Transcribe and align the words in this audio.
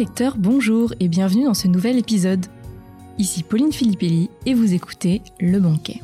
lecteurs, 0.00 0.38
bonjour 0.38 0.94
et 0.98 1.08
bienvenue 1.08 1.44
dans 1.44 1.52
ce 1.52 1.68
nouvel 1.68 1.98
épisode. 1.98 2.46
Ici 3.18 3.42
Pauline 3.42 3.70
Filippelli 3.70 4.30
et 4.46 4.54
vous 4.54 4.72
écoutez 4.72 5.20
Le 5.38 5.60
Banquet. 5.60 6.00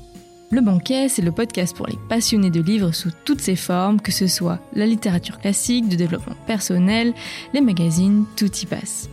Le 0.50 0.61
Banquet, 0.61 1.09
c'est 1.09 1.22
le 1.22 1.32
podcast 1.32 1.75
pour 1.75 1.87
les 1.87 1.96
passionnés 2.06 2.51
de 2.51 2.61
livres 2.61 2.93
sous 2.93 3.09
toutes 3.24 3.40
ses 3.40 3.56
formes, 3.56 3.98
que 3.98 4.12
ce 4.12 4.27
soit 4.27 4.59
la 4.74 4.84
littérature 4.84 5.38
classique, 5.38 5.88
de 5.88 5.96
développement 5.96 6.37
personnel, 6.46 7.14
les 7.55 7.62
magazines, 7.62 8.27
tout 8.37 8.55
y 8.55 8.66
passe. 8.66 9.09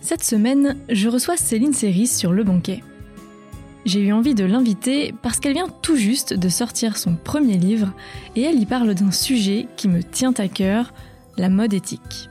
Cette 0.00 0.22
semaine, 0.22 0.76
je 0.88 1.08
reçois 1.08 1.36
Céline 1.36 1.74
Séris 1.74 2.06
sur 2.06 2.30
Le 2.30 2.44
Banquet. 2.44 2.84
J'ai 3.86 4.02
eu 4.02 4.12
envie 4.12 4.36
de 4.36 4.44
l'inviter 4.44 5.12
parce 5.20 5.40
qu'elle 5.40 5.54
vient 5.54 5.66
tout 5.82 5.96
juste 5.96 6.32
de 6.32 6.48
sortir 6.48 6.96
son 6.96 7.16
premier 7.16 7.56
livre 7.56 7.92
et 8.36 8.42
elle 8.42 8.60
y 8.60 8.66
parle 8.66 8.94
d'un 8.94 9.10
sujet 9.10 9.66
qui 9.76 9.88
me 9.88 10.04
tient 10.04 10.34
à 10.38 10.46
cœur, 10.46 10.94
la 11.36 11.48
mode 11.48 11.74
éthique. 11.74 12.30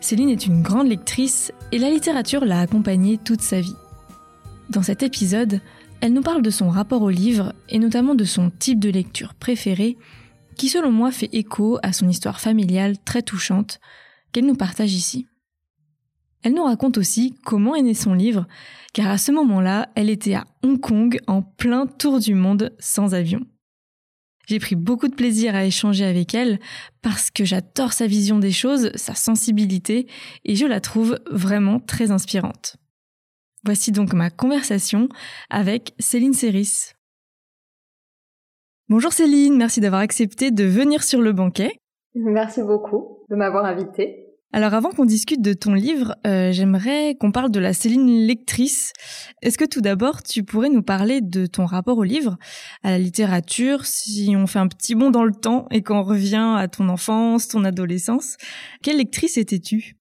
Céline 0.00 0.30
est 0.30 0.46
une 0.46 0.62
grande 0.62 0.88
lectrice 0.88 1.52
et 1.72 1.78
la 1.78 1.90
littérature 1.90 2.44
l'a 2.44 2.60
accompagnée 2.60 3.18
toute 3.18 3.42
sa 3.42 3.60
vie. 3.60 3.76
Dans 4.70 4.82
cet 4.82 5.02
épisode, 5.02 5.60
elle 6.00 6.14
nous 6.14 6.22
parle 6.22 6.42
de 6.42 6.50
son 6.50 6.70
rapport 6.70 7.02
au 7.02 7.10
livre 7.10 7.52
et 7.68 7.78
notamment 7.78 8.14
de 8.14 8.24
son 8.24 8.50
type 8.50 8.80
de 8.80 8.88
lecture 8.88 9.34
préféré 9.34 9.98
qui 10.56 10.68
selon 10.68 10.90
moi 10.90 11.10
fait 11.10 11.28
écho 11.32 11.78
à 11.82 11.92
son 11.92 12.08
histoire 12.08 12.40
familiale 12.40 12.98
très 12.98 13.22
touchante 13.22 13.80
qu'elle 14.32 14.46
nous 14.46 14.56
partage 14.56 14.94
ici. 14.94 15.26
Elle 16.42 16.54
nous 16.54 16.64
raconte 16.64 16.96
aussi 16.96 17.34
comment 17.44 17.74
est 17.74 17.82
né 17.82 17.92
son 17.92 18.14
livre, 18.14 18.46
car 18.94 19.08
à 19.08 19.18
ce 19.18 19.32
moment-là, 19.32 19.90
elle 19.94 20.08
était 20.08 20.34
à 20.34 20.46
Hong 20.62 20.80
Kong 20.80 21.20
en 21.26 21.42
plein 21.42 21.86
tour 21.86 22.18
du 22.18 22.34
monde 22.34 22.74
sans 22.78 23.14
avion. 23.14 23.40
J'ai 24.50 24.58
pris 24.58 24.74
beaucoup 24.74 25.06
de 25.06 25.14
plaisir 25.14 25.54
à 25.54 25.64
échanger 25.64 26.04
avec 26.04 26.34
elle 26.34 26.58
parce 27.02 27.30
que 27.30 27.44
j'adore 27.44 27.92
sa 27.92 28.08
vision 28.08 28.40
des 28.40 28.50
choses, 28.50 28.90
sa 28.96 29.14
sensibilité, 29.14 30.08
et 30.44 30.56
je 30.56 30.66
la 30.66 30.80
trouve 30.80 31.20
vraiment 31.30 31.78
très 31.78 32.10
inspirante. 32.10 32.76
Voici 33.64 33.92
donc 33.92 34.12
ma 34.12 34.28
conversation 34.28 35.08
avec 35.50 35.94
Céline 36.00 36.32
Séris. 36.32 36.94
Bonjour 38.88 39.12
Céline, 39.12 39.56
merci 39.56 39.80
d'avoir 39.80 40.00
accepté 40.00 40.50
de 40.50 40.64
venir 40.64 41.04
sur 41.04 41.20
le 41.20 41.32
banquet. 41.32 41.70
Merci 42.16 42.64
beaucoup 42.64 43.20
de 43.30 43.36
m'avoir 43.36 43.64
invitée. 43.64 44.29
Alors 44.52 44.74
avant 44.74 44.90
qu'on 44.90 45.04
discute 45.04 45.42
de 45.42 45.52
ton 45.52 45.74
livre, 45.74 46.16
euh, 46.26 46.50
j'aimerais 46.50 47.14
qu'on 47.14 47.30
parle 47.30 47.52
de 47.52 47.60
la 47.60 47.72
Céline 47.72 48.26
lectrice. 48.26 48.92
Est-ce 49.42 49.56
que 49.56 49.64
tout 49.64 49.80
d'abord 49.80 50.24
tu 50.24 50.42
pourrais 50.42 50.70
nous 50.70 50.82
parler 50.82 51.20
de 51.20 51.46
ton 51.46 51.66
rapport 51.66 51.98
au 51.98 52.02
livre, 52.02 52.36
à 52.82 52.90
la 52.90 52.98
littérature, 52.98 53.86
si 53.86 54.34
on 54.36 54.48
fait 54.48 54.58
un 54.58 54.66
petit 54.66 54.96
bond 54.96 55.10
dans 55.10 55.22
le 55.22 55.32
temps 55.32 55.66
et 55.70 55.82
qu'on 55.82 56.02
revient 56.02 56.56
à 56.56 56.66
ton 56.66 56.88
enfance, 56.88 57.46
ton 57.46 57.64
adolescence? 57.64 58.38
Quelle 58.82 58.96
lectrice 58.96 59.38
étais-tu? 59.38 59.94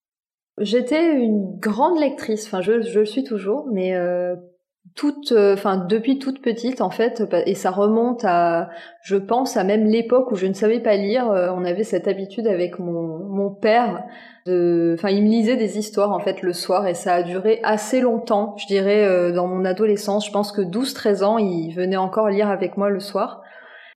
J'étais 0.59 1.13
une 1.13 1.57
grande 1.59 1.99
lectrice, 1.99 2.47
enfin 2.47 2.61
je, 2.61 2.81
je 2.81 2.99
le 2.99 3.05
suis 3.05 3.23
toujours, 3.23 3.67
mais 3.71 3.95
euh, 3.95 4.35
toute, 4.95 5.31
euh, 5.31 5.53
enfin 5.53 5.77
depuis 5.77 6.19
toute 6.19 6.41
petite 6.41 6.81
en 6.81 6.89
fait, 6.89 7.23
et 7.45 7.55
ça 7.55 7.71
remonte 7.71 8.25
à, 8.25 8.69
je 9.01 9.15
pense 9.15 9.55
à 9.55 9.63
même 9.63 9.85
l'époque 9.85 10.31
où 10.31 10.35
je 10.35 10.47
ne 10.47 10.53
savais 10.53 10.79
pas 10.79 10.95
lire. 10.95 11.29
Euh, 11.31 11.49
on 11.55 11.63
avait 11.63 11.83
cette 11.83 12.07
habitude 12.07 12.47
avec 12.47 12.79
mon, 12.79 13.19
mon 13.19 13.49
père 13.49 14.03
enfin 14.93 15.09
il 15.09 15.23
me 15.23 15.29
lisait 15.29 15.57
des 15.57 15.77
histoires 15.77 16.11
en 16.11 16.19
fait 16.19 16.41
le 16.41 16.53
soir 16.53 16.87
et 16.87 16.93
ça 16.93 17.15
a 17.15 17.23
duré 17.23 17.59
assez 17.63 18.01
longtemps. 18.01 18.55
Je 18.57 18.67
dirais 18.67 19.05
euh, 19.05 19.31
dans 19.31 19.47
mon 19.47 19.65
adolescence, 19.65 20.25
je 20.25 20.31
pense 20.31 20.51
que 20.51 20.61
12-13 20.61 21.23
ans, 21.23 21.37
il 21.37 21.73
venait 21.73 21.97
encore 21.97 22.29
lire 22.29 22.49
avec 22.49 22.77
moi 22.77 22.89
le 22.89 22.99
soir. 22.99 23.41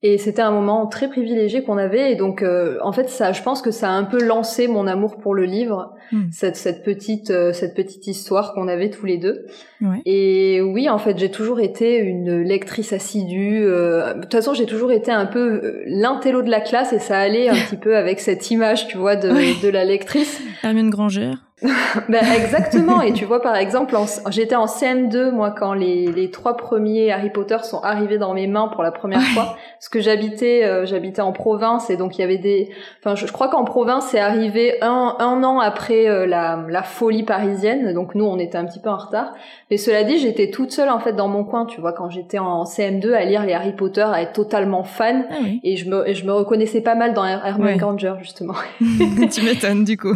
Et 0.06 0.18
c'était 0.18 0.42
un 0.42 0.50
moment 0.50 0.86
très 0.86 1.08
privilégié 1.08 1.62
qu'on 1.62 1.78
avait. 1.78 2.12
Et 2.12 2.14
donc, 2.14 2.42
euh, 2.42 2.76
en 2.82 2.92
fait, 2.92 3.08
ça, 3.08 3.32
je 3.32 3.42
pense 3.42 3.62
que 3.62 3.70
ça 3.70 3.88
a 3.88 3.92
un 3.92 4.04
peu 4.04 4.22
lancé 4.22 4.68
mon 4.68 4.86
amour 4.86 5.16
pour 5.16 5.34
le 5.34 5.44
livre, 5.44 5.94
hmm. 6.12 6.24
cette, 6.30 6.56
cette 6.56 6.82
petite, 6.82 7.30
euh, 7.30 7.54
cette 7.54 7.74
petite 7.74 8.06
histoire 8.06 8.52
qu'on 8.52 8.68
avait 8.68 8.90
tous 8.90 9.06
les 9.06 9.16
deux. 9.16 9.46
Ouais. 9.80 10.02
Et 10.04 10.60
oui, 10.60 10.90
en 10.90 10.98
fait, 10.98 11.18
j'ai 11.18 11.30
toujours 11.30 11.58
été 11.58 11.96
une 11.96 12.42
lectrice 12.42 12.92
assidue. 12.92 13.64
Euh, 13.64 14.12
de 14.12 14.20
toute 14.20 14.32
façon, 14.32 14.52
j'ai 14.52 14.66
toujours 14.66 14.92
été 14.92 15.10
un 15.10 15.24
peu 15.24 15.80
l'intello 15.86 16.42
de 16.42 16.50
la 16.50 16.60
classe, 16.60 16.92
et 16.92 16.98
ça 16.98 17.18
allait 17.18 17.48
un 17.48 17.54
petit 17.66 17.78
peu 17.78 17.96
avec 17.96 18.20
cette 18.20 18.50
image, 18.50 18.86
tu 18.88 18.98
vois, 18.98 19.16
de, 19.16 19.62
de 19.62 19.68
la 19.70 19.86
lectrice. 19.86 20.38
Hermione 20.62 20.90
Granger. 20.90 21.32
ben 22.08 22.24
exactement. 22.36 23.00
Et 23.00 23.12
tu 23.12 23.24
vois, 23.24 23.40
par 23.40 23.56
exemple, 23.56 23.96
j'étais 24.28 24.54
en 24.54 24.66
CM2 24.66 25.30
moi 25.30 25.50
quand 25.50 25.72
les, 25.72 26.06
les 26.12 26.30
trois 26.30 26.56
premiers 26.56 27.10
Harry 27.10 27.30
Potter 27.30 27.56
sont 27.62 27.80
arrivés 27.80 28.18
dans 28.18 28.34
mes 28.34 28.46
mains 28.46 28.68
pour 28.68 28.82
la 28.82 28.92
première 28.92 29.22
fois, 29.22 29.56
parce 29.78 29.88
que 29.88 30.00
j'habitais 30.00 30.64
euh, 30.64 30.84
j'habitais 30.84 31.22
en 31.22 31.32
province 31.32 31.88
et 31.88 31.96
donc 31.96 32.18
il 32.18 32.20
y 32.20 32.24
avait 32.24 32.38
des. 32.38 32.70
Enfin, 33.00 33.14
je, 33.14 33.30
crois 33.32 33.48
qu'en 33.48 33.64
province 33.64 34.08
c'est 34.10 34.18
arrivé 34.18 34.74
un, 34.82 35.16
un 35.18 35.42
an 35.42 35.58
après 35.58 36.06
euh, 36.06 36.26
la, 36.26 36.64
la 36.68 36.82
folie 36.82 37.22
parisienne, 37.22 37.94
donc 37.94 38.14
nous 38.14 38.26
on 38.26 38.38
était 38.38 38.58
un 38.58 38.66
petit 38.66 38.80
peu 38.80 38.90
en 38.90 38.98
retard. 38.98 39.32
Mais 39.70 39.78
cela 39.78 40.04
dit, 40.04 40.18
j'étais 40.18 40.50
toute 40.50 40.70
seule 40.70 40.90
en 40.90 40.98
fait 40.98 41.14
dans 41.14 41.28
mon 41.28 41.44
coin, 41.44 41.64
tu 41.64 41.80
vois, 41.80 41.92
quand 41.92 42.10
j'étais 42.10 42.38
en 42.38 42.64
CM2 42.64 43.12
à 43.14 43.24
lire 43.24 43.46
les 43.46 43.54
Harry 43.54 43.72
Potter, 43.72 44.02
à 44.02 44.20
être 44.20 44.34
totalement 44.34 44.84
fan, 44.84 45.24
ah 45.30 45.34
et 45.62 45.76
je 45.76 45.88
me 45.88 46.12
je 46.12 46.24
me 46.26 46.32
reconnaissais 46.32 46.82
pas 46.82 46.94
mal 46.94 47.14
dans 47.14 47.24
Hermione 47.24 47.78
Granger 47.78 48.14
justement. 48.20 48.54
tu 48.80 49.42
m'étonnes 49.42 49.84
du 49.84 49.96
coup. 49.96 50.14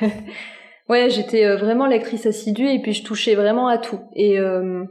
Ouais, 0.88 1.08
j'étais 1.08 1.46
euh, 1.46 1.56
vraiment 1.56 1.86
lectrice 1.86 2.26
assidue 2.26 2.68
et 2.68 2.78
puis 2.80 2.92
je 2.92 3.04
touchais 3.04 3.34
vraiment 3.34 3.68
à 3.68 3.78
tout. 3.78 4.00
Et 4.14 4.38
euh, 4.38 4.84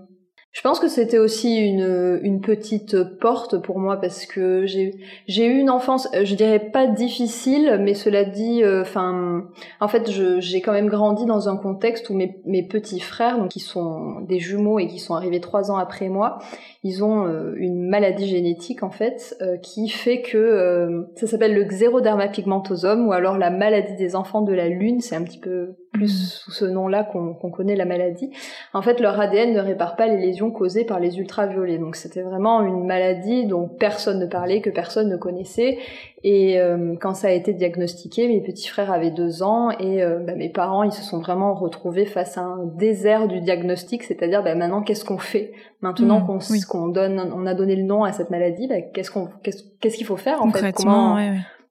je 0.51 0.61
pense 0.61 0.79
que 0.79 0.87
c'était 0.87 1.19
aussi 1.19 1.55
une, 1.55 2.19
une 2.23 2.41
petite 2.41 3.03
porte 3.19 3.61
pour 3.61 3.77
moi 3.77 3.97
parce 3.97 4.25
que 4.25 4.65
j'ai 4.65 4.95
j'ai 5.27 5.45
eu 5.45 5.59
une 5.59 5.69
enfance, 5.69 6.07
euh, 6.15 6.25
je 6.25 6.33
dirais 6.33 6.59
pas 6.59 6.87
difficile, 6.87 7.77
mais 7.79 7.93
cela 7.93 8.23
dit, 8.23 8.63
enfin, 8.65 9.43
en 9.79 9.87
fait, 9.87 10.09
j'ai 10.39 10.61
quand 10.61 10.71
même 10.73 10.89
grandi 10.89 11.25
dans 11.25 11.47
un 11.47 11.57
contexte 11.57 12.09
où 12.09 12.15
mes, 12.15 12.41
mes 12.45 12.67
petits 12.67 12.99
frères, 12.99 13.37
donc 13.37 13.51
qui 13.51 13.59
sont 13.59 14.19
des 14.21 14.39
jumeaux 14.39 14.79
et 14.79 14.87
qui 14.87 14.97
sont 14.97 15.13
arrivés 15.13 15.41
trois 15.41 15.69
ans 15.69 15.77
après 15.77 16.09
moi, 16.09 16.39
ils 16.83 17.03
ont 17.03 17.27
une 17.55 17.87
maladie 17.87 18.27
génétique 18.27 18.83
en 18.83 18.89
fait 18.89 19.37
qui 19.61 19.87
fait 19.87 20.21
que 20.21 21.05
ça 21.15 21.27
s'appelle 21.27 21.53
le 21.53 21.63
xéroderma 21.63 22.27
pigmentosum 22.27 23.07
ou 23.07 23.13
alors 23.13 23.37
la 23.37 23.49
maladie 23.49 23.95
des 23.95 24.15
enfants 24.15 24.41
de 24.41 24.53
la 24.53 24.67
lune, 24.67 24.99
c'est 25.01 25.15
un 25.15 25.23
petit 25.23 25.39
peu 25.39 25.75
plus 25.93 26.05
mm. 26.05 26.07
sous 26.07 26.51
ce 26.51 26.65
nom-là 26.65 27.03
qu'on 27.03 27.51
connaît 27.51 27.75
la 27.75 27.85
maladie. 27.85 28.31
En 28.73 28.81
fait, 28.81 28.99
leur 28.99 29.19
ADN 29.19 29.53
ne 29.53 29.59
répare 29.59 29.95
pas 29.95 30.07
les 30.07 30.17
lésions 30.17 30.51
causées 30.51 30.83
par 30.83 30.99
les 30.99 31.19
ultraviolets. 31.19 31.77
Donc 31.77 31.95
c'était 31.95 32.21
vraiment 32.21 32.61
une 32.63 32.85
maladie 32.85 33.45
dont 33.45 33.69
personne 33.69 34.19
ne 34.19 34.25
parlait, 34.25 34.61
que 34.61 34.69
personne 34.69 35.09
ne 35.09 35.17
connaissait. 35.17 35.77
Et 36.25 36.57
euh, 36.57 36.95
quand 37.01 37.13
ça 37.13 37.27
a 37.27 37.31
été 37.31 37.53
diagnostiqué, 37.53 38.29
mes 38.29 38.39
petits 38.39 38.69
frères 38.69 38.91
avaient 38.91 39.11
deux 39.11 39.43
ans 39.43 39.71
et 39.71 40.01
euh, 40.01 40.19
bah, 40.19 40.35
mes 40.35 40.49
parents, 40.49 40.83
ils 40.83 40.93
se 40.93 41.03
sont 41.03 41.19
vraiment 41.19 41.53
retrouvés 41.53 42.05
face 42.05 42.37
à 42.37 42.41
un 42.41 42.65
désert 42.65 43.27
du 43.27 43.41
diagnostic, 43.41 44.03
c'est-à-dire 44.03 44.41
bah, 44.41 44.55
maintenant 44.55 44.81
qu'est-ce 44.81 45.03
qu'on 45.03 45.17
fait? 45.17 45.51
Maintenant 45.81 46.21
mm. 46.21 46.63
qu'on 46.69 46.87
donne, 46.87 47.19
on 47.35 47.45
a 47.45 47.53
donné 47.53 47.75
le 47.75 47.83
nom 47.83 48.05
à 48.05 48.13
cette 48.13 48.29
maladie, 48.29 48.67
bah, 48.67 48.81
qu'est-ce 48.81 49.11
qu'on 49.11 49.27
qu'est-ce 49.43 49.97
qu'il 49.97 50.05
faut 50.05 50.15
faire 50.15 50.41
en 50.41 50.49
fait? 50.49 50.71
Comment 50.71 51.17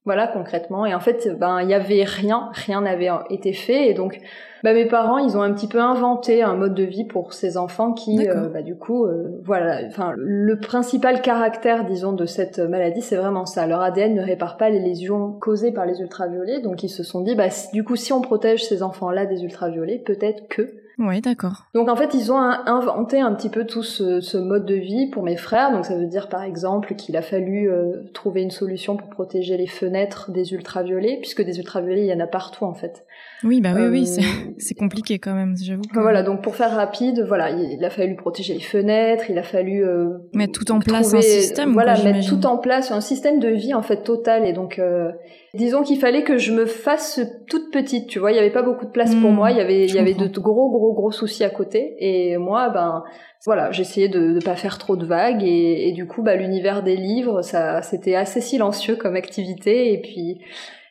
voilà, 0.05 0.27
concrètement. 0.27 0.85
Et 0.85 0.95
en 0.95 1.01
fait, 1.01 1.29
ben, 1.39 1.63
il 1.63 1.69
y 1.69 1.75
avait 1.75 2.03
rien, 2.03 2.51
rien 2.55 2.81
n'avait 2.81 3.09
été 3.31 3.53
fait. 3.53 3.89
Et 3.89 3.95
donc, 3.95 4.21
ben, 4.65 4.75
mes 4.75 4.87
parents, 4.87 5.19
ils 5.19 5.37
ont 5.37 5.43
un 5.43 5.53
petit 5.53 5.69
peu 5.69 5.81
inventé 5.81 6.43
un 6.43 6.55
mode 6.55 6.75
de 6.75 6.83
vie 6.83 7.05
pour 7.05 7.33
ces 7.33 7.57
enfants 7.57 7.93
qui, 7.93 8.29
euh, 8.29 8.49
bah, 8.49 8.63
du 8.63 8.75
coup, 8.75 9.07
euh, 9.07 9.41
voilà. 9.45 9.87
Enfin, 9.87 10.13
le 10.17 10.59
principal 10.59 11.23
caractère, 11.23 11.85
disons, 11.85 12.13
de 12.13 12.27
cette 12.27 12.59
maladie, 12.59 13.01
c'est 13.01 13.17
vraiment 13.17 13.47
ça. 13.47 13.69
Leur 13.69 13.81
ADN 13.81 14.15
ne 14.15 14.23
répare 14.23 14.57
pas 14.57 14.71
les 14.71 14.81
lésions 14.81 15.33
causées 15.33 15.71
par 15.71 15.87
les 15.87 16.01
ultraviolets. 16.01 16.61
Donc, 16.61 16.83
ils 16.83 16.89
se 16.89 17.05
sont 17.05 17.21
dit, 17.21 17.37
bah, 17.37 17.49
du 17.73 17.85
coup, 17.85 17.95
si 17.95 18.13
on 18.13 18.23
protège 18.23 18.65
ces 18.65 18.83
enfants-là 18.83 19.27
des 19.27 19.45
ultraviolets, 19.45 19.99
peut-être 19.99 20.49
que 20.49 20.82
oui, 20.99 21.21
d'accord. 21.21 21.67
Donc 21.75 21.89
en 21.89 21.97
fait, 21.97 22.15
ils 22.15 22.33
ont 22.33 22.39
inventé 22.39 23.21
un 23.21 23.35
petit 23.35 23.49
peu 23.49 23.67
tout 23.67 23.83
ce, 23.83 24.37
mode 24.37 24.67
de 24.67 24.75
vie 24.75 25.09
pour 25.09 25.23
mes 25.23 25.37
frères. 25.37 25.73
Donc 25.73 25.87
ça 25.87 25.97
veut 25.97 26.07
dire 26.07 26.29
par 26.29 26.43
exemple 26.43 26.95
qu'il 26.95 27.17
a 27.17 27.23
fallu 27.23 27.71
euh, 27.71 28.03
trouver 28.13 28.43
une 28.43 28.51
solution 28.51 28.97
pour 28.97 29.09
protéger 29.09 29.57
les 29.57 29.67
fenêtres 29.67 30.31
des 30.31 30.53
ultraviolets, 30.53 31.19
puisque 31.21 31.43
des 31.43 31.59
ultraviolets, 31.59 32.03
il 32.03 32.09
y 32.09 32.15
en 32.15 32.21
a 32.21 32.27
partout 32.27 32.65
en 32.65 32.75
fait. 32.75 33.07
Oui, 33.45 33.61
bah 33.61 33.71
oui, 33.75 33.87
oui, 33.91 34.09
euh, 34.19 34.23
c'est 34.59 34.75
compliqué 34.79 35.19
quand 35.19 35.35
même, 35.35 35.57
j'avoue. 35.61 35.83
Voilà, 35.95 36.23
donc 36.23 36.43
pour 36.43 36.55
faire 36.55 36.75
rapide, 36.75 37.25
voilà, 37.27 37.51
il 37.51 37.85
a 37.85 37.91
fallu 37.91 38.15
protéger 38.15 38.55
les 38.55 38.61
fenêtres, 38.61 39.25
il 39.29 39.39
a 39.39 39.43
fallu 39.43 39.85
euh, 39.85 40.19
mettre 40.33 40.59
tout 40.59 40.71
en 40.71 40.79
place 40.79 41.13
un 41.13 41.21
système. 41.21 41.73
Voilà, 41.73 42.01
mettre 42.03 42.29
tout 42.29 42.47
en 42.47 42.59
place 42.59 42.93
un 42.93 43.01
système 43.01 43.41
de 43.41 43.49
vie 43.49 43.75
en 43.75 43.83
fait 43.83 44.05
total. 44.05 44.47
Et 44.47 44.53
donc, 44.53 44.79
euh, 44.79 45.11
disons 45.55 45.83
qu'il 45.83 45.99
fallait 45.99 46.23
que 46.23 46.39
je 46.39 46.53
me 46.53 46.67
fasse 46.67 47.21
toute 47.49 47.73
petite, 47.73 48.09
tu 48.09 48.21
vois, 48.21 48.31
il 48.31 48.37
y 48.37 48.39
avait 48.39 48.51
pas 48.51 48.63
beaucoup 48.63 48.87
de 48.87 48.93
place 48.93 49.15
pour 49.15 49.31
hmm, 49.31 49.35
moi, 49.35 49.51
il 49.51 49.57
y 49.57 49.61
avait, 49.61 49.87
il 49.87 49.95
y 49.95 49.99
avait 49.99 50.15
de 50.15 50.27
gros, 50.39 50.71
gros, 50.71 50.93
gros 50.93 51.11
soucis 51.11 51.45
à 51.45 51.51
côté. 51.51 51.97
Et 51.99 52.37
moi, 52.37 52.69
ben, 52.69 53.03
voilà, 53.45 53.73
j'essayais 53.73 54.09
de 54.09 54.21
ne 54.21 54.41
pas 54.41 54.55
faire 54.55 54.79
trop 54.79 54.97
de 54.97 55.05
vagues 55.05 55.43
et, 55.43 55.89
et 55.89 55.93
du 55.93 56.07
coup, 56.07 56.23
bah, 56.23 56.37
l'univers 56.37 56.85
des 56.85 56.97
livres, 56.97 57.43
ça, 57.43 57.83
c'était 57.83 58.15
assez 58.15 58.41
silencieux 58.41 58.95
comme 58.95 59.17
activité. 59.17 59.93
Et 59.93 60.01
puis 60.01 60.39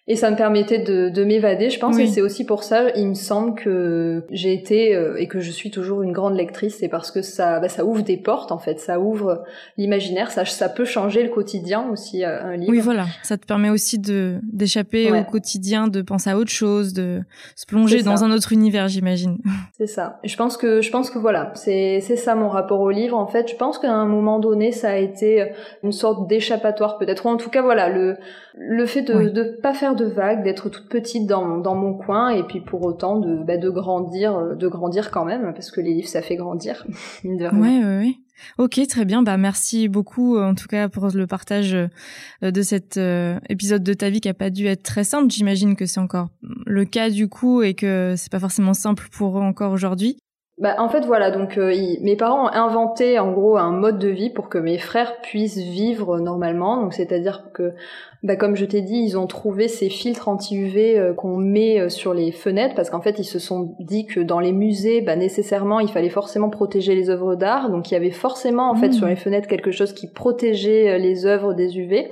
et 0.07 0.15
ça 0.15 0.31
me 0.31 0.35
permettait 0.35 0.79
de, 0.79 1.09
de 1.09 1.23
m'évader, 1.23 1.69
je 1.69 1.79
pense, 1.79 1.99
et 1.99 2.07
c'est 2.07 2.21
aussi 2.21 2.43
pour 2.43 2.63
ça, 2.63 2.89
il 2.95 3.09
me 3.09 3.13
semble 3.13 3.53
que 3.53 4.25
j'ai 4.31 4.51
été 4.51 4.95
euh, 4.95 5.15
et 5.17 5.27
que 5.27 5.39
je 5.39 5.51
suis 5.51 5.69
toujours 5.69 6.01
une 6.01 6.11
grande 6.11 6.35
lectrice, 6.35 6.77
c'est 6.79 6.87
parce 6.87 7.11
que 7.11 7.21
ça, 7.21 7.59
bah, 7.59 7.69
ça 7.69 7.85
ouvre 7.85 8.01
des 8.01 8.17
portes 8.17 8.51
en 8.51 8.57
fait, 8.57 8.79
ça 8.79 8.99
ouvre 8.99 9.43
l'imaginaire, 9.77 10.31
ça, 10.31 10.43
ça 10.43 10.69
peut 10.69 10.85
changer 10.85 11.21
le 11.21 11.29
quotidien 11.29 11.87
aussi 11.91 12.25
euh, 12.25 12.43
un 12.43 12.57
livre. 12.57 12.71
Oui, 12.71 12.79
voilà, 12.79 13.05
ça 13.21 13.37
te 13.37 13.45
permet 13.45 13.69
aussi 13.69 13.99
de 13.99 14.39
d'échapper 14.41 15.11
au 15.11 15.23
quotidien, 15.23 15.87
de 15.87 16.01
penser 16.01 16.31
à 16.31 16.37
autre 16.37 16.51
chose, 16.51 16.93
de 16.93 17.21
se 17.55 17.67
plonger 17.67 18.01
dans 18.01 18.23
un 18.23 18.31
autre 18.31 18.53
univers, 18.53 18.87
j'imagine. 18.87 19.37
C'est 19.77 19.87
ça. 19.87 20.19
Je 20.23 20.35
pense 20.35 20.57
que 20.57 20.81
je 20.81 20.89
pense 20.89 21.11
que 21.11 21.19
voilà, 21.19 21.51
c'est 21.55 21.99
c'est 22.01 22.15
ça 22.15 22.33
mon 22.35 22.49
rapport 22.49 22.81
au 22.81 22.89
livre. 22.89 23.17
En 23.17 23.27
fait, 23.27 23.49
je 23.49 23.55
pense 23.55 23.77
qu'à 23.77 23.93
un 23.93 24.05
moment 24.05 24.39
donné, 24.39 24.71
ça 24.71 24.89
a 24.89 24.97
été 24.97 25.51
une 25.83 25.91
sorte 25.91 26.27
d'échappatoire 26.27 26.97
peut-être, 26.97 27.25
ou 27.25 27.29
en 27.29 27.37
tout 27.37 27.49
cas 27.49 27.61
voilà 27.61 27.87
le 27.89 28.17
le 28.55 28.85
fait 28.85 29.01
de 29.01 29.13
ne 29.13 29.43
pas 29.43 29.73
faire 29.73 29.90
de 29.95 30.05
vagues, 30.05 30.43
d'être 30.43 30.69
toute 30.69 30.89
petite 30.89 31.27
dans, 31.27 31.57
dans 31.57 31.75
mon 31.75 31.93
coin, 31.93 32.29
et 32.29 32.43
puis 32.43 32.61
pour 32.61 32.83
autant 32.83 33.19
de, 33.19 33.43
bah, 33.43 33.57
de 33.57 33.69
grandir, 33.69 34.37
euh, 34.37 34.55
de 34.55 34.67
grandir 34.67 35.11
quand 35.11 35.25
même, 35.25 35.53
parce 35.53 35.71
que 35.71 35.81
les 35.81 35.93
livres 35.93 36.07
ça 36.07 36.21
fait 36.21 36.35
grandir. 36.35 36.85
Oui, 37.23 37.39
oui, 37.53 37.97
oui. 37.99 38.17
Ok, 38.57 38.79
très 38.87 39.05
bien. 39.05 39.21
Bah 39.21 39.37
merci 39.37 39.87
beaucoup 39.87 40.37
en 40.37 40.55
tout 40.55 40.67
cas 40.67 40.89
pour 40.89 41.07
le 41.13 41.27
partage 41.27 41.75
euh, 41.75 42.51
de 42.51 42.61
cet 42.61 42.97
euh, 42.97 43.39
épisode 43.49 43.83
de 43.83 43.93
ta 43.93 44.09
vie 44.09 44.19
qui 44.19 44.29
a 44.29 44.33
pas 44.33 44.49
dû 44.49 44.65
être 44.65 44.83
très 44.83 45.03
simple. 45.03 45.31
J'imagine 45.31 45.75
que 45.75 45.85
c'est 45.85 45.99
encore 45.99 46.29
le 46.65 46.85
cas 46.85 47.09
du 47.09 47.27
coup 47.27 47.61
et 47.61 47.73
que 47.73 48.15
c'est 48.17 48.31
pas 48.31 48.39
forcément 48.39 48.73
simple 48.73 49.07
pour 49.11 49.37
eux 49.37 49.41
encore 49.41 49.71
aujourd'hui. 49.71 50.17
Bah, 50.61 50.75
en 50.77 50.89
fait, 50.89 51.07
voilà, 51.07 51.31
donc 51.31 51.57
euh, 51.57 51.73
mes 52.01 52.15
parents 52.15 52.45
ont 52.45 52.53
inventé 52.53 53.17
en 53.17 53.31
gros 53.31 53.57
un 53.57 53.71
mode 53.71 53.97
de 53.97 54.09
vie 54.09 54.29
pour 54.29 54.47
que 54.47 54.59
mes 54.59 54.77
frères 54.77 55.19
puissent 55.21 55.57
vivre 55.57 56.19
normalement. 56.19 56.79
Donc, 56.79 56.93
c'est-à-dire 56.93 57.45
que, 57.51 57.73
bah, 58.21 58.35
comme 58.35 58.55
je 58.55 58.65
t'ai 58.65 58.81
dit, 58.81 58.97
ils 58.97 59.17
ont 59.17 59.25
trouvé 59.25 59.67
ces 59.67 59.89
filtres 59.89 60.27
anti-UV 60.27 60.99
euh, 60.99 61.13
qu'on 61.15 61.35
met 61.35 61.79
euh, 61.79 61.89
sur 61.89 62.13
les 62.13 62.31
fenêtres 62.31 62.75
parce 62.75 62.91
qu'en 62.91 63.01
fait, 63.01 63.17
ils 63.17 63.25
se 63.25 63.39
sont 63.39 63.75
dit 63.79 64.05
que 64.05 64.19
dans 64.19 64.39
les 64.39 64.51
musées, 64.51 65.01
bah, 65.01 65.15
nécessairement, 65.15 65.79
il 65.79 65.89
fallait 65.89 66.09
forcément 66.09 66.51
protéger 66.51 66.93
les 66.93 67.09
œuvres 67.09 67.33
d'art. 67.33 67.71
Donc, 67.71 67.89
il 67.89 67.95
y 67.95 67.97
avait 67.97 68.11
forcément 68.11 68.69
en 68.69 68.75
fait 68.75 68.89
mmh. 68.89 68.93
sur 68.93 69.07
les 69.07 69.15
fenêtres 69.15 69.47
quelque 69.47 69.71
chose 69.71 69.93
qui 69.93 70.05
protégeait 70.05 70.99
les 70.99 71.25
œuvres 71.25 71.55
des 71.55 71.79
UV. 71.79 72.11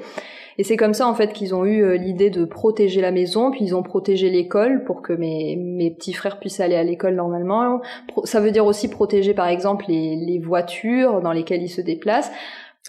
Et 0.60 0.64
c'est 0.64 0.76
comme 0.76 0.94
ça 0.94 1.08
en 1.08 1.16
fait 1.16 1.32
qu'ils 1.32 1.56
ont 1.56 1.64
eu 1.64 1.84
euh, 1.84 1.96
l'idée 1.96 2.30
de 2.30 2.44
protéger 2.44 3.00
la 3.00 3.12
maison, 3.12 3.50
puis 3.50 3.64
ils 3.64 3.76
ont 3.78 3.82
protégé 3.82 4.30
l'école 4.30 4.84
pour 4.84 5.02
que 5.02 5.14
mes, 5.14 5.56
mes 5.56 5.90
petits 5.90 6.12
frères 6.12 6.38
puissent 6.38 6.60
aller 6.60 6.76
à 6.76 6.84
l'école 6.84 7.16
normalement. 7.16 7.82
Ça 8.26 8.42
veut 8.42 8.52
dire 8.52 8.66
aussi 8.66 8.90
protéger 8.90 9.34
par 9.34 9.48
exemple 9.48 9.86
les, 9.88 10.18
les 10.18 10.38
voitures 10.38 11.22
dans 11.22 11.32
lesquelles 11.32 11.64
ils 11.64 11.70
se 11.70 11.80
déplacent. 11.80 12.30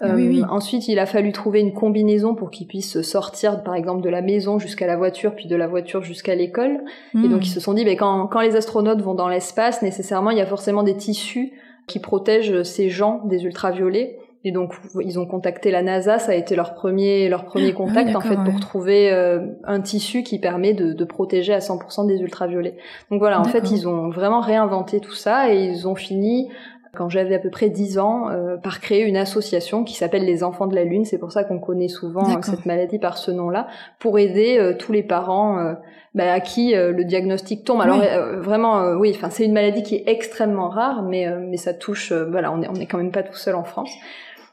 Ah 0.01 0.07
euh, 0.07 0.43
ensuite, 0.51 0.89
il 0.89 0.99
a 0.99 1.07
fallu 1.07 1.31
trouver 1.31 1.61
une 1.61 1.73
combinaison 1.73 2.35
pour 2.35 2.51
qu'ils 2.51 2.67
puissent 2.67 3.03
sortir, 3.03 3.63
par 3.63 3.75
exemple, 3.75 4.03
de 4.03 4.09
la 4.09 4.23
maison 4.23 4.59
jusqu'à 4.59 4.87
la 4.87 4.97
voiture, 4.97 5.35
puis 5.35 5.47
de 5.47 5.57
la 5.57 5.67
voiture 5.67 6.03
jusqu'à 6.03 6.35
l'école. 6.35 6.81
Et 7.15 7.29
donc, 7.29 7.41
hmm. 7.41 7.43
ils 7.43 7.51
se 7.51 7.61
sont 7.61 7.75
dit, 7.75 7.85
ben, 7.85 7.97
quand, 7.97 8.29
quand 8.29 8.41
les 8.41 8.57
astronautes 8.57 9.03
vont 9.03 9.15
dans 9.15 9.29
l'espace, 9.29 9.83
nécessairement, 9.83 10.31
il 10.31 10.39
y 10.39 10.41
a 10.41 10.47
forcément 10.47 10.85
des 10.85 10.97
tissus 10.97 11.53
qui 11.87 11.99
protègent 11.99 12.63
ces 12.63 12.89
gens 12.89 13.21
des 13.25 13.45
ultraviolets. 13.45 14.20
Et 14.43 14.53
donc 14.53 14.73
ils 15.05 15.19
ont 15.19 15.27
contacté 15.27 15.71
la 15.71 15.83
NASA, 15.83 16.19
ça 16.19 16.33
a 16.33 16.35
été 16.35 16.57
leur 16.57 16.75
premier 16.75 17.29
leur 17.29 17.45
premier 17.45 17.73
ah 17.75 17.77
contact 17.77 18.17
en 18.17 18.21
fait 18.21 18.39
pour 18.43 18.59
trouver 18.59 19.13
euh, 19.13 19.41
un 19.65 19.83
tissu 19.83 20.23
qui 20.23 20.39
permet 20.39 20.73
de, 20.73 20.95
de 20.95 21.05
protéger 21.05 21.53
à 21.53 21.59
100% 21.59 22.07
des 22.07 22.17
ultraviolets. 22.21 22.77
Donc 23.11 23.21
voilà, 23.21 23.39
en 23.39 23.45
fait 23.45 23.71
ils 23.71 23.87
ont 23.87 24.09
vraiment 24.09 24.41
réinventé 24.41 25.01
tout 25.01 25.13
ça 25.13 25.53
et 25.53 25.65
ils 25.65 25.87
ont 25.87 25.95
fini 25.95 26.49
quand 26.95 27.09
j'avais 27.09 27.37
à 27.37 27.39
peu 27.39 27.51
près 27.51 27.69
10 27.69 27.99
ans, 28.01 28.31
euh, 28.31 28.57
par 28.57 28.81
créer 28.81 29.03
une 29.03 29.17
association 29.17 29.85
qui 29.85 29.95
s'appelle 29.95 30.25
les 30.25 30.43
Enfants 30.43 30.67
de 30.67 30.75
la 30.75 30.83
Lune. 30.83 31.05
C'est 31.05 31.19
pour 31.19 31.31
ça 31.31 31.45
qu'on 31.45 31.61
connaît 31.61 31.87
souvent 31.87 32.29
euh, 32.29 32.41
cette 32.43 32.67
maladie 32.67 32.99
par 32.99 33.17
ce 33.17 33.31
nom-là, 33.31 33.69
pour 34.01 34.19
aider 34.19 34.75
tous 34.77 34.91
les 34.91 35.05
parents 35.05 35.75
bah, 36.15 36.33
à 36.33 36.41
qui 36.41 36.73
le 36.75 37.05
diagnostic 37.05 37.63
tombe. 37.63 37.83
Alors 37.83 38.01
vraiment, 38.39 38.95
oui, 38.95 39.13
enfin 39.15 39.31
c'est 39.31 39.45
une 39.45 39.53
maladie 39.53 39.85
qui 39.85 39.97
est 39.97 40.05
extrêmement 40.09 40.69
rare, 40.69 41.03
mais 41.03 41.29
mais 41.39 41.59
ça 41.59 41.75
touche. 41.75 42.13
voilà, 42.13 42.51
on 42.51 42.61
est 42.61 42.69
on 42.69 42.75
est 42.75 42.87
quand 42.87 42.99
même 42.99 43.13
pas 43.13 43.23
tout 43.23 43.37
seul 43.37 43.55
en 43.55 43.65
France. 43.65 43.93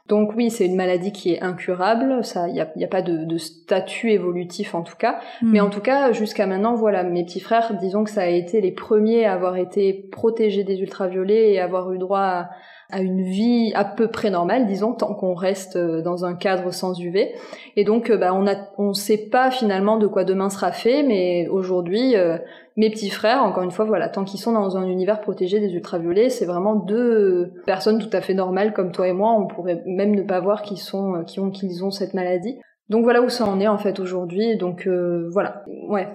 Donc 0.08 0.32
oui, 0.36 0.50
c'est 0.50 0.64
une 0.64 0.74
maladie 0.74 1.12
qui 1.12 1.34
est 1.34 1.42
incurable, 1.42 2.24
ça, 2.24 2.48
il 2.48 2.54
n'y 2.54 2.60
a, 2.60 2.68
y 2.76 2.84
a, 2.84 2.88
pas 2.88 3.02
de, 3.02 3.24
de, 3.24 3.36
statut 3.36 4.10
évolutif 4.10 4.74
en 4.74 4.82
tout 4.82 4.96
cas. 4.96 5.20
Hmm. 5.42 5.50
Mais 5.52 5.60
en 5.60 5.68
tout 5.68 5.82
cas, 5.82 6.12
jusqu'à 6.12 6.46
maintenant, 6.46 6.74
voilà, 6.74 7.02
mes 7.02 7.24
petits 7.24 7.40
frères, 7.40 7.74
disons 7.74 8.04
que 8.04 8.10
ça 8.10 8.22
a 8.22 8.26
été 8.26 8.62
les 8.62 8.72
premiers 8.72 9.26
à 9.26 9.34
avoir 9.34 9.56
été 9.56 9.92
protégés 9.92 10.64
des 10.64 10.80
ultraviolets 10.80 11.52
et 11.52 11.60
avoir 11.60 11.92
eu 11.92 11.98
droit 11.98 12.20
à, 12.20 12.50
à 12.90 13.00
une 13.02 13.22
vie 13.22 13.72
à 13.74 13.84
peu 13.84 14.08
près 14.08 14.30
normale, 14.30 14.66
disons, 14.66 14.94
tant 14.94 15.14
qu'on 15.14 15.34
reste 15.34 15.76
euh, 15.76 16.00
dans 16.00 16.24
un 16.24 16.34
cadre 16.34 16.72
sans 16.72 16.98
UV. 16.98 17.34
Et 17.76 17.84
donc, 17.84 18.10
euh, 18.10 18.16
bah, 18.16 18.32
on 18.32 18.46
a, 18.46 18.54
on 18.78 18.94
sait 18.94 19.28
pas 19.30 19.50
finalement 19.50 19.98
de 19.98 20.06
quoi 20.06 20.24
demain 20.24 20.48
sera 20.48 20.72
fait, 20.72 21.02
mais 21.02 21.48
aujourd'hui, 21.48 22.16
euh, 22.16 22.38
mes 22.76 22.88
petits 22.88 23.10
frères, 23.10 23.42
encore 23.42 23.62
une 23.62 23.72
fois, 23.72 23.84
voilà, 23.84 24.08
tant 24.08 24.24
qu'ils 24.24 24.40
sont 24.40 24.52
dans 24.52 24.78
un 24.78 24.86
univers 24.86 25.20
protégé 25.20 25.60
des 25.60 25.74
ultraviolets, 25.74 26.30
c'est 26.30 26.46
vraiment 26.46 26.76
deux 26.76 27.52
personnes 27.66 27.98
tout 27.98 28.14
à 28.16 28.22
fait 28.22 28.34
normales 28.34 28.72
comme 28.72 28.92
toi 28.92 29.06
et 29.06 29.12
moi. 29.12 29.32
On 29.32 29.46
pourrait 29.46 29.82
même 29.84 30.14
ne 30.14 30.22
pas 30.22 30.40
voir 30.40 30.62
qu'ils 30.62 30.78
sont, 30.78 31.24
qui 31.26 31.40
ont, 31.40 31.50
qu'ils 31.50 31.84
ont 31.84 31.90
cette 31.90 32.14
maladie. 32.14 32.58
Donc 32.88 33.04
voilà 33.04 33.20
où 33.20 33.28
ça 33.28 33.44
en 33.44 33.60
est 33.60 33.68
en 33.68 33.76
fait 33.76 34.00
aujourd'hui. 34.00 34.56
Donc 34.56 34.86
euh, 34.86 35.28
voilà, 35.30 35.64
ouais. 35.88 36.08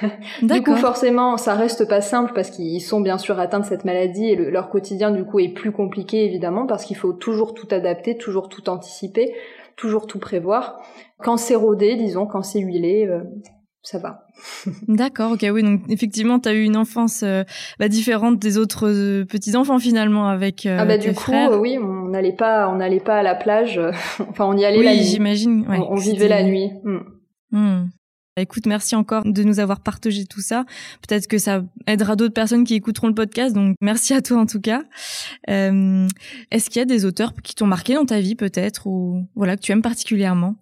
du 0.42 0.62
coup 0.62 0.76
forcément 0.76 1.36
ça 1.36 1.54
reste 1.54 1.88
pas 1.88 2.00
simple 2.00 2.32
parce 2.34 2.50
qu'ils 2.50 2.80
sont 2.80 3.00
bien 3.00 3.18
sûr 3.18 3.38
atteints 3.40 3.60
de 3.60 3.64
cette 3.64 3.84
maladie 3.84 4.26
et 4.26 4.36
leur 4.36 4.70
quotidien 4.70 5.10
du 5.10 5.24
coup 5.24 5.40
est 5.40 5.48
plus 5.48 5.72
compliqué 5.72 6.24
évidemment 6.24 6.66
parce 6.66 6.84
qu'il 6.84 6.96
faut 6.96 7.12
toujours 7.12 7.54
tout 7.54 7.68
adapter, 7.72 8.16
toujours 8.16 8.48
tout 8.48 8.68
anticiper, 8.68 9.34
toujours 9.76 10.06
tout 10.06 10.18
prévoir. 10.18 10.80
Quand 11.18 11.36
c'est 11.36 11.56
rodé, 11.56 11.96
disons, 11.96 12.26
quand 12.26 12.42
c'est 12.42 12.60
huilé, 12.60 13.06
euh, 13.06 13.20
ça 13.82 13.98
va. 13.98 14.26
D'accord, 14.88 15.32
ok, 15.32 15.46
oui, 15.52 15.62
donc 15.62 15.80
effectivement, 15.88 16.38
tu 16.38 16.48
as 16.48 16.52
eu 16.52 16.62
une 16.62 16.76
enfance 16.76 17.22
euh, 17.22 17.44
bah, 17.78 17.88
différente 17.88 18.38
des 18.38 18.58
autres 18.58 18.88
euh, 18.88 19.24
petits 19.24 19.56
enfants 19.56 19.78
finalement 19.78 20.28
avec 20.28 20.66
euh, 20.66 20.76
ah 20.78 20.84
bah 20.84 20.98
du 20.98 21.12
coup, 21.12 21.32
oui, 21.58 21.78
n'allait 22.10 22.34
pas, 22.34 22.68
on 22.68 22.76
n'allait 22.76 23.00
pas 23.00 23.18
à 23.18 23.22
la 23.22 23.34
plage. 23.34 23.80
enfin, 24.28 24.46
on 24.46 24.56
y 24.56 24.64
allait 24.64 24.82
la 24.82 24.94
nuit. 24.94 25.04
j'imagine. 25.04 25.64
on, 25.68 25.94
vivait 25.96 26.28
la 26.28 26.42
nuit. 26.42 26.70
Hmm. 26.84 27.00
Hmm. 27.52 27.84
Bah, 28.36 28.42
écoute, 28.42 28.66
merci 28.66 28.94
encore 28.94 29.24
de 29.24 29.42
nous 29.42 29.58
avoir 29.58 29.80
partagé 29.80 30.24
tout 30.24 30.40
ça. 30.40 30.64
Peut-être 31.06 31.26
que 31.26 31.38
ça 31.38 31.62
aidera 31.86 32.14
d'autres 32.16 32.34
personnes 32.34 32.64
qui 32.64 32.74
écouteront 32.74 33.08
le 33.08 33.14
podcast. 33.14 33.54
Donc, 33.54 33.76
merci 33.80 34.14
à 34.14 34.22
toi 34.22 34.38
en 34.38 34.46
tout 34.46 34.60
cas. 34.60 34.82
Est-ce 35.48 36.70
qu'il 36.70 36.78
y 36.78 36.82
a 36.82 36.86
des 36.86 37.04
auteurs 37.04 37.32
qui 37.42 37.54
t'ont 37.54 37.66
marqué 37.66 37.94
dans 37.94 38.06
ta 38.06 38.20
vie 38.20 38.36
peut-être 38.36 38.86
ou 38.86 39.26
voilà 39.34 39.56
que 39.56 39.62
tu 39.62 39.72
aimes 39.72 39.82
particulièrement? 39.82 40.54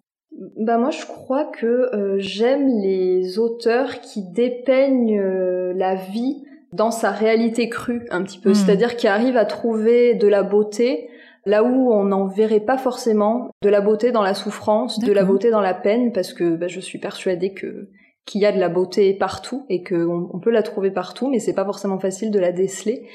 Bah 0.57 0.79
moi 0.79 0.91
je 0.91 1.05
crois 1.05 1.47
que 1.47 1.67
euh, 1.67 2.17
j'aime 2.19 2.69
les 2.81 3.39
auteurs 3.39 4.01
qui 4.01 4.23
dépeignent 4.23 5.19
euh, 5.19 5.73
la 5.75 5.97
vie 5.97 6.45
dans 6.73 6.91
sa 6.93 7.11
réalité 7.11 7.69
crue 7.69 8.07
un 8.11 8.23
petit 8.23 8.39
peu, 8.39 8.51
hmm. 8.51 8.55
c'est-à-dire 8.55 8.97
qui 8.97 9.09
arrivent 9.09 9.37
à 9.37 9.47
trouver 9.47 10.15
de 10.15 10.29
la 10.29 10.43
beauté 10.43 11.09
là 11.49 11.65
où 11.65 11.93
on 11.93 12.05
n'en 12.05 12.27
verrait 12.27 12.61
pas 12.61 12.77
forcément, 12.77 13.51
de 13.63 13.71
la 13.71 13.81
beauté 13.81 14.13
dans 14.13 14.23
la 14.23 14.35
souffrance, 14.35 14.99
de 14.99 15.13
la 15.13 15.25
beauté 15.25 15.51
dans 15.51 15.63
la 15.63 15.73
peine, 15.73 16.13
parce 16.13 16.35
que 16.35 16.57
bah, 16.57 16.69
je 16.69 16.79
suis 16.79 16.99
persuadée 16.99 17.55
que 17.55 17.89
qu'il 18.27 18.43
y 18.43 18.47
a 18.47 18.53
de 18.53 18.61
la 18.61 18.69
beauté 18.69 19.15
partout 19.15 19.65
et 19.71 19.83
qu'on 19.83 20.29
on 20.31 20.39
peut 20.39 20.51
la 20.51 20.63
trouver 20.63 20.91
partout, 20.91 21.31
mais 21.31 21.39
c'est 21.39 21.55
pas 21.55 21.65
forcément 21.65 21.99
facile 21.99 22.31
de 22.31 22.39
la 22.39 22.53
déceler. 22.53 23.09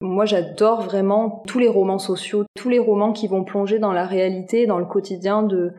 Moi, 0.00 0.26
j'adore 0.26 0.82
vraiment 0.82 1.42
tous 1.48 1.58
les 1.58 1.66
romans 1.66 1.98
sociaux, 1.98 2.44
tous 2.54 2.68
les 2.68 2.78
romans 2.78 3.12
qui 3.12 3.26
vont 3.26 3.42
plonger 3.42 3.80
dans 3.80 3.92
la 3.92 4.06
réalité, 4.06 4.66
dans 4.66 4.78
le 4.78 4.84
quotidien 4.84 5.42
de 5.42 5.72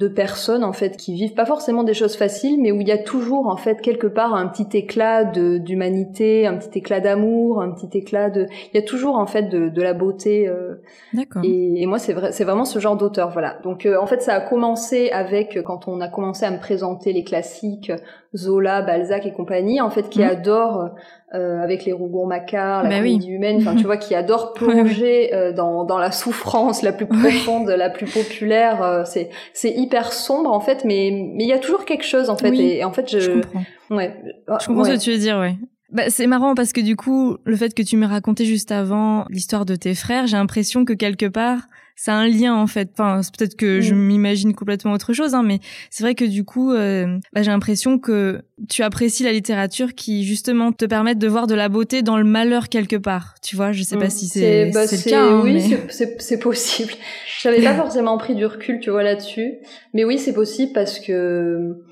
de 0.00 0.08
personnes 0.08 0.64
en 0.64 0.72
fait 0.72 0.96
qui 0.96 1.14
vivent 1.14 1.34
pas 1.34 1.44
forcément 1.44 1.84
des 1.84 1.94
choses 1.94 2.16
faciles, 2.16 2.60
mais 2.60 2.72
où 2.72 2.80
il 2.80 2.88
y 2.88 2.92
a 2.92 2.98
toujours 2.98 3.46
en 3.46 3.56
fait 3.56 3.80
quelque 3.80 4.06
part 4.06 4.34
un 4.34 4.48
petit 4.48 4.76
éclat 4.76 5.24
d'humanité, 5.24 6.46
un 6.46 6.56
petit 6.56 6.78
éclat 6.78 7.00
d'amour, 7.00 7.62
un 7.62 7.70
petit 7.70 7.96
éclat 7.96 8.30
de, 8.30 8.46
il 8.72 8.76
y 8.76 8.78
a 8.78 8.86
toujours 8.86 9.16
en 9.16 9.26
fait 9.26 9.44
de, 9.44 9.68
de 9.68 9.82
la 9.82 9.92
beauté. 9.92 10.48
Euh, 10.48 10.82
D'accord. 11.12 11.42
Et, 11.44 11.86
moi 11.86 11.98
c'est 11.98 12.14
vrai, 12.14 12.32
c'est 12.32 12.44
vraiment 12.44 12.64
ce 12.64 12.78
genre 12.78 12.96
d'auteur, 12.96 13.30
voilà. 13.30 13.58
Donc 13.62 13.86
euh, 13.86 14.00
en 14.00 14.06
fait 14.06 14.22
ça 14.22 14.34
a 14.34 14.40
commencé 14.40 15.10
avec 15.10 15.62
quand 15.62 15.86
on 15.86 16.00
a 16.00 16.08
commencé 16.08 16.44
à 16.44 16.50
me 16.50 16.58
présenter 16.58 17.12
les 17.12 17.24
classiques 17.24 17.92
Zola, 18.34 18.82
Balzac 18.82 19.26
et 19.26 19.32
compagnie, 19.32 19.80
en 19.80 19.90
fait 19.90 20.08
qui 20.08 20.20
mmh. 20.20 20.28
adorent 20.28 20.90
euh, 21.34 21.62
avec 21.62 21.84
les 21.84 21.92
Rougon-Macquart, 21.92 22.82
la 22.82 22.88
bah 22.90 22.96
comédie 22.98 23.30
humaine, 23.30 23.56
enfin 23.58 23.74
tu 23.74 23.84
vois, 23.84 23.96
qui 23.96 24.14
adore 24.14 24.52
plonger 24.54 25.32
euh, 25.32 25.52
dans, 25.52 25.84
dans 25.84 25.98
la 25.98 26.12
souffrance 26.12 26.82
la 26.82 26.92
plus 26.92 27.06
profonde, 27.06 27.68
la 27.68 27.88
plus 27.88 28.06
populaire. 28.06 28.82
Euh, 28.82 29.04
c'est 29.06 29.30
c'est 29.54 29.70
hyper 29.70 30.12
sombre 30.12 30.52
en 30.52 30.60
fait, 30.60 30.84
mais 30.84 31.10
mais 31.34 31.44
il 31.44 31.48
y 31.48 31.54
a 31.54 31.58
toujours 31.58 31.84
quelque 31.84 32.04
chose 32.04 32.28
en 32.28 32.36
fait. 32.36 32.52
Et, 32.54 32.84
en 32.84 32.92
fait, 32.92 33.10
je, 33.10 33.18
je 33.18 33.30
comprends. 33.30 33.62
Ouais. 33.90 34.14
Je 34.60 34.66
comprends 34.66 34.84
ce 34.84 34.90
que 34.90 35.00
tu 35.00 35.10
veux 35.10 35.18
dire, 35.18 35.38
ouais. 35.38 35.56
Bah, 35.92 36.04
c'est 36.08 36.26
marrant 36.26 36.54
parce 36.54 36.72
que 36.72 36.80
du 36.80 36.96
coup, 36.96 37.36
le 37.44 37.54
fait 37.54 37.74
que 37.74 37.82
tu 37.82 37.98
m'aies 37.98 38.06
raconté 38.06 38.46
juste 38.46 38.72
avant 38.72 39.26
l'histoire 39.28 39.66
de 39.66 39.76
tes 39.76 39.94
frères, 39.94 40.26
j'ai 40.26 40.38
l'impression 40.38 40.86
que 40.86 40.94
quelque 40.94 41.26
part, 41.26 41.68
ça 42.02 42.14
a 42.14 42.16
un 42.16 42.26
lien 42.26 42.52
en 42.52 42.66
fait. 42.66 42.88
Enfin, 42.94 43.20
peut-être 43.38 43.54
que 43.54 43.80
je 43.80 43.94
mm. 43.94 43.98
m'imagine 43.98 44.54
complètement 44.56 44.90
autre 44.90 45.12
chose, 45.12 45.34
hein, 45.34 45.44
mais 45.44 45.60
c'est 45.88 46.02
vrai 46.02 46.16
que 46.16 46.24
du 46.24 46.42
coup, 46.42 46.72
euh, 46.72 47.06
bah, 47.32 47.42
j'ai 47.42 47.52
l'impression 47.52 48.00
que 48.00 48.42
tu 48.68 48.82
apprécies 48.82 49.22
la 49.22 49.30
littérature 49.30 49.94
qui 49.94 50.24
justement 50.24 50.72
te 50.72 50.84
permet 50.84 51.14
de 51.14 51.28
voir 51.28 51.46
de 51.46 51.54
la 51.54 51.68
beauté 51.68 52.02
dans 52.02 52.16
le 52.16 52.24
malheur 52.24 52.68
quelque 52.68 52.96
part. 52.96 53.34
Tu 53.40 53.54
vois, 53.54 53.70
je 53.70 53.84
sais 53.84 53.96
pas 53.96 54.06
mm. 54.06 54.10
si 54.10 54.26
c'est 54.26 54.70
bah, 54.72 54.82
le 54.82 55.10
cas. 55.10 55.22
Hein, 55.22 55.42
oui, 55.44 55.76
c'est 56.18 56.40
possible. 56.40 56.92
J'avais 57.40 57.62
pas 57.62 57.76
forcément 57.76 58.18
pris 58.18 58.34
du 58.34 58.46
recul, 58.46 58.80
tu 58.80 58.90
vois, 58.90 59.04
là-dessus. 59.04 59.58
Mais 59.94 60.04
oui, 60.04 60.18
c'est 60.18 60.34
possible 60.34 60.72
parce 60.72 60.98
que 60.98 61.84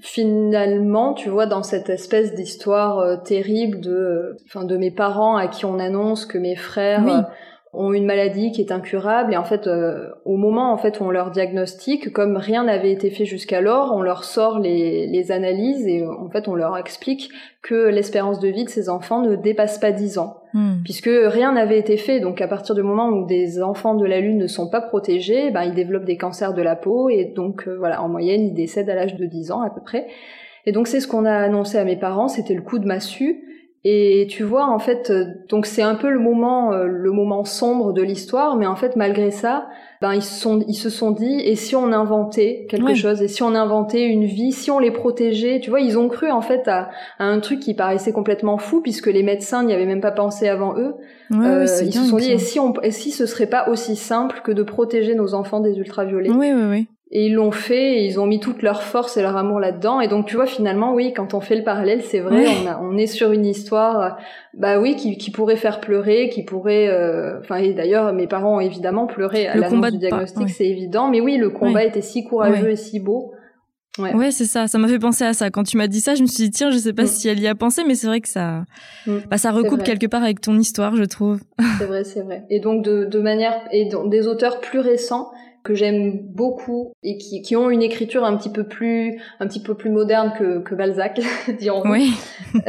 finalement, 0.00 1.14
tu 1.14 1.30
vois, 1.30 1.46
dans 1.46 1.64
cette 1.64 1.90
espèce 1.90 2.32
d'histoire 2.32 3.24
terrible 3.24 3.80
de, 3.80 4.36
enfin, 4.46 4.62
de 4.62 4.76
mes 4.76 4.92
parents 4.92 5.36
à 5.36 5.48
qui 5.48 5.64
on 5.64 5.80
annonce 5.80 6.26
que 6.26 6.38
mes 6.38 6.54
frères 6.54 7.26
ont 7.72 7.92
une 7.92 8.06
maladie 8.06 8.50
qui 8.50 8.62
est 8.62 8.72
incurable 8.72 9.34
et 9.34 9.36
en 9.36 9.44
fait 9.44 9.66
euh, 9.66 10.08
au 10.24 10.36
moment 10.36 10.72
en 10.72 10.78
fait 10.78 11.00
où 11.00 11.04
on 11.04 11.10
leur 11.10 11.30
diagnostique 11.30 12.12
comme 12.12 12.36
rien 12.36 12.64
n'avait 12.64 12.92
été 12.92 13.10
fait 13.10 13.26
jusqu'alors 13.26 13.92
on 13.94 14.00
leur 14.00 14.24
sort 14.24 14.58
les, 14.58 15.06
les, 15.06 15.32
analyses 15.32 15.86
et 15.86 16.06
en 16.06 16.30
fait 16.30 16.48
on 16.48 16.54
leur 16.54 16.78
explique 16.78 17.30
que 17.62 17.88
l'espérance 17.88 18.40
de 18.40 18.48
vie 18.48 18.64
de 18.64 18.70
ces 18.70 18.88
enfants 18.88 19.20
ne 19.20 19.36
dépasse 19.36 19.78
pas 19.78 19.92
10 19.92 20.18
ans. 20.18 20.36
Hmm. 20.54 20.76
puisque 20.82 21.10
rien 21.12 21.52
n'avait 21.52 21.78
été 21.78 21.98
fait. 21.98 22.20
Donc 22.20 22.40
à 22.40 22.48
partir 22.48 22.74
du 22.74 22.82
moment 22.82 23.08
où 23.08 23.26
des 23.26 23.62
enfants 23.62 23.94
de 23.94 24.06
la 24.06 24.18
lune 24.20 24.38
ne 24.38 24.46
sont 24.46 24.70
pas 24.70 24.80
protégés 24.80 25.50
ben 25.50 25.62
ils 25.64 25.74
développent 25.74 26.06
des 26.06 26.16
cancers 26.16 26.54
de 26.54 26.62
la 26.62 26.74
peau 26.74 27.10
et 27.10 27.26
donc 27.36 27.68
euh, 27.68 27.76
voilà 27.76 28.02
en 28.02 28.08
moyenne 28.08 28.40
ils 28.40 28.54
décèdent 28.54 28.88
à 28.88 28.94
l'âge 28.94 29.14
de 29.16 29.26
10 29.26 29.52
ans 29.52 29.60
à 29.60 29.68
peu 29.68 29.82
près. 29.82 30.06
Et 30.64 30.72
donc 30.72 30.86
c'est 30.86 31.00
ce 31.00 31.08
qu'on 31.08 31.26
a 31.26 31.34
annoncé 31.34 31.76
à 31.76 31.84
mes 31.84 31.96
parents. 31.96 32.28
C'était 32.28 32.54
le 32.54 32.62
coup 32.62 32.78
de 32.78 32.86
massue 32.86 33.44
et 33.84 34.26
tu 34.28 34.42
vois, 34.42 34.66
en 34.66 34.80
fait, 34.80 35.10
euh, 35.10 35.24
donc 35.48 35.64
c'est 35.64 35.82
un 35.82 35.94
peu 35.94 36.10
le 36.10 36.18
moment, 36.18 36.72
euh, 36.72 36.86
le 36.86 37.12
moment 37.12 37.44
sombre 37.44 37.92
de 37.92 38.02
l'histoire, 38.02 38.56
mais 38.56 38.66
en 38.66 38.74
fait, 38.74 38.96
malgré 38.96 39.30
ça, 39.30 39.68
ben 40.00 40.14
ils 40.14 40.22
se 40.22 40.40
sont, 40.40 40.64
ils 40.66 40.74
se 40.74 40.90
sont 40.90 41.12
dit, 41.12 41.40
et 41.40 41.54
si 41.54 41.76
on 41.76 41.92
inventait 41.92 42.66
quelque 42.68 42.94
chose, 42.94 43.22
et 43.22 43.28
si 43.28 43.44
on 43.44 43.54
inventait 43.54 44.04
une 44.04 44.24
vie, 44.24 44.50
si 44.50 44.72
on 44.72 44.80
les 44.80 44.90
protégeait, 44.90 45.60
tu 45.60 45.70
vois, 45.70 45.80
ils 45.80 45.96
ont 45.96 46.08
cru 46.08 46.30
en 46.30 46.40
fait 46.40 46.66
à, 46.66 46.90
un 47.20 47.38
truc 47.38 47.60
qui 47.60 47.72
paraissait 47.72 48.12
complètement 48.12 48.58
fou, 48.58 48.80
puisque 48.82 49.06
les 49.06 49.22
médecins 49.22 49.62
n'y 49.62 49.72
avaient 49.72 49.86
même 49.86 50.00
pas 50.00 50.12
pensé 50.12 50.48
avant 50.48 50.76
eux. 50.76 50.96
euh, 51.32 51.66
ils 51.82 51.94
se 51.94 52.04
sont 52.04 52.16
dit, 52.16 52.32
et 52.32 52.38
si 52.38 52.58
on, 52.58 52.74
et 52.82 52.90
si 52.90 53.12
ce 53.12 53.26
serait 53.26 53.46
pas 53.46 53.68
aussi 53.68 53.94
simple 53.94 54.40
que 54.42 54.50
de 54.50 54.64
protéger 54.64 55.14
nos 55.14 55.34
enfants 55.34 55.60
des 55.60 55.78
ultraviolets? 55.78 56.30
Oui, 56.30 56.52
oui, 56.52 56.64
oui. 56.68 56.88
Et 57.10 57.26
ils 57.26 57.34
l'ont 57.34 57.52
fait, 57.52 58.00
et 58.00 58.04
ils 58.04 58.20
ont 58.20 58.26
mis 58.26 58.38
toute 58.38 58.60
leur 58.60 58.82
force 58.82 59.16
et 59.16 59.22
leur 59.22 59.34
amour 59.36 59.60
là-dedans. 59.60 60.02
Et 60.02 60.08
donc, 60.08 60.26
tu 60.26 60.36
vois, 60.36 60.44
finalement, 60.44 60.92
oui, 60.92 61.14
quand 61.14 61.32
on 61.32 61.40
fait 61.40 61.56
le 61.56 61.64
parallèle, 61.64 62.02
c'est 62.02 62.20
vrai, 62.20 62.44
on, 62.46 62.90
on, 62.90 62.98
est 62.98 63.06
sur 63.06 63.32
une 63.32 63.46
histoire, 63.46 64.18
bah 64.52 64.78
oui, 64.78 64.94
qui, 64.94 65.16
qui 65.16 65.30
pourrait 65.30 65.56
faire 65.56 65.80
pleurer, 65.80 66.28
qui 66.28 66.42
pourrait, 66.42 66.88
euh, 66.88 67.40
enfin, 67.40 67.56
et 67.56 67.72
d'ailleurs, 67.72 68.12
mes 68.12 68.26
parents 68.26 68.56
ont 68.56 68.60
évidemment 68.60 69.06
pleuré 69.06 69.46
à 69.46 69.56
l'annonce 69.56 69.92
du 69.92 69.98
diagnostic, 69.98 70.50
c'est 70.50 70.66
évident. 70.66 71.08
Mais 71.08 71.22
oui, 71.22 71.38
le 71.38 71.48
combat 71.48 71.84
était 71.84 72.02
si 72.02 72.24
courageux 72.24 72.72
et 72.72 72.76
si 72.76 73.00
beau. 73.00 73.32
Ouais, 73.98 74.14
ouais 74.14 74.30
c'est 74.30 74.44
ça. 74.44 74.68
Ça 74.68 74.78
m'a 74.78 74.88
fait 74.88 74.98
penser 74.98 75.24
à 75.24 75.32
ça. 75.32 75.50
Quand 75.50 75.64
tu 75.64 75.76
m'as 75.76 75.88
dit 75.88 76.00
ça, 76.00 76.14
je 76.14 76.22
me 76.22 76.26
suis 76.26 76.44
dit 76.44 76.50
tiens, 76.50 76.70
je 76.70 76.78
sais 76.78 76.92
pas 76.92 77.04
mm. 77.04 77.08
si 77.08 77.28
elle 77.28 77.40
y 77.40 77.48
a 77.48 77.54
pensé, 77.54 77.82
mais 77.86 77.94
c'est 77.94 78.06
vrai 78.06 78.20
que 78.20 78.28
ça, 78.28 78.64
mm. 79.06 79.16
bah, 79.30 79.38
ça 79.38 79.50
recoupe 79.50 79.82
quelque 79.82 80.06
part 80.06 80.22
avec 80.22 80.40
ton 80.40 80.58
histoire, 80.58 80.94
je 80.96 81.04
trouve. 81.04 81.40
C'est 81.78 81.86
vrai, 81.86 82.04
c'est 82.04 82.22
vrai. 82.22 82.44
Et 82.50 82.60
donc 82.60 82.84
de, 82.84 83.04
de 83.04 83.18
manière 83.18 83.54
et 83.72 83.88
des 84.06 84.26
auteurs 84.26 84.60
plus 84.60 84.78
récents, 84.78 85.30
que 85.64 85.74
j'aime 85.74 86.18
beaucoup 86.18 86.92
et 87.02 87.18
qui, 87.18 87.42
qui, 87.42 87.56
ont 87.56 87.70
une 87.70 87.82
écriture 87.82 88.24
un 88.24 88.36
petit 88.36 88.50
peu 88.50 88.64
plus 88.64 89.20
un 89.40 89.46
petit 89.46 89.62
peu 89.62 89.74
plus 89.74 89.90
moderne 89.90 90.32
que, 90.38 90.60
que 90.60 90.74
Balzac, 90.74 91.20
dirons-nous. 91.58 91.92
Oui. 91.92 92.12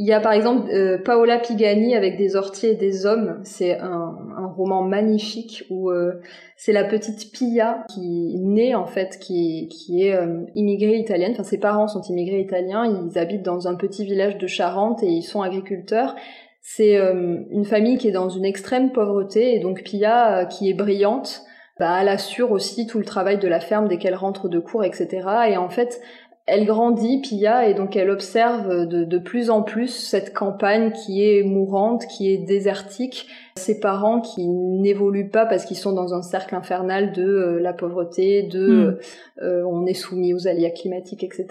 Il 0.00 0.06
y 0.06 0.12
a 0.12 0.20
par 0.20 0.30
exemple 0.30 0.70
euh, 0.70 0.96
Paola 0.96 1.40
Pigani 1.40 1.96
avec 1.96 2.16
des 2.16 2.36
orties 2.36 2.68
et 2.68 2.74
des 2.76 3.04
hommes. 3.04 3.40
C'est 3.42 3.80
un, 3.80 4.16
un, 4.36 4.46
roman 4.46 4.84
magnifique 4.84 5.64
où 5.70 5.90
euh, 5.90 6.20
c'est 6.56 6.72
la 6.72 6.84
petite 6.84 7.32
Pia 7.32 7.84
qui 7.92 8.36
naît 8.38 8.76
en 8.76 8.86
fait, 8.86 9.18
qui, 9.18 9.66
qui 9.68 10.04
est 10.04 10.14
euh, 10.14 10.44
immigrée 10.54 10.98
italienne. 10.98 11.32
Enfin, 11.32 11.42
ses 11.42 11.58
parents 11.58 11.88
sont 11.88 12.02
immigrés 12.02 12.40
italiens. 12.40 12.86
Ils 12.86 13.18
habitent 13.18 13.42
dans 13.42 13.66
un 13.66 13.74
petit 13.74 14.04
village 14.04 14.38
de 14.38 14.46
Charente 14.46 15.02
et 15.02 15.08
ils 15.08 15.22
sont 15.22 15.42
agriculteurs. 15.42 16.14
C'est 16.62 16.96
une 16.96 17.64
famille 17.64 17.96
qui 17.96 18.08
est 18.08 18.12
dans 18.12 18.28
une 18.28 18.44
extrême 18.44 18.92
pauvreté 18.92 19.54
et 19.54 19.58
donc 19.58 19.82
Pia 19.84 20.44
qui 20.44 20.68
est 20.68 20.74
brillante 20.74 21.42
bah, 21.78 21.98
elle 22.00 22.08
assure 22.08 22.50
aussi 22.52 22.86
tout 22.86 22.98
le 22.98 23.04
travail 23.04 23.38
de 23.38 23.48
la 23.48 23.60
ferme 23.60 23.88
dès 23.88 23.98
qu'elle 23.98 24.14
rentre 24.14 24.48
de 24.48 24.58
cours, 24.58 24.84
etc. 24.84 25.26
Et 25.48 25.56
en 25.56 25.68
fait, 25.68 26.00
elle 26.48 26.64
grandit, 26.64 27.20
Pia, 27.20 27.68
et 27.68 27.74
donc 27.74 27.94
elle 27.94 28.08
observe 28.08 28.86
de, 28.86 29.04
de, 29.04 29.18
plus 29.18 29.50
en 29.50 29.62
plus 29.62 29.88
cette 29.88 30.32
campagne 30.32 30.92
qui 30.92 31.22
est 31.22 31.42
mourante, 31.42 32.06
qui 32.06 32.32
est 32.32 32.38
désertique, 32.38 33.28
ses 33.56 33.80
parents 33.80 34.22
qui 34.22 34.48
n'évoluent 34.48 35.28
pas 35.28 35.44
parce 35.44 35.66
qu'ils 35.66 35.76
sont 35.76 35.92
dans 35.92 36.14
un 36.14 36.22
cercle 36.22 36.54
infernal 36.54 37.12
de 37.12 37.22
euh, 37.22 37.60
la 37.60 37.74
pauvreté, 37.74 38.44
de 38.44 38.68
hmm. 38.68 38.98
euh, 39.42 39.62
on 39.66 39.84
est 39.84 39.94
soumis 39.94 40.32
aux 40.32 40.48
aléas 40.48 40.70
climatiques, 40.70 41.22
etc., 41.22 41.46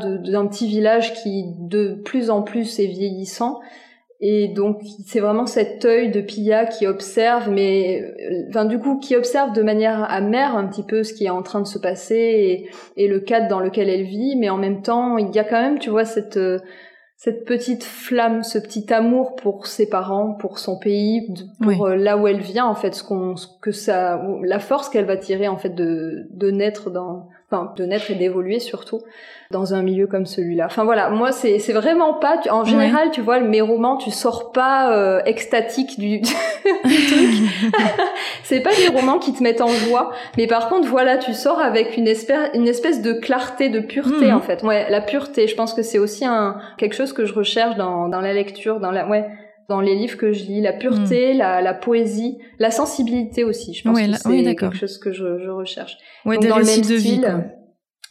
d'un 0.00 0.46
petit 0.46 0.66
village 0.66 1.12
qui 1.22 1.44
de 1.58 2.00
plus 2.02 2.30
en 2.30 2.40
plus 2.40 2.78
est 2.80 2.86
vieillissant 2.86 3.60
et 4.20 4.48
donc 4.48 4.80
c'est 5.06 5.20
vraiment 5.20 5.46
cet 5.46 5.84
œil 5.84 6.10
de 6.10 6.20
Pia 6.20 6.66
qui 6.66 6.86
observe, 6.86 7.50
mais 7.50 8.02
euh, 8.02 8.48
enfin 8.48 8.64
du 8.64 8.78
coup 8.78 8.98
qui 8.98 9.14
observe 9.14 9.52
de 9.52 9.62
manière 9.62 10.10
amère 10.10 10.56
un 10.56 10.66
petit 10.66 10.82
peu 10.82 11.04
ce 11.04 11.14
qui 11.14 11.26
est 11.26 11.30
en 11.30 11.42
train 11.42 11.60
de 11.60 11.66
se 11.66 11.78
passer 11.78 12.16
et, 12.16 12.70
et 12.96 13.06
le 13.06 13.20
cadre 13.20 13.46
dans 13.46 13.60
lequel 13.60 13.88
elle 13.88 14.02
vit, 14.02 14.34
mais 14.36 14.50
en 14.50 14.56
même 14.56 14.82
temps 14.82 15.18
il 15.18 15.32
y 15.34 15.38
a 15.38 15.44
quand 15.44 15.60
même 15.60 15.78
tu 15.78 15.90
vois 15.90 16.04
cette 16.04 16.36
euh, 16.36 16.58
cette 17.18 17.44
petite 17.44 17.82
flamme, 17.82 18.44
ce 18.44 18.60
petit 18.60 18.92
amour 18.92 19.34
pour 19.34 19.66
ses 19.66 19.88
parents, 19.88 20.34
pour 20.34 20.60
son 20.60 20.78
pays, 20.78 21.34
pour 21.60 21.86
euh, 21.86 21.96
là 21.96 22.16
où 22.16 22.28
elle 22.28 22.40
vient 22.40 22.66
en 22.66 22.76
fait, 22.76 22.94
ce 22.94 23.02
qu'on 23.02 23.34
que 23.60 23.72
ça, 23.72 24.22
la 24.44 24.60
force 24.60 24.88
qu'elle 24.88 25.04
va 25.04 25.16
tirer 25.16 25.48
en 25.48 25.56
fait 25.56 25.74
de 25.74 26.28
de 26.30 26.50
naître 26.52 26.90
dans 26.90 27.28
enfin 27.50 27.72
de 27.76 27.84
naître 27.84 28.10
et 28.10 28.14
d'évoluer 28.14 28.58
surtout 28.58 29.00
dans 29.50 29.72
un 29.72 29.82
milieu 29.82 30.06
comme 30.06 30.26
celui-là. 30.26 30.66
Enfin 30.66 30.84
voilà, 30.84 31.08
moi 31.08 31.32
c'est 31.32 31.58
c'est 31.58 31.72
vraiment 31.72 32.14
pas 32.14 32.38
en 32.50 32.64
général 32.64 33.10
tu 33.10 33.22
vois 33.22 33.40
mes 33.40 33.62
romans 33.62 33.96
tu 33.96 34.10
sors 34.10 34.52
pas 34.52 34.92
euh, 34.94 35.22
extatique 35.24 35.98
du, 35.98 36.20
truc. 36.22 36.34
c'est 38.44 38.60
pas 38.60 38.74
des 38.74 38.88
romans 38.88 39.18
qui 39.18 39.32
te 39.32 39.42
mettent 39.42 39.62
en 39.62 39.68
joie, 39.68 40.12
mais 40.36 40.46
par 40.46 40.68
contre 40.68 40.88
voilà, 40.88 41.16
tu 41.16 41.32
sors 41.32 41.60
avec 41.60 41.96
une 41.96 42.06
espèce 42.06 42.50
une 42.54 42.68
espèce 42.68 43.00
de 43.00 43.14
clarté, 43.14 43.70
de 43.70 43.80
pureté 43.80 44.26
mhm. 44.26 44.36
en 44.36 44.40
fait. 44.40 44.62
Ouais, 44.62 44.86
la 44.90 45.00
pureté, 45.00 45.48
je 45.48 45.54
pense 45.54 45.72
que 45.72 45.82
c'est 45.82 45.98
aussi 45.98 46.26
un 46.26 46.58
quelque 46.76 46.94
chose 46.94 47.14
que 47.14 47.24
je 47.24 47.32
recherche 47.32 47.76
dans 47.76 48.08
dans 48.08 48.20
la 48.20 48.34
lecture, 48.34 48.80
dans 48.80 48.90
la 48.90 49.06
ouais, 49.08 49.24
dans 49.68 49.80
les 49.80 49.94
livres 49.94 50.16
que 50.16 50.32
je 50.32 50.44
lis, 50.44 50.60
la 50.60 50.72
pureté, 50.72 51.32
mhm. 51.32 51.38
la, 51.38 51.60
la, 51.60 51.74
poésie, 51.74 52.38
la 52.58 52.70
sensibilité 52.70 53.44
aussi. 53.44 53.74
Je 53.74 53.82
pense 53.82 54.00
que 54.00 54.12
c'est 54.22 54.54
quelque 54.54 54.76
chose 54.76 54.98
que 54.98 55.12
je, 55.12 55.38
je 55.38 55.50
recherche. 55.50 55.98
Ouais, 56.24 56.38
des 56.38 56.50
récits 56.50 56.80
de 56.80 56.94
vie. 56.94 57.20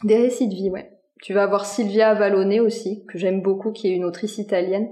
Des 0.04 0.16
récits 0.16 0.48
de 0.48 0.54
vie, 0.54 0.70
ouais. 0.70 0.92
Tu 1.20 1.34
vas 1.34 1.42
avoir 1.42 1.66
Silvia 1.66 2.10
Avalone 2.10 2.60
aussi, 2.60 3.04
que 3.06 3.18
j'aime 3.18 3.42
beaucoup, 3.42 3.72
qui 3.72 3.88
est 3.88 3.96
une 3.96 4.04
autrice 4.04 4.38
italienne, 4.38 4.88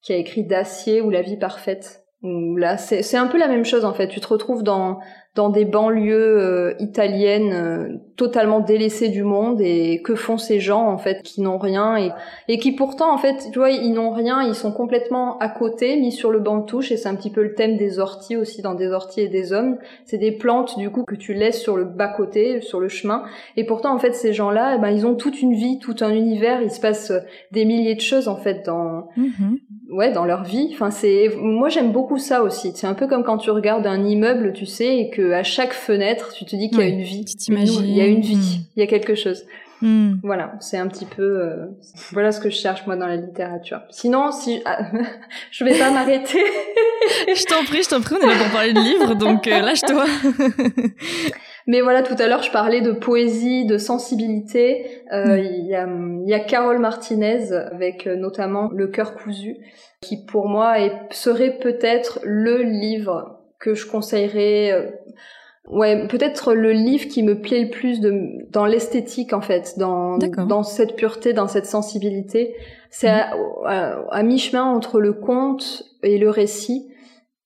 qui 0.00 0.14
a 0.14 0.16
écrit 0.16 0.44
D'acier 0.44 1.02
ou 1.02 1.10
La 1.10 1.20
vie 1.20 1.36
parfaite. 1.36 2.04
Là, 2.22 2.76
c'est 2.78 3.16
un 3.16 3.28
peu 3.28 3.38
la 3.38 3.46
même 3.46 3.64
chose 3.64 3.84
en 3.84 3.94
fait. 3.94 4.08
Tu 4.08 4.20
te 4.20 4.26
retrouves 4.26 4.64
dans 4.64 4.98
dans 5.38 5.50
des 5.50 5.64
banlieues 5.64 6.38
euh, 6.40 6.74
italiennes 6.80 7.52
euh, 7.52 7.96
totalement 8.16 8.58
délaissées 8.58 9.08
du 9.08 9.22
monde 9.22 9.60
et 9.60 10.02
que 10.02 10.16
font 10.16 10.36
ces 10.36 10.58
gens 10.58 10.88
en 10.88 10.98
fait 10.98 11.22
qui 11.22 11.42
n'ont 11.42 11.58
rien 11.58 11.96
et, 11.96 12.10
et 12.48 12.58
qui 12.58 12.72
pourtant 12.72 13.14
en 13.14 13.18
fait 13.18 13.48
tu 13.52 13.58
vois 13.60 13.70
ils 13.70 13.92
n'ont 13.92 14.10
rien 14.10 14.42
ils 14.42 14.56
sont 14.56 14.72
complètement 14.72 15.38
à 15.38 15.48
côté 15.48 15.96
mis 15.96 16.10
sur 16.10 16.32
le 16.32 16.40
banc 16.40 16.58
de 16.58 16.66
touche 16.66 16.90
et 16.90 16.96
c'est 16.96 17.08
un 17.08 17.14
petit 17.14 17.30
peu 17.30 17.44
le 17.44 17.54
thème 17.54 17.76
des 17.76 18.00
orties 18.00 18.36
aussi 18.36 18.62
dans 18.62 18.74
des 18.74 18.88
orties 18.88 19.20
et 19.20 19.28
des 19.28 19.52
hommes 19.52 19.78
c'est 20.04 20.18
des 20.18 20.32
plantes 20.32 20.76
du 20.76 20.90
coup 20.90 21.04
que 21.04 21.14
tu 21.14 21.34
laisses 21.34 21.62
sur 21.62 21.76
le 21.76 21.84
bas 21.84 22.08
côté 22.08 22.60
sur 22.60 22.80
le 22.80 22.88
chemin 22.88 23.22
et 23.56 23.64
pourtant 23.64 23.94
en 23.94 23.98
fait 24.00 24.16
ces 24.16 24.32
gens 24.32 24.50
là 24.50 24.74
eh 24.76 24.80
ben 24.80 24.90
ils 24.90 25.06
ont 25.06 25.14
toute 25.14 25.40
une 25.40 25.54
vie 25.54 25.78
tout 25.78 25.94
un 26.00 26.10
univers 26.10 26.62
il 26.62 26.72
se 26.72 26.80
passe 26.80 27.12
des 27.52 27.64
milliers 27.64 27.94
de 27.94 28.00
choses 28.00 28.26
en 28.26 28.36
fait 28.36 28.66
dans 28.66 29.06
mm-hmm. 29.16 29.58
Ouais 29.88 30.12
dans 30.12 30.24
leur 30.24 30.44
vie 30.44 30.68
enfin 30.72 30.90
c'est 30.90 31.30
moi 31.40 31.68
j'aime 31.68 31.92
beaucoup 31.92 32.18
ça 32.18 32.42
aussi 32.42 32.72
c'est 32.74 32.86
un 32.86 32.94
peu 32.94 33.06
comme 33.06 33.24
quand 33.24 33.38
tu 33.38 33.50
regardes 33.50 33.86
un 33.86 34.04
immeuble 34.04 34.52
tu 34.52 34.66
sais 34.66 34.98
et 34.98 35.10
que 35.10 35.32
à 35.32 35.42
chaque 35.42 35.72
fenêtre, 35.72 36.32
tu 36.32 36.44
te 36.44 36.56
dis 36.56 36.70
qu'il 36.70 36.80
y 36.80 36.82
a 36.82 36.86
une 36.86 37.02
vie. 37.02 37.24
Il 37.48 37.96
y 37.96 38.00
a 38.00 38.06
une 38.06 38.20
vie, 38.20 38.36
hmm. 38.36 38.64
il 38.76 38.80
y 38.80 38.82
a 38.82 38.86
quelque 38.86 39.14
chose. 39.14 39.44
Hmm. 39.80 40.16
Voilà, 40.24 40.54
c'est 40.60 40.76
un 40.76 40.88
petit 40.88 41.04
peu 41.04 41.22
euh, 41.22 41.66
voilà 42.12 42.32
ce 42.32 42.40
que 42.40 42.50
je 42.50 42.56
cherche 42.56 42.84
moi 42.86 42.96
dans 42.96 43.06
la 43.06 43.16
littérature. 43.16 43.80
Sinon, 43.90 44.32
si 44.32 44.60
ah, 44.64 44.90
je 45.50 45.64
vais 45.64 45.78
pas 45.78 45.90
m'arrêter. 45.90 46.42
je 47.28 47.44
t'en 47.44 47.64
prie, 47.64 47.82
je 47.82 47.88
t'en 47.88 48.00
prie, 48.00 48.16
on 48.20 48.24
est 48.24 48.26
là 48.26 48.38
pour 48.38 48.50
parler 48.52 48.72
de 48.72 48.80
livres, 48.80 49.14
donc 49.14 49.46
euh, 49.46 49.60
lâche-toi. 49.60 50.04
Mais 51.68 51.80
voilà, 51.80 52.02
tout 52.02 52.16
à 52.18 52.26
l'heure, 52.26 52.42
je 52.42 52.50
parlais 52.50 52.80
de 52.80 52.90
poésie, 52.90 53.64
de 53.64 53.78
sensibilité. 53.78 55.04
Euh, 55.12 55.36
hmm. 55.36 55.38
Il 55.38 55.66
y, 55.66 55.74
a, 55.76 55.88
y 56.24 56.34
a 56.34 56.40
Carole 56.40 56.80
Martinez 56.80 57.52
avec 57.52 58.06
notamment 58.06 58.68
Le 58.74 58.88
cœur 58.88 59.14
cousu, 59.14 59.56
qui 60.00 60.24
pour 60.24 60.48
moi 60.48 60.80
est, 60.80 60.92
serait 61.10 61.58
peut-être 61.60 62.18
le 62.24 62.62
livre 62.62 63.38
que 63.60 63.74
je 63.74 63.86
conseillerais 63.86 64.92
Ouais, 65.70 66.06
peut-être 66.08 66.54
le 66.54 66.72
livre 66.72 67.08
qui 67.08 67.22
me 67.22 67.40
plaît 67.40 67.64
le 67.64 67.70
plus 67.70 68.00
de, 68.00 68.50
dans 68.50 68.64
l'esthétique 68.64 69.34
en 69.34 69.42
fait, 69.42 69.74
dans, 69.76 70.16
dans 70.16 70.62
cette 70.62 70.96
pureté, 70.96 71.34
dans 71.34 71.48
cette 71.48 71.66
sensibilité. 71.66 72.54
C'est 72.90 73.10
mhm. 73.10 73.66
à, 73.66 74.22
mi-chemin 74.22 74.64
entre 74.64 74.98
le 74.98 75.12
conte 75.12 75.84
et 76.02 76.16
le 76.16 76.30
récit. 76.30 76.88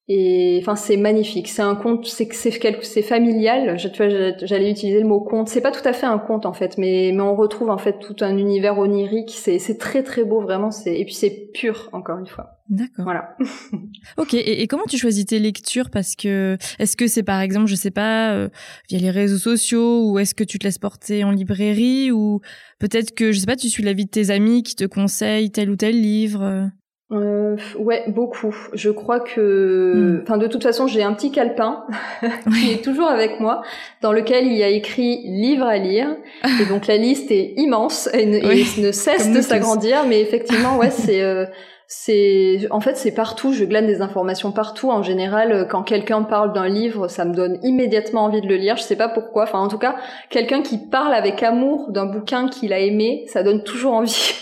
Et 0.09 0.59
enfin, 0.61 0.75
c'est 0.75 0.97
magnifique. 0.97 1.47
C'est 1.49 1.63
un 1.63 1.77
conte, 1.77 2.07
c'est 2.07 2.33
c'est 2.33 2.51
c'est 2.83 3.03
familial. 3.03 3.79
Je, 3.79 3.87
tu 3.87 4.05
vois, 4.05 4.33
j'allais 4.43 4.71
utiliser 4.71 5.01
le 5.01 5.07
mot 5.07 5.21
conte. 5.21 5.49
C'est 5.49 5.61
pas 5.61 5.71
tout 5.71 5.87
à 5.87 5.93
fait 5.93 6.07
un 6.07 6.19
conte 6.19 6.45
en 6.45 6.53
fait, 6.53 6.77
mais 6.77 7.13
mais 7.15 7.21
on 7.21 7.37
retrouve 7.37 7.71
en 7.71 7.79
fait 7.79 8.01
tout 8.01 8.17
un 8.21 8.37
univers 8.37 8.79
onirique. 8.79 9.31
C'est 9.33 9.61
c'est 9.61 9.79
très 9.79 10.03
très 10.03 10.25
beau 10.25 10.41
vraiment. 10.41 10.73
C'est 10.73 10.99
et 10.99 11.05
puis 11.05 11.15
c'est 11.15 11.51
pur 11.55 11.89
encore 11.93 12.19
une 12.19 12.27
fois. 12.27 12.59
D'accord. 12.69 13.05
Voilà. 13.05 13.37
ok. 14.17 14.35
Et, 14.35 14.63
et, 14.63 14.67
comment 14.67 14.87
tu 14.89 14.99
choisis 14.99 15.25
tes 15.25 15.39
lectures? 15.39 15.91
Parce 15.91 16.17
que 16.17 16.57
est-ce 16.81 16.97
que 16.97 17.07
c'est 17.07 17.23
par 17.23 17.41
exemple, 17.41 17.67
je 17.67 17.75
sais 17.77 17.91
pas, 17.91 18.33
euh, 18.33 18.49
via 18.89 18.99
les 18.99 19.11
réseaux 19.11 19.39
sociaux, 19.39 20.11
ou 20.11 20.19
est-ce 20.19 20.35
que 20.35 20.43
tu 20.43 20.59
te 20.59 20.65
laisses 20.65 20.79
porter 20.79 21.23
en 21.23 21.31
librairie, 21.31 22.11
ou 22.11 22.41
peut-être 22.81 23.15
que 23.15 23.31
je 23.31 23.39
sais 23.39 23.47
pas, 23.47 23.57
tu 23.57 23.69
suis 23.69 23.83
l'avis 23.85 24.07
de 24.07 24.11
tes 24.11 24.31
amis 24.31 24.63
qui 24.65 24.75
te 24.75 24.85
conseillent 24.85 25.51
tel 25.51 25.71
ou 25.71 25.77
tel 25.77 26.01
livre? 26.01 26.71
Euh, 27.13 27.57
ouais, 27.79 28.05
beaucoup. 28.09 28.55
Je 28.73 28.91
crois 28.91 29.21
que, 29.21 29.93
hmm. 29.95 30.23
enfin, 30.23 30.39
de 30.39 30.47
toute 30.47 30.63
façon, 30.63 30.87
j'ai 30.87 31.03
un 31.03 31.13
petit 31.13 31.31
calepin 31.31 31.85
qui 32.55 32.73
est 32.73 32.83
toujours 32.83 33.09
avec 33.09 33.39
moi, 33.39 33.63
dans 34.01 34.13
lequel 34.13 34.47
il 34.47 34.55
y 34.55 34.63
a 34.63 34.69
écrit 34.69 35.21
livre 35.25 35.67
à 35.67 35.77
lire. 35.77 36.17
Et 36.61 36.65
donc 36.67 36.87
la 36.87 36.97
liste 36.97 37.31
est 37.31 37.55
immense 37.57 38.09
et, 38.15 38.27
ne 38.27 38.93
cesse 38.93 39.31
de 39.31 39.41
s'agrandir. 39.41 40.05
Mais 40.09 40.21
effectivement, 40.21 40.79
ouais, 40.79 40.91
c'est 40.91 41.23
euh, 41.23 41.45
c'est 41.95 42.61
en 42.71 42.81
fait 42.81 42.97
c'est 42.97 43.11
partout 43.11 43.53
je 43.53 43.65
glane 43.65 43.87
des 43.87 44.01
informations 44.01 44.51
partout. 44.51 44.91
En 44.91 45.03
général 45.03 45.53
euh, 45.53 45.65
quand 45.67 45.83
quelqu'un 45.83 46.23
parle 46.23 46.55
d'un 46.55 46.67
livre 46.67 47.07
ça 47.07 47.27
me 47.27 47.35
donne 47.35 47.59
immédiatement 47.63 48.25
envie 48.25 48.41
de 48.41 48.47
le 48.47 48.57
lire. 48.57 48.79
Je 48.79 48.83
sais 48.83 48.97
pas 48.97 49.11
pourquoi. 49.11 49.43
Enfin 49.43 49.59
en 49.59 49.69
tout 49.69 49.77
cas 49.77 49.97
quelqu'un 50.31 50.63
qui 50.63 50.79
parle 50.79 51.13
avec 51.13 51.43
amour 51.43 51.91
d'un 51.91 52.07
bouquin 52.07 52.49
qu'il 52.49 52.73
a 52.73 52.79
aimé 52.79 53.25
ça 53.29 53.43
donne 53.43 53.63
toujours 53.63 53.93
envie. 53.93 54.33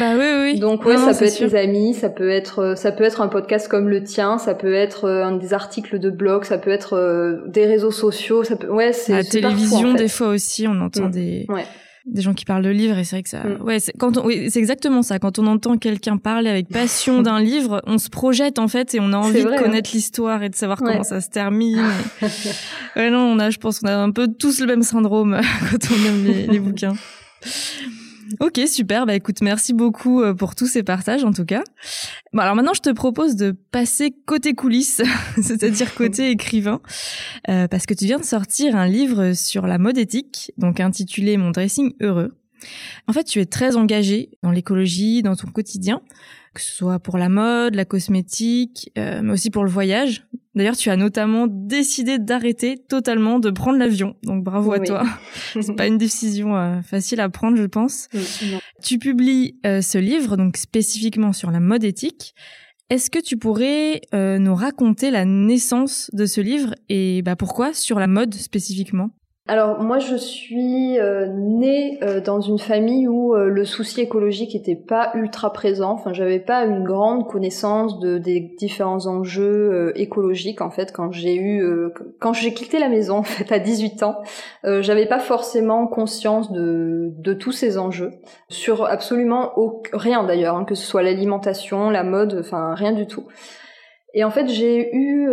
Bah 0.00 0.14
oui 0.18 0.26
oui 0.40 0.58
donc 0.58 0.84
ouais 0.84 0.96
ça 0.96 1.14
peut 1.14 1.26
être 1.26 1.38
les 1.38 1.54
amis 1.54 1.94
ça 1.94 2.10
peut 2.10 2.28
être 2.28 2.58
euh, 2.58 2.74
ça 2.74 2.90
peut 2.90 3.04
être 3.04 3.20
un 3.20 3.28
podcast 3.28 3.68
comme 3.68 3.88
le 3.88 4.02
tien 4.02 4.38
ça 4.38 4.54
peut 4.56 4.74
être 4.74 5.04
euh, 5.04 5.24
un 5.24 5.36
des 5.36 5.54
articles 5.54 6.00
de 6.00 6.10
blog 6.10 6.42
ça 6.42 6.58
peut 6.58 6.70
être 6.72 7.44
des 7.46 7.66
réseaux 7.66 7.92
sociaux 7.92 8.42
ça 8.42 8.56
peut 8.56 8.68
ouais 8.68 8.92
c'est 8.92 9.12
la 9.12 9.22
télévision 9.22 9.94
des 9.94 10.08
fois 10.08 10.28
aussi 10.28 10.66
on 10.66 10.80
entend 10.80 11.06
mm. 11.06 11.10
des 11.12 11.46
ouais 11.48 11.66
des 12.06 12.22
gens 12.22 12.34
qui 12.34 12.44
parlent 12.44 12.62
de 12.62 12.70
livres 12.70 12.96
et 12.98 13.04
c'est 13.04 13.16
vrai 13.16 13.22
que 13.22 13.28
ça 13.28 13.42
mm. 13.42 13.62
ouais 13.62 13.80
c'est 13.80 13.92
quand 13.92 14.16
on... 14.16 14.26
oui, 14.26 14.48
c'est 14.50 14.58
exactement 14.58 15.02
ça 15.02 15.18
quand 15.18 15.38
on 15.38 15.46
entend 15.46 15.76
quelqu'un 15.76 16.16
parler 16.16 16.48
avec 16.48 16.68
passion 16.68 17.20
d'un 17.20 17.40
livre 17.40 17.82
on 17.86 17.98
se 17.98 18.08
projette 18.08 18.58
en 18.58 18.68
fait 18.68 18.94
et 18.94 19.00
on 19.00 19.12
a 19.12 19.16
envie 19.16 19.42
de 19.42 19.48
hein. 19.48 19.56
connaître 19.58 19.90
l'histoire 19.92 20.42
et 20.42 20.48
de 20.48 20.54
savoir 20.54 20.78
comment 20.78 21.02
ça 21.02 21.20
se 21.20 21.28
termine 21.28 21.82
ouais 22.96 23.10
non 23.10 23.18
on 23.18 23.38
a 23.38 23.50
je 23.50 23.58
pense 23.58 23.80
on 23.82 23.88
a 23.88 23.96
un 23.96 24.12
peu 24.12 24.28
tous 24.28 24.60
le 24.60 24.66
même 24.66 24.82
syndrome 24.82 25.40
quand 25.70 25.90
on 25.90 26.06
aime 26.06 26.24
les, 26.24 26.46
les 26.46 26.60
bouquins 26.60 26.94
Ok, 28.40 28.60
super. 28.66 29.06
Bah 29.06 29.14
écoute, 29.14 29.40
merci 29.40 29.72
beaucoup 29.72 30.22
euh, 30.22 30.34
pour 30.34 30.54
tous 30.54 30.66
ces 30.66 30.82
partages 30.82 31.24
en 31.24 31.32
tout 31.32 31.44
cas. 31.44 31.62
Bon, 32.32 32.40
alors 32.40 32.54
maintenant, 32.54 32.74
je 32.74 32.80
te 32.80 32.90
propose 32.90 33.36
de 33.36 33.52
passer 33.52 34.14
côté 34.26 34.54
coulisses, 34.54 35.02
c'est-à-dire 35.42 35.94
côté 35.94 36.30
écrivain, 36.30 36.80
euh, 37.48 37.68
parce 37.68 37.86
que 37.86 37.94
tu 37.94 38.04
viens 38.04 38.18
de 38.18 38.24
sortir 38.24 38.76
un 38.76 38.86
livre 38.86 39.32
sur 39.32 39.66
la 39.66 39.78
mode 39.78 39.98
éthique, 39.98 40.52
donc 40.58 40.80
intitulé 40.80 41.36
Mon 41.36 41.50
dressing 41.50 41.92
heureux. 42.00 42.32
En 43.06 43.12
fait, 43.12 43.24
tu 43.24 43.40
es 43.40 43.46
très 43.46 43.76
engagé 43.76 44.30
dans 44.42 44.50
l'écologie, 44.50 45.22
dans 45.22 45.36
ton 45.36 45.48
quotidien 45.48 46.02
que 46.56 46.62
ce 46.62 46.72
soit 46.72 46.98
pour 46.98 47.18
la 47.18 47.28
mode, 47.28 47.74
la 47.74 47.84
cosmétique, 47.84 48.90
euh, 48.98 49.20
mais 49.22 49.32
aussi 49.32 49.50
pour 49.50 49.62
le 49.62 49.70
voyage. 49.70 50.26
D'ailleurs, 50.54 50.76
tu 50.76 50.88
as 50.88 50.96
notamment 50.96 51.46
décidé 51.48 52.18
d'arrêter 52.18 52.78
totalement 52.78 53.38
de 53.38 53.50
prendre 53.50 53.78
l'avion. 53.78 54.16
Donc 54.22 54.42
bravo 54.42 54.72
à 54.72 54.80
toi. 54.80 55.04
C'est 55.60 55.76
pas 55.76 55.86
une 55.86 55.98
décision 55.98 56.56
euh, 56.56 56.80
facile 56.80 57.20
à 57.20 57.28
prendre, 57.28 57.58
je 57.58 57.66
pense. 57.66 58.08
tu 58.82 58.98
publies 58.98 59.58
euh, 59.66 59.82
ce 59.82 59.98
livre 59.98 60.38
donc 60.38 60.56
spécifiquement 60.56 61.34
sur 61.34 61.50
la 61.50 61.60
mode 61.60 61.84
éthique. 61.84 62.34
Est-ce 62.88 63.10
que 63.10 63.18
tu 63.18 63.36
pourrais 63.36 64.00
nous 64.12 64.54
raconter 64.54 65.10
la 65.10 65.24
naissance 65.24 66.08
de 66.12 66.24
ce 66.24 66.40
livre 66.40 66.72
et 66.88 67.20
bah 67.22 67.34
pourquoi 67.34 67.74
sur 67.74 67.98
la 67.98 68.06
mode 68.06 68.32
spécifiquement? 68.34 69.10
Alors 69.48 69.80
moi 69.80 70.00
je 70.00 70.16
suis 70.16 70.98
euh, 70.98 71.28
née 71.28 72.00
euh, 72.02 72.20
dans 72.20 72.40
une 72.40 72.58
famille 72.58 73.06
où 73.06 73.32
euh, 73.32 73.48
le 73.48 73.64
souci 73.64 74.00
écologique 74.00 74.56
était 74.56 74.74
pas 74.74 75.12
ultra 75.14 75.52
présent. 75.52 75.92
Enfin 75.92 76.12
j'avais 76.12 76.40
pas 76.40 76.64
une 76.64 76.82
grande 76.82 77.28
connaissance 77.28 78.00
de 78.00 78.18
des 78.18 78.40
différents 78.40 79.06
enjeux 79.06 79.92
écologiques 79.94 80.62
en 80.62 80.70
fait 80.70 80.92
quand 80.92 81.12
j'ai 81.12 81.36
eu 81.36 81.64
quand 82.18 82.32
j'ai 82.32 82.54
quitté 82.54 82.80
la 82.80 82.88
maison 82.88 83.16
en 83.18 83.22
fait 83.22 83.52
à 83.52 83.60
18 83.60 84.02
ans. 84.02 84.16
j'avais 84.64 85.06
pas 85.06 85.20
forcément 85.20 85.86
conscience 85.86 86.50
de 86.50 87.12
de 87.16 87.32
tous 87.32 87.52
ces 87.52 87.78
enjeux 87.78 88.10
sur 88.48 88.84
absolument 88.84 89.52
rien 89.92 90.24
d'ailleurs 90.24 90.56
hein, 90.56 90.64
que 90.64 90.74
ce 90.74 90.84
soit 90.84 91.04
l'alimentation, 91.04 91.90
la 91.90 92.02
mode, 92.02 92.36
enfin 92.40 92.74
rien 92.74 92.92
du 92.92 93.06
tout. 93.06 93.26
Et 94.12 94.24
en 94.24 94.30
fait, 94.30 94.48
j'ai 94.48 94.96
eu 94.96 95.28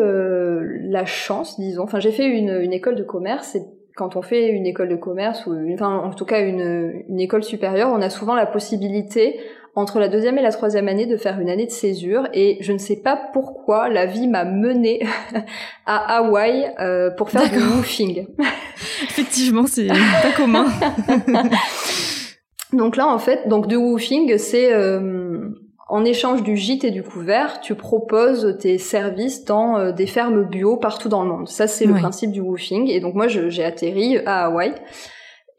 la 0.90 1.06
chance, 1.06 1.58
disons, 1.58 1.84
enfin 1.84 2.00
j'ai 2.00 2.12
fait 2.12 2.28
une, 2.28 2.60
une 2.62 2.74
école 2.74 2.96
de 2.96 3.04
commerce 3.04 3.56
et 3.56 3.62
quand 3.96 4.16
on 4.16 4.22
fait 4.22 4.50
une 4.50 4.66
école 4.66 4.90
de 4.90 4.96
commerce 4.96 5.46
ou 5.46 5.56
enfin 5.74 5.98
en 5.98 6.12
tout 6.12 6.26
cas 6.26 6.42
une, 6.42 7.04
une 7.10 7.20
école 7.20 7.44
supérieure, 7.44 7.92
on 7.94 8.02
a 8.02 8.10
souvent 8.10 8.36
la 8.36 8.46
possibilité 8.46 9.40
entre 9.76 10.00
la 10.00 10.08
deuxième 10.08 10.38
et 10.38 10.42
la 10.42 10.52
troisième 10.52 10.88
année 10.88 11.08
de 11.08 11.18
faire 11.18 11.40
une 11.40 11.50
année 11.50 11.66
de 11.66 11.72
césure 11.72 12.28
et 12.34 12.58
je 12.62 12.72
ne 12.74 12.78
sais 12.78 12.98
pas 12.98 13.20
pourquoi 13.34 13.90
la 13.90 14.06
vie 14.06 14.28
m'a 14.28 14.46
menée 14.46 15.02
à 15.86 16.18
Hawaï 16.18 16.72
euh, 16.80 17.10
pour 17.12 17.32
faire 17.32 17.50
du 17.50 17.58
woofing. 17.58 18.28
Effectivement, 19.04 19.66
c'est 19.66 19.88
pas 19.88 20.32
commun. 20.36 20.68
donc 22.74 22.98
là 22.98 23.08
en 23.08 23.18
fait, 23.18 23.48
donc 23.48 23.68
de 23.68 23.76
woofing, 23.76 24.38
c'est 24.38 24.72
euh, 24.74 25.50
en 25.90 26.06
échange 26.06 26.44
du 26.44 26.56
gîte 26.56 26.84
et 26.84 26.92
du 26.92 27.04
couvert, 27.04 27.60
tu 27.60 27.76
proposes 27.76 28.58
tes 28.60 28.78
services 28.78 29.46
dans 29.46 29.78
euh, 29.78 29.92
des 29.92 30.08
fermes 30.08 30.44
bio 30.44 30.78
partout 30.78 31.10
dans 31.10 31.24
le 31.24 31.30
monde. 31.30 31.50
Ça, 31.50 31.68
c'est 31.68 31.86
le 31.86 31.94
principe 31.94 32.32
du 32.32 32.40
woofing. 32.40 32.90
Et 32.90 33.00
donc 33.00 33.16
moi, 33.16 33.28
j'ai 33.28 33.64
atterri 33.64 34.18
à 34.26 34.46
Hawaï. 34.46 34.74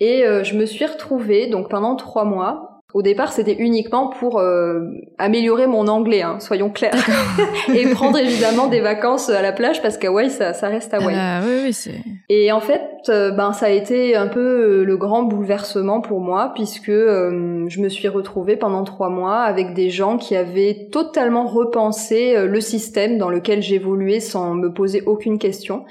Et 0.00 0.24
euh, 0.24 0.42
je 0.42 0.56
me 0.56 0.66
suis 0.66 0.84
retrouvée 0.84 1.46
donc 1.46 1.68
pendant 1.68 1.94
trois 1.94 2.24
mois 2.24 2.73
au 2.94 3.02
départ, 3.02 3.32
c'était 3.32 3.56
uniquement 3.58 4.06
pour 4.06 4.38
euh, 4.38 4.82
améliorer 5.18 5.66
mon 5.66 5.88
anglais, 5.88 6.22
hein, 6.22 6.38
soyons 6.38 6.70
clairs, 6.70 6.94
et 7.74 7.88
prendre 7.88 8.16
évidemment 8.18 8.68
des 8.68 8.80
vacances 8.80 9.28
à 9.28 9.42
la 9.42 9.50
plage 9.50 9.82
parce 9.82 9.98
qu'Hawaï, 9.98 10.30
ça, 10.30 10.52
ça 10.52 10.68
reste 10.68 10.94
Hawaï. 10.94 11.12
Ah, 11.18 11.40
oui, 11.44 11.62
oui, 11.64 11.72
c'est. 11.72 12.00
Et 12.28 12.52
en 12.52 12.60
fait, 12.60 12.82
euh, 13.08 13.32
ben 13.32 13.52
ça 13.52 13.66
a 13.66 13.70
été 13.70 14.14
un 14.14 14.28
peu 14.28 14.40
euh, 14.40 14.84
le 14.84 14.96
grand 14.96 15.24
bouleversement 15.24 16.00
pour 16.00 16.20
moi 16.20 16.52
puisque 16.54 16.92
je 16.92 17.80
me 17.80 17.88
suis 17.88 18.06
retrouvée 18.06 18.56
pendant 18.56 18.84
trois 18.84 19.10
mois 19.10 19.40
avec 19.40 19.74
des 19.74 19.90
gens 19.90 20.16
qui 20.16 20.36
avaient 20.36 20.88
totalement 20.92 21.46
repensé 21.48 22.46
le 22.46 22.60
système 22.60 23.18
dans 23.18 23.28
lequel 23.28 23.60
j'évoluais 23.60 24.20
sans 24.20 24.54
me 24.54 24.72
poser 24.72 25.02
aucune 25.04 25.38
question. 25.38 25.84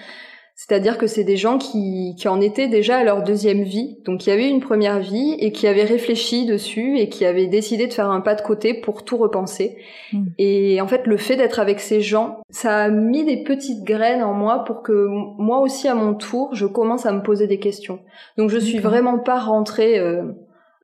C'est-à-dire 0.56 1.00
que 1.00 1.08
c'est 1.08 1.24
des 1.24 1.36
gens 1.36 1.58
qui, 1.58 2.16
qui 2.16 2.28
en 2.28 2.40
étaient 2.40 2.68
déjà 2.68 2.98
à 2.98 3.04
leur 3.04 3.24
deuxième 3.24 3.64
vie, 3.64 3.98
donc 4.06 4.20
qui 4.22 4.32
avaient 4.32 4.50
une 4.50 4.60
première 4.60 5.00
vie 5.00 5.36
et 5.40 5.52
qui 5.52 5.68
avaient 5.68 5.84
réfléchi 5.84 6.46
dessus 6.46 7.00
et 7.00 7.10
qui 7.10 7.26
avaient 7.26 7.48
décidé 7.48 7.88
de 7.88 7.94
faire 7.94 8.12
un 8.12 8.22
pas 8.22 8.36
de 8.36 8.42
côté 8.42 8.76
pour 8.76 9.04
tout 9.04 9.18
repenser. 9.18 9.78
Hmm. 10.14 10.26
Et 10.38 10.80
en 10.80 10.88
fait, 10.88 11.08
le 11.08 11.18
fait 11.18 11.36
d'être 11.36 11.60
avec 11.60 11.80
ces 11.80 12.02
gens, 12.02 12.42
ça 12.52 12.84
a 12.84 12.90
mis 12.90 13.26
des 13.26 13.44
petites 13.44 13.84
graines 13.84 14.24
en 14.24 14.34
moi 14.34 14.64
pour 14.64 14.84
que 14.84 15.08
moi 15.38 15.60
aussi, 15.60 15.88
à 15.88 15.96
mon 15.96 16.14
tour, 16.14 16.54
je 16.54 16.68
commence 16.68 17.08
à 17.08 17.12
me 17.12 17.24
poser 17.24 17.48
des 17.48 17.60
questions. 17.60 18.00
Donc 18.38 18.50
je 18.52 18.60
suis 18.60 18.80
vraiment 18.80 19.18
pas 19.18 19.40
rentrée 19.40 19.98
euh, 19.98 20.24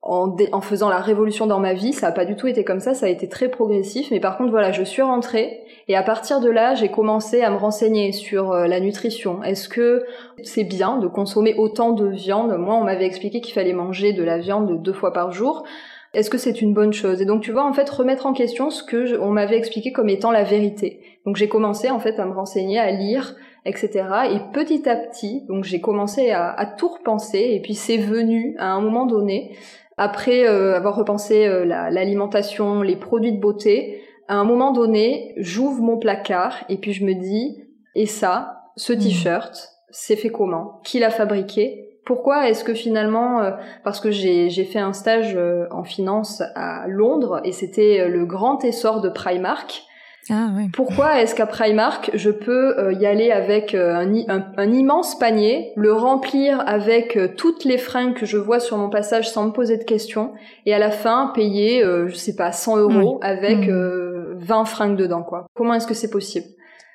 en, 0.02 0.60
faisant 0.60 0.88
la 0.88 0.98
révolution 0.98 1.46
dans 1.46 1.60
ma 1.60 1.74
vie. 1.74 1.92
Ça 1.92 2.08
a 2.08 2.12
pas 2.12 2.24
du 2.24 2.36
tout 2.36 2.46
été 2.46 2.64
comme 2.64 2.80
ça, 2.80 2.94
ça 2.94 3.06
a 3.06 3.08
été 3.08 3.28
très 3.28 3.48
progressif. 3.48 4.10
Mais 4.10 4.20
par 4.20 4.38
contre, 4.38 4.50
voilà, 4.50 4.72
je 4.72 4.82
suis 4.82 5.02
rentrée 5.02 5.64
et 5.88 5.96
à 5.96 6.02
partir 6.02 6.40
de 6.40 6.48
là, 6.48 6.74
j'ai 6.74 6.88
commencé 6.88 7.42
à 7.42 7.50
me 7.50 7.56
renseigner 7.56 8.12
sur 8.12 8.52
euh, 8.52 8.66
la 8.66 8.80
nutrition. 8.80 9.42
Est-ce 9.42 9.68
que 9.68 10.04
c'est 10.42 10.64
bien 10.64 10.98
de 10.98 11.06
consommer 11.06 11.54
autant 11.54 11.92
de 11.92 12.06
viande? 12.06 12.56
Moi, 12.58 12.74
on 12.76 12.84
m'avait 12.84 13.06
expliqué 13.06 13.40
qu'il 13.40 13.54
fallait 13.54 13.72
manger 13.72 14.12
de 14.12 14.22
la 14.22 14.38
viande 14.38 14.82
deux 14.82 14.92
fois 14.92 15.12
par 15.12 15.32
jour. 15.32 15.64
Est-ce 16.12 16.30
que 16.30 16.38
c'est 16.38 16.60
une 16.60 16.74
bonne 16.74 16.92
chose? 16.92 17.22
Et 17.22 17.24
donc, 17.24 17.42
tu 17.42 17.52
vois, 17.52 17.64
en 17.64 17.72
fait, 17.72 17.88
remettre 17.88 18.26
en 18.26 18.32
question 18.32 18.70
ce 18.70 18.82
que 18.82 19.18
on 19.20 19.30
m'avait 19.30 19.56
expliqué 19.56 19.92
comme 19.92 20.08
étant 20.08 20.32
la 20.32 20.42
vérité. 20.42 21.00
Donc, 21.24 21.36
j'ai 21.36 21.48
commencé 21.48 21.88
en 21.90 22.00
fait 22.00 22.18
à 22.18 22.24
me 22.24 22.32
renseigner, 22.32 22.80
à 22.80 22.90
lire, 22.90 23.36
etc. 23.64 24.04
Et 24.32 24.38
petit 24.52 24.88
à 24.88 24.96
petit, 24.96 25.44
donc 25.46 25.64
j'ai 25.64 25.80
commencé 25.80 26.30
à, 26.30 26.50
à, 26.50 26.66
tout 26.66 26.88
repenser. 26.88 27.50
Et 27.52 27.60
puis, 27.60 27.74
c'est 27.74 27.98
venu 27.98 28.56
à 28.58 28.72
un 28.72 28.80
moment 28.80 29.06
donné 29.06 29.52
après 30.00 30.48
euh, 30.48 30.74
avoir 30.74 30.96
repensé 30.96 31.46
euh, 31.46 31.66
l'alimentation, 31.66 32.80
les 32.80 32.96
produits 32.96 33.32
de 33.32 33.38
beauté, 33.38 34.02
à 34.28 34.36
un 34.36 34.44
moment 34.44 34.72
donné, 34.72 35.34
j'ouvre 35.36 35.82
mon 35.82 35.98
placard 35.98 36.56
et 36.70 36.78
puis 36.78 36.94
je 36.94 37.04
me 37.04 37.12
dis, 37.12 37.62
et 37.94 38.06
ça, 38.06 38.62
ce 38.76 38.94
hmm. 38.94 38.98
t-shirt, 38.98 39.68
c'est 39.90 40.16
fait 40.16 40.30
comment? 40.30 40.80
Qui 40.84 41.00
l'a 41.00 41.10
fabriqué? 41.10 41.98
Pourquoi 42.06 42.48
est-ce 42.48 42.64
que 42.64 42.72
finalement, 42.72 43.42
euh, 43.42 43.50
parce 43.84 44.00
que 44.00 44.10
j'ai 44.10 44.64
fait 44.64 44.78
un 44.78 44.94
stage 44.94 45.38
en 45.70 45.84
finance 45.84 46.42
à 46.54 46.88
Londres 46.88 47.42
et 47.44 47.52
c'était 47.52 48.08
le 48.08 48.24
grand 48.24 48.64
essor 48.64 49.02
de 49.02 49.10
Primark, 49.10 49.82
ah, 50.30 50.50
oui. 50.56 50.68
Pourquoi 50.72 51.20
est-ce 51.20 51.34
qu'à 51.34 51.46
Primark, 51.46 52.10
je 52.14 52.30
peux 52.30 52.78
euh, 52.78 52.92
y 52.92 53.06
aller 53.06 53.32
avec 53.32 53.74
euh, 53.74 53.94
un, 53.96 54.72
immense 54.72 55.18
panier, 55.18 55.72
le 55.76 55.92
remplir 55.92 56.62
avec 56.66 57.16
euh, 57.16 57.28
toutes 57.36 57.64
les 57.64 57.78
fringues 57.78 58.14
que 58.14 58.26
je 58.26 58.36
vois 58.36 58.60
sur 58.60 58.76
mon 58.76 58.90
passage 58.90 59.28
sans 59.28 59.46
me 59.46 59.50
poser 59.50 59.76
de 59.76 59.84
questions, 59.84 60.32
et 60.66 60.74
à 60.74 60.78
la 60.78 60.90
fin 60.90 61.32
payer, 61.34 61.82
je 61.82 62.14
sais 62.14 62.36
pas, 62.36 62.52
100 62.52 62.76
euros 62.76 63.18
avec 63.22 63.68
20 63.68 64.64
fringues 64.64 64.96
dedans, 64.96 65.22
quoi 65.22 65.46
Comment 65.54 65.74
est-ce 65.74 65.86
que 65.86 65.94
c'est 65.94 66.10
possible? 66.10 66.46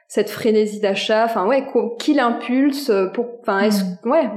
Cette 0.07 0.29
frénésie 0.29 0.79
d'achat 0.79 1.25
Enfin 1.25 1.45
ouais, 1.47 1.65
qui 1.99 2.13
l'impulse 2.13 2.91
pour 3.13 3.25
Enfin 3.41 3.59
est-ce 3.61 3.83
mm. 3.83 4.11
ouais 4.11 4.29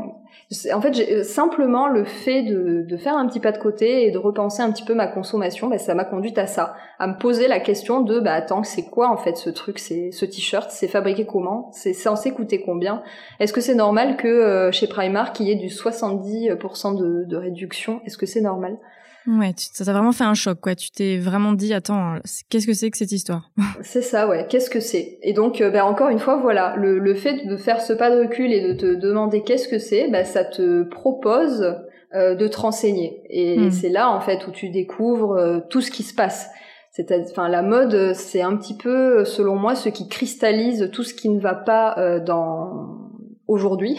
en 0.72 0.80
fait, 0.80 0.98
euh, 0.98 1.22
simplement 1.22 1.88
le 1.88 2.04
fait 2.04 2.42
de, 2.42 2.96
faire 2.96 3.16
un 3.16 3.26
petit 3.26 3.38
pas 3.38 3.52
de 3.52 3.58
côté 3.58 4.06
et 4.06 4.10
de 4.10 4.18
repenser 4.18 4.62
un 4.62 4.72
petit 4.72 4.84
peu 4.84 4.94
ma 4.94 5.06
consommation, 5.06 5.68
bah, 5.68 5.78
ça 5.78 5.94
m'a 5.94 6.04
conduite 6.04 6.38
à 6.38 6.46
ça, 6.46 6.74
à 6.98 7.06
me 7.06 7.18
poser 7.18 7.48
la 7.48 7.60
question 7.60 8.00
de, 8.00 8.18
bah 8.18 8.32
attends, 8.32 8.62
c'est 8.62 8.84
quoi 8.84 9.10
en 9.10 9.16
fait 9.16 9.36
ce 9.36 9.50
truc, 9.50 9.78
c'est 9.78 10.10
ce 10.10 10.24
t-shirt, 10.24 10.70
c'est 10.70 10.88
fabriqué 10.88 11.26
comment, 11.26 11.70
c'est 11.72 11.92
censé 11.92 12.32
coûter 12.32 12.62
combien? 12.62 13.02
Est-ce 13.40 13.52
que 13.52 13.60
c'est 13.60 13.74
normal 13.74 14.16
que 14.16 14.28
euh, 14.28 14.72
chez 14.72 14.86
Primark 14.86 15.38
il 15.40 15.48
y 15.48 15.52
ait 15.52 15.56
du 15.56 15.68
70% 15.68 16.96
de, 16.96 17.24
de 17.24 17.36
réduction? 17.36 18.00
Est-ce 18.06 18.16
que 18.16 18.26
c'est 18.26 18.40
normal? 18.40 18.78
Ouais, 19.28 19.52
ça 19.56 19.84
t'a 19.84 19.92
vraiment 19.92 20.12
fait 20.12 20.24
un 20.24 20.32
choc, 20.32 20.58
quoi. 20.58 20.74
Tu 20.74 20.90
t'es 20.90 21.18
vraiment 21.18 21.52
dit, 21.52 21.74
attends, 21.74 22.14
qu'est-ce 22.48 22.66
que 22.66 22.72
c'est 22.72 22.90
que 22.90 22.96
cette 22.96 23.12
histoire? 23.12 23.50
C'est 23.82 24.00
ça, 24.00 24.26
ouais. 24.26 24.46
Qu'est-ce 24.48 24.70
que 24.70 24.80
c'est? 24.80 25.18
Et 25.22 25.34
donc, 25.34 25.60
euh, 25.60 25.70
ben, 25.70 25.84
encore 25.84 26.08
une 26.08 26.18
fois, 26.18 26.38
voilà, 26.40 26.76
le, 26.76 26.98
le, 26.98 27.14
fait 27.14 27.46
de 27.46 27.56
faire 27.58 27.82
ce 27.82 27.92
pas 27.92 28.10
de 28.10 28.20
recul 28.20 28.50
et 28.50 28.66
de 28.66 28.72
te 28.72 28.86
demander 28.94 29.42
qu'est-ce 29.42 29.68
que 29.68 29.78
c'est, 29.78 30.08
ben, 30.08 30.24
ça 30.24 30.44
te 30.44 30.82
propose 30.84 31.76
euh, 32.14 32.34
de 32.36 32.48
te 32.48 32.58
renseigner. 32.58 33.22
Et 33.28 33.58
hmm. 33.58 33.70
c'est 33.70 33.90
là, 33.90 34.10
en 34.10 34.20
fait, 34.20 34.46
où 34.46 34.50
tu 34.50 34.70
découvres 34.70 35.32
euh, 35.32 35.58
tout 35.68 35.82
ce 35.82 35.90
qui 35.90 36.04
se 36.04 36.14
passe. 36.14 36.48
Enfin, 37.30 37.48
la 37.48 37.62
mode, 37.62 38.14
c'est 38.14 38.40
un 38.42 38.56
petit 38.56 38.76
peu, 38.76 39.24
selon 39.24 39.56
moi, 39.56 39.74
ce 39.76 39.88
qui 39.88 40.08
cristallise 40.08 40.90
tout 40.90 41.04
ce 41.04 41.14
qui 41.14 41.28
ne 41.28 41.38
va 41.38 41.54
pas 41.54 42.18
dans 42.18 43.07
aujourd'hui. 43.48 43.98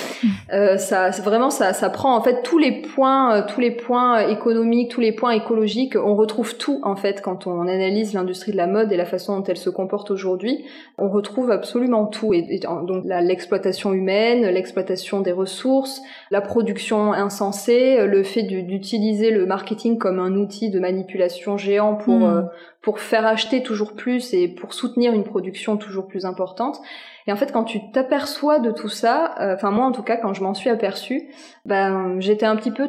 euh, 0.52 0.76
ça, 0.76 1.10
vraiment, 1.10 1.48
ça, 1.48 1.72
ça 1.72 1.88
prend 1.88 2.14
en 2.14 2.20
fait 2.20 2.42
tous 2.42 2.58
les 2.58 2.82
points, 2.82 3.36
euh, 3.36 3.42
tous 3.46 3.60
les 3.60 3.70
points 3.70 4.28
économiques, 4.28 4.90
tous 4.90 5.00
les 5.00 5.12
points 5.12 5.30
écologiques. 5.30 5.96
On 5.96 6.14
retrouve 6.14 6.56
tout 6.58 6.78
en 6.82 6.94
fait 6.94 7.22
quand 7.22 7.46
on 7.46 7.62
analyse 7.62 8.12
l'industrie 8.12 8.52
de 8.52 8.58
la 8.58 8.66
mode 8.66 8.92
et 8.92 8.96
la 8.98 9.06
façon 9.06 9.38
dont 9.38 9.44
elle 9.44 9.56
se 9.56 9.70
comporte 9.70 10.10
aujourd'hui. 10.10 10.66
On 10.98 11.08
retrouve 11.08 11.50
absolument 11.50 12.06
tout. 12.06 12.34
Et, 12.34 12.60
donc 12.86 13.04
l'exploitation 13.04 13.94
humaine, 13.94 14.46
l'exploitation 14.46 15.20
des 15.20 15.32
ressources, 15.32 16.02
la 16.30 16.42
production 16.42 17.14
insensée, 17.14 18.06
le 18.06 18.22
fait 18.22 18.42
d'utiliser 18.42 19.30
le 19.30 19.46
marketing 19.46 19.96
comme 19.96 20.18
un 20.18 20.34
outil 20.36 20.68
de 20.68 20.78
manipulation 20.78 21.56
géant 21.56 21.94
pour 21.94 22.20
hmm. 22.20 22.24
euh, 22.24 22.42
pour 22.82 22.98
faire 22.98 23.24
acheter 23.24 23.62
toujours 23.62 23.92
plus 23.92 24.34
et 24.34 24.48
pour 24.48 24.74
soutenir 24.74 25.12
une 25.12 25.24
production 25.24 25.76
toujours 25.76 26.08
plus 26.08 26.26
importante. 26.26 26.80
Et 27.26 27.32
en 27.32 27.36
fait, 27.36 27.52
quand 27.52 27.64
tu 27.64 27.90
t'aperçois 27.92 28.58
de 28.58 28.70
tout 28.70 28.88
ça, 28.88 29.34
euh, 29.40 29.54
enfin 29.54 29.70
moi 29.70 29.86
en 29.86 29.92
tout 29.92 30.02
cas, 30.02 30.16
quand 30.16 30.34
je 30.34 30.42
m'en 30.42 30.54
suis 30.54 30.70
aperçue, 30.70 31.28
ben 31.64 32.16
j'étais 32.20 32.46
un 32.46 32.56
petit 32.56 32.72
peu 32.72 32.88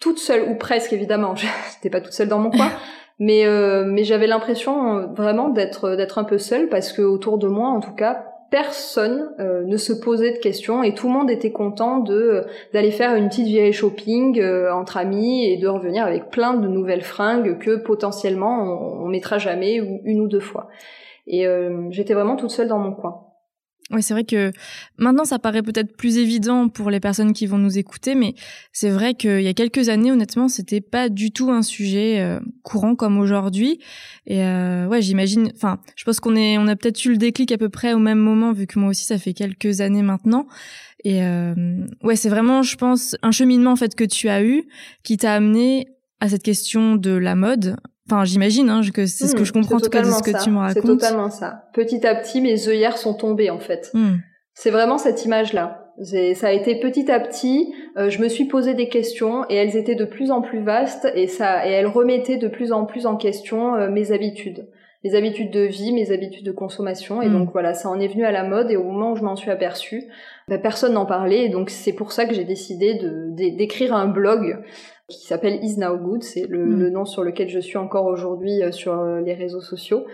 toute 0.00 0.18
seule 0.18 0.48
ou 0.50 0.54
presque 0.54 0.92
évidemment. 0.92 1.34
J'étais 1.74 1.90
pas 1.90 2.00
toute 2.00 2.12
seule 2.12 2.28
dans 2.28 2.38
mon 2.38 2.50
coin, 2.50 2.70
mais 3.18 3.46
euh, 3.46 3.84
mais 3.86 4.04
j'avais 4.04 4.26
l'impression 4.26 4.98
euh, 4.98 5.06
vraiment 5.06 5.48
d'être 5.48 5.96
d'être 5.96 6.18
un 6.18 6.24
peu 6.24 6.38
seule 6.38 6.68
parce 6.68 6.92
que 6.92 7.02
autour 7.02 7.38
de 7.38 7.48
moi, 7.48 7.68
en 7.68 7.80
tout 7.80 7.94
cas, 7.94 8.26
personne 8.50 9.34
ne 9.38 9.76
se 9.76 9.92
posait 9.92 10.32
de 10.32 10.38
questions 10.38 10.84
et 10.84 10.94
tout 10.94 11.08
le 11.08 11.12
monde 11.12 11.30
était 11.30 11.50
content 11.50 11.98
de 11.98 12.44
d'aller 12.72 12.92
faire 12.92 13.14
une 13.16 13.28
petite 13.28 13.48
virée 13.48 13.72
shopping 13.72 14.40
entre 14.70 14.98
amis 14.98 15.46
et 15.46 15.56
de 15.56 15.66
revenir 15.66 16.06
avec 16.06 16.30
plein 16.30 16.54
de 16.54 16.68
nouvelles 16.68 17.02
fringues 17.02 17.58
que 17.58 17.74
potentiellement 17.74 18.62
on, 18.62 19.04
on 19.04 19.08
mettra 19.08 19.38
jamais 19.38 19.80
ou 19.80 20.00
une 20.04 20.20
ou 20.20 20.28
deux 20.28 20.40
fois. 20.40 20.68
Et 21.26 21.44
j'étais 21.90 22.14
vraiment 22.14 22.36
toute 22.36 22.52
seule 22.52 22.68
dans 22.68 22.78
mon 22.78 22.92
coin. 22.92 23.25
Oui, 23.92 24.02
c'est 24.02 24.14
vrai 24.14 24.24
que 24.24 24.50
maintenant 24.98 25.24
ça 25.24 25.38
paraît 25.38 25.62
peut-être 25.62 25.96
plus 25.96 26.18
évident 26.18 26.68
pour 26.68 26.90
les 26.90 26.98
personnes 26.98 27.32
qui 27.32 27.46
vont 27.46 27.58
nous 27.58 27.78
écouter, 27.78 28.16
mais 28.16 28.34
c'est 28.72 28.90
vrai 28.90 29.14
qu'il 29.14 29.42
y 29.42 29.46
a 29.46 29.54
quelques 29.54 29.88
années, 29.88 30.10
honnêtement, 30.10 30.48
c'était 30.48 30.80
pas 30.80 31.08
du 31.08 31.30
tout 31.30 31.52
un 31.52 31.62
sujet 31.62 32.18
euh, 32.18 32.40
courant 32.64 32.96
comme 32.96 33.16
aujourd'hui. 33.16 33.78
Et 34.26 34.42
euh, 34.42 34.88
ouais, 34.88 35.02
j'imagine. 35.02 35.52
Enfin, 35.54 35.78
je 35.94 36.02
pense 36.02 36.18
qu'on 36.18 36.34
est, 36.34 36.58
on 36.58 36.66
a 36.66 36.74
peut-être 36.74 37.04
eu 37.04 37.10
le 37.10 37.16
déclic 37.16 37.52
à 37.52 37.58
peu 37.58 37.68
près 37.68 37.92
au 37.92 38.00
même 38.00 38.18
moment, 38.18 38.52
vu 38.52 38.66
que 38.66 38.80
moi 38.80 38.90
aussi 38.90 39.04
ça 39.04 39.18
fait 39.18 39.34
quelques 39.34 39.80
années 39.80 40.02
maintenant. 40.02 40.48
Et 41.04 41.22
euh, 41.22 41.54
ouais, 42.02 42.16
c'est 42.16 42.28
vraiment, 42.28 42.62
je 42.62 42.76
pense, 42.76 43.14
un 43.22 43.30
cheminement 43.30 43.70
en 43.70 43.76
fait 43.76 43.94
que 43.94 44.02
tu 44.02 44.28
as 44.28 44.42
eu 44.42 44.64
qui 45.04 45.16
t'a 45.16 45.32
amené 45.34 45.86
à 46.18 46.28
cette 46.28 46.42
question 46.42 46.96
de 46.96 47.12
la 47.12 47.36
mode 47.36 47.76
Enfin, 48.08 48.24
j'imagine 48.24 48.70
hein, 48.70 48.80
que 48.94 49.06
c'est 49.06 49.26
ce 49.26 49.34
que 49.34 49.42
hmm, 49.42 49.44
je 49.44 49.52
comprends 49.52 49.76
en 49.76 49.80
tout 49.80 49.90
cas 49.90 50.02
de 50.02 50.10
ce 50.10 50.22
que 50.22 50.42
tu 50.42 50.50
me 50.50 50.58
racontes. 50.58 50.74
C'est 50.74 50.82
totalement 50.82 51.30
ça. 51.30 51.64
Petit 51.72 52.06
à 52.06 52.14
petit, 52.14 52.40
mes 52.40 52.68
œillères 52.68 52.98
sont 52.98 53.14
tombées 53.14 53.50
en 53.50 53.58
fait. 53.58 53.90
Hmm. 53.94 54.16
C'est 54.54 54.70
vraiment 54.70 54.98
cette 54.98 55.24
image-là. 55.24 55.82
Ça 56.02 56.48
a 56.48 56.52
été 56.52 56.78
petit 56.78 57.10
à 57.10 57.18
petit. 57.18 57.72
Euh, 57.96 58.10
je 58.10 58.20
me 58.20 58.28
suis 58.28 58.44
posé 58.44 58.74
des 58.74 58.88
questions 58.88 59.44
et 59.48 59.56
elles 59.56 59.76
étaient 59.76 59.94
de 59.94 60.04
plus 60.04 60.30
en 60.30 60.40
plus 60.40 60.62
vastes 60.62 61.08
et 61.14 61.26
ça 61.26 61.66
et 61.66 61.70
elles 61.70 61.86
remettaient 61.86 62.36
de 62.36 62.48
plus 62.48 62.70
en 62.70 62.84
plus 62.84 63.06
en 63.06 63.16
question 63.16 63.74
euh, 63.74 63.90
mes 63.90 64.12
habitudes, 64.12 64.68
mes 65.04 65.14
habitudes 65.14 65.50
de 65.50 65.60
vie, 65.60 65.92
mes 65.92 66.12
habitudes 66.12 66.44
de 66.44 66.52
consommation. 66.52 67.22
Et 67.22 67.28
hmm. 67.28 67.32
donc 67.32 67.50
voilà, 67.50 67.74
ça 67.74 67.88
en 67.88 67.98
est 67.98 68.08
venu 68.08 68.24
à 68.24 68.30
la 68.30 68.44
mode 68.44 68.70
et 68.70 68.76
au 68.76 68.84
moment 68.84 69.12
où 69.12 69.16
je 69.16 69.22
m'en 69.22 69.36
suis 69.36 69.50
aperçue, 69.50 70.04
bah, 70.48 70.58
personne 70.58 70.92
n'en 70.92 71.06
parlait. 71.06 71.46
Et 71.46 71.48
donc 71.48 71.70
c'est 71.70 71.94
pour 71.94 72.12
ça 72.12 72.26
que 72.26 72.34
j'ai 72.34 72.44
décidé 72.44 73.00
d'écrire 73.56 73.94
un 73.94 74.06
blog 74.06 74.62
qui 75.08 75.26
s'appelle 75.26 75.62
Is 75.62 75.78
Now 75.78 75.96
Good, 75.96 76.22
c'est 76.22 76.46
le, 76.46 76.64
hmm. 76.64 76.80
le, 76.80 76.90
nom 76.90 77.04
sur 77.04 77.22
lequel 77.22 77.48
je 77.48 77.60
suis 77.60 77.78
encore 77.78 78.06
aujourd'hui 78.06 78.62
euh, 78.62 78.72
sur 78.72 78.98
euh, 78.98 79.20
les 79.20 79.34
réseaux 79.34 79.60
sociaux, 79.60 80.04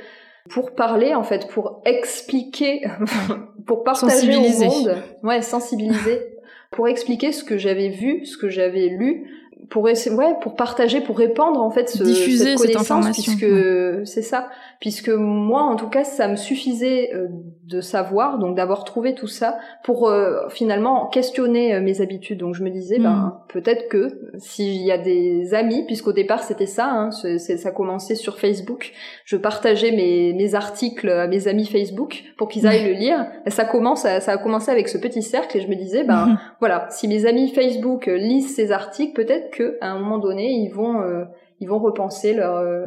pour 0.50 0.74
parler 0.74 1.14
en 1.14 1.22
fait, 1.22 1.48
pour 1.48 1.80
expliquer, 1.84 2.82
pour 3.66 3.84
partager 3.84 4.36
au 4.36 4.40
monde, 4.40 4.96
ouais, 5.22 5.40
sensibiliser, 5.40 6.36
pour 6.70 6.88
expliquer 6.88 7.32
ce 7.32 7.44
que 7.44 7.56
j'avais 7.56 7.88
vu, 7.88 8.26
ce 8.26 8.36
que 8.36 8.48
j'avais 8.48 8.88
lu, 8.88 9.30
pour 9.70 9.84
ouais, 9.84 9.94
pour 10.40 10.56
partager, 10.56 11.00
pour 11.00 11.18
répandre 11.18 11.60
en 11.60 11.70
fait 11.70 11.88
ce, 11.88 12.02
Diffuser 12.02 12.56
cette 12.56 12.58
connaissance, 12.58 12.90
information. 12.90 13.32
puisque 13.32 14.06
c'est 14.06 14.22
ça, 14.22 14.48
puisque 14.80 15.08
moi 15.08 15.62
en 15.62 15.76
tout 15.76 15.88
cas 15.88 16.04
ça 16.04 16.28
me 16.28 16.36
suffisait 16.36 17.10
euh, 17.14 17.28
de 17.64 17.80
savoir, 17.80 18.38
donc 18.38 18.56
d'avoir 18.56 18.84
trouvé 18.84 19.14
tout 19.14 19.28
ça 19.28 19.58
pour 19.84 20.08
euh, 20.08 20.48
finalement 20.48 21.06
questionner 21.08 21.74
euh, 21.74 21.80
mes 21.80 22.00
habitudes. 22.00 22.38
Donc 22.38 22.54
je 22.54 22.64
me 22.64 22.70
disais 22.70 22.98
ben 22.98 23.10
hmm. 23.10 23.52
peut-être 23.52 23.88
que 23.88 24.08
s'il 24.38 24.82
y 24.82 24.90
a 24.90 24.98
des 24.98 25.54
amis, 25.54 25.84
puisqu'au 25.86 26.12
départ 26.12 26.42
c'était 26.42 26.66
ça, 26.66 26.90
hein, 26.90 27.10
ça 27.10 27.70
commençait 27.70 28.16
sur 28.16 28.38
Facebook, 28.38 28.92
je 29.24 29.36
partageais 29.36 29.92
mes, 29.92 30.32
mes 30.32 30.54
articles 30.54 31.08
à 31.08 31.28
mes 31.28 31.46
amis 31.48 31.66
Facebook 31.66 32.24
pour 32.36 32.48
qu'ils 32.48 32.66
aillent 32.66 32.86
le 32.86 32.94
lire. 32.94 33.26
Ça 33.46 33.64
commence, 33.64 34.02
ça 34.02 34.32
a 34.32 34.38
commencé 34.38 34.70
avec 34.70 34.88
ce 34.88 34.98
petit 34.98 35.22
cercle 35.22 35.56
et 35.56 35.60
je 35.60 35.68
me 35.68 35.76
disais 35.76 36.04
ben 36.04 36.26
hmm. 36.26 36.38
voilà, 36.58 36.88
si 36.90 37.06
mes 37.06 37.26
amis 37.26 37.48
Facebook 37.48 38.06
lisent 38.06 38.54
ces 38.54 38.72
articles, 38.72 39.12
peut-être 39.14 39.51
que 39.52 39.76
à 39.80 39.92
un 39.92 39.98
moment 39.98 40.18
donné, 40.18 40.50
ils 40.50 40.70
vont, 40.70 41.00
euh, 41.00 41.24
ils 41.60 41.68
vont 41.68 41.78
repenser 41.78 42.34
leur, 42.34 42.56
euh, 42.56 42.86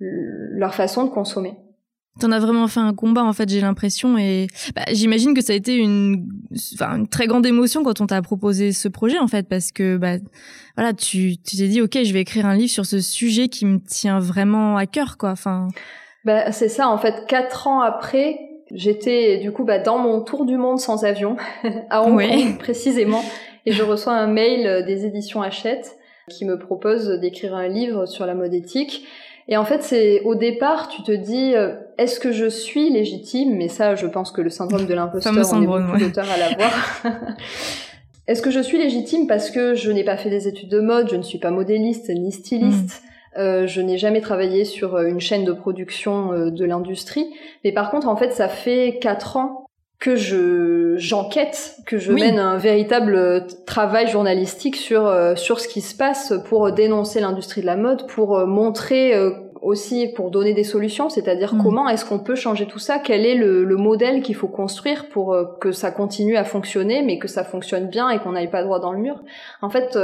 leur 0.00 0.74
façon 0.74 1.04
de 1.04 1.10
consommer. 1.10 1.54
T'en 2.20 2.32
as 2.32 2.40
vraiment 2.40 2.66
fait 2.66 2.80
un 2.80 2.94
combat 2.94 3.22
en 3.22 3.32
fait, 3.32 3.48
j'ai 3.48 3.60
l'impression 3.60 4.18
et 4.18 4.48
bah, 4.74 4.82
j'imagine 4.92 5.34
que 5.34 5.40
ça 5.40 5.52
a 5.52 5.56
été 5.56 5.76
une, 5.76 6.28
enfin, 6.74 6.96
une 6.96 7.06
très 7.06 7.28
grande 7.28 7.46
émotion 7.46 7.84
quand 7.84 8.00
on 8.00 8.06
t'a 8.06 8.20
proposé 8.22 8.72
ce 8.72 8.88
projet 8.88 9.18
en 9.20 9.28
fait 9.28 9.48
parce 9.48 9.70
que 9.70 9.96
bah 9.96 10.16
voilà 10.76 10.92
tu 10.94 11.36
tu 11.38 11.56
t'es 11.56 11.68
dit 11.68 11.80
ok 11.80 11.96
je 12.02 12.12
vais 12.12 12.20
écrire 12.20 12.46
un 12.46 12.56
livre 12.56 12.70
sur 12.70 12.86
ce 12.86 12.98
sujet 12.98 13.46
qui 13.48 13.66
me 13.66 13.78
tient 13.78 14.18
vraiment 14.18 14.76
à 14.76 14.86
cœur 14.86 15.16
quoi. 15.16 15.30
Enfin. 15.30 15.68
Bah 16.24 16.50
c'est 16.50 16.68
ça 16.68 16.88
en 16.88 16.98
fait 16.98 17.24
quatre 17.28 17.68
ans 17.68 17.82
après 17.82 18.40
j'étais 18.72 19.38
du 19.38 19.52
coup 19.52 19.64
bah 19.64 19.78
dans 19.78 19.98
mon 19.98 20.20
tour 20.20 20.44
du 20.44 20.56
monde 20.56 20.80
sans 20.80 21.04
avion 21.04 21.36
à 21.90 22.02
Hong 22.02 22.20
Kong 22.20 22.58
précisément 22.58 23.22
et 23.64 23.70
je 23.70 23.84
reçois 23.84 24.14
un 24.14 24.26
mail 24.26 24.84
des 24.86 25.06
éditions 25.06 25.40
Hachette 25.40 25.97
qui 26.28 26.44
me 26.44 26.58
propose 26.58 27.08
d'écrire 27.08 27.54
un 27.54 27.68
livre 27.68 28.06
sur 28.06 28.26
la 28.26 28.34
mode 28.34 28.54
éthique. 28.54 29.04
Et 29.48 29.56
en 29.56 29.64
fait, 29.64 29.82
c'est 29.82 30.20
au 30.24 30.34
départ, 30.34 30.88
tu 30.88 31.02
te 31.02 31.12
dis, 31.12 31.54
euh, 31.54 31.74
est-ce 31.96 32.20
que 32.20 32.32
je 32.32 32.46
suis 32.46 32.90
légitime? 32.90 33.56
Mais 33.56 33.68
ça, 33.68 33.94
je 33.94 34.06
pense 34.06 34.30
que 34.30 34.42
le 34.42 34.50
syndrome 34.50 34.86
de 34.86 34.94
l'imposteur, 34.94 35.32
on 35.52 35.62
est 35.62 35.66
beaucoup 35.66 35.98
d'auteurs 35.98 36.30
à 36.30 36.36
l'avoir. 36.36 37.02
est-ce 38.28 38.42
que 38.42 38.50
je 38.50 38.60
suis 38.60 38.76
légitime? 38.76 39.26
Parce 39.26 39.50
que 39.50 39.74
je 39.74 39.90
n'ai 39.90 40.04
pas 40.04 40.18
fait 40.18 40.28
des 40.28 40.46
études 40.46 40.68
de 40.68 40.80
mode, 40.80 41.08
je 41.10 41.16
ne 41.16 41.22
suis 41.22 41.38
pas 41.38 41.50
modéliste 41.50 42.10
ni 42.10 42.30
styliste 42.30 43.02
mm. 43.02 43.40
euh, 43.40 43.66
je 43.66 43.80
n'ai 43.80 43.96
jamais 43.96 44.20
travaillé 44.20 44.66
sur 44.66 44.96
euh, 44.96 45.06
une 45.06 45.20
chaîne 45.20 45.44
de 45.44 45.52
production 45.52 46.32
euh, 46.32 46.50
de 46.50 46.64
l'industrie, 46.66 47.26
mais 47.64 47.72
par 47.72 47.90
contre, 47.90 48.06
en 48.06 48.16
fait, 48.16 48.32
ça 48.32 48.48
fait 48.48 48.98
quatre 49.00 49.38
ans 49.38 49.67
que 49.98 50.14
je 50.14 50.94
j'enquête, 50.96 51.76
que 51.84 51.98
je 51.98 52.12
mène 52.12 52.38
un 52.38 52.56
véritable 52.56 53.46
travail 53.66 54.08
journalistique 54.08 54.76
sur 54.76 55.06
euh, 55.06 55.34
sur 55.34 55.58
ce 55.58 55.66
qui 55.66 55.80
se 55.80 55.96
passe 55.96 56.34
pour 56.44 56.70
dénoncer 56.72 57.20
l'industrie 57.20 57.62
de 57.62 57.66
la 57.66 57.76
mode, 57.76 58.06
pour 58.06 58.38
euh, 58.38 58.46
montrer 58.46 59.14
euh, 59.14 59.30
aussi 59.60 60.06
pour 60.14 60.30
donner 60.30 60.54
des 60.54 60.62
solutions, 60.62 61.08
c'est-à-dire 61.08 61.54
mm. 61.54 61.62
comment 61.62 61.88
est-ce 61.88 62.04
qu'on 62.04 62.20
peut 62.20 62.36
changer 62.36 62.66
tout 62.66 62.78
ça, 62.78 63.00
quel 63.00 63.26
est 63.26 63.34
le, 63.34 63.64
le 63.64 63.76
modèle 63.76 64.22
qu'il 64.22 64.36
faut 64.36 64.46
construire 64.46 65.08
pour 65.08 65.36
que 65.60 65.72
ça 65.72 65.90
continue 65.90 66.36
à 66.36 66.44
fonctionner, 66.44 67.02
mais 67.02 67.18
que 67.18 67.26
ça 67.26 67.42
fonctionne 67.42 67.88
bien 67.88 68.08
et 68.08 68.20
qu'on 68.20 68.32
n'aille 68.32 68.50
pas 68.50 68.62
droit 68.62 68.78
dans 68.78 68.92
le 68.92 69.00
mur? 69.00 69.20
En 69.62 69.68
fait, 69.68 69.98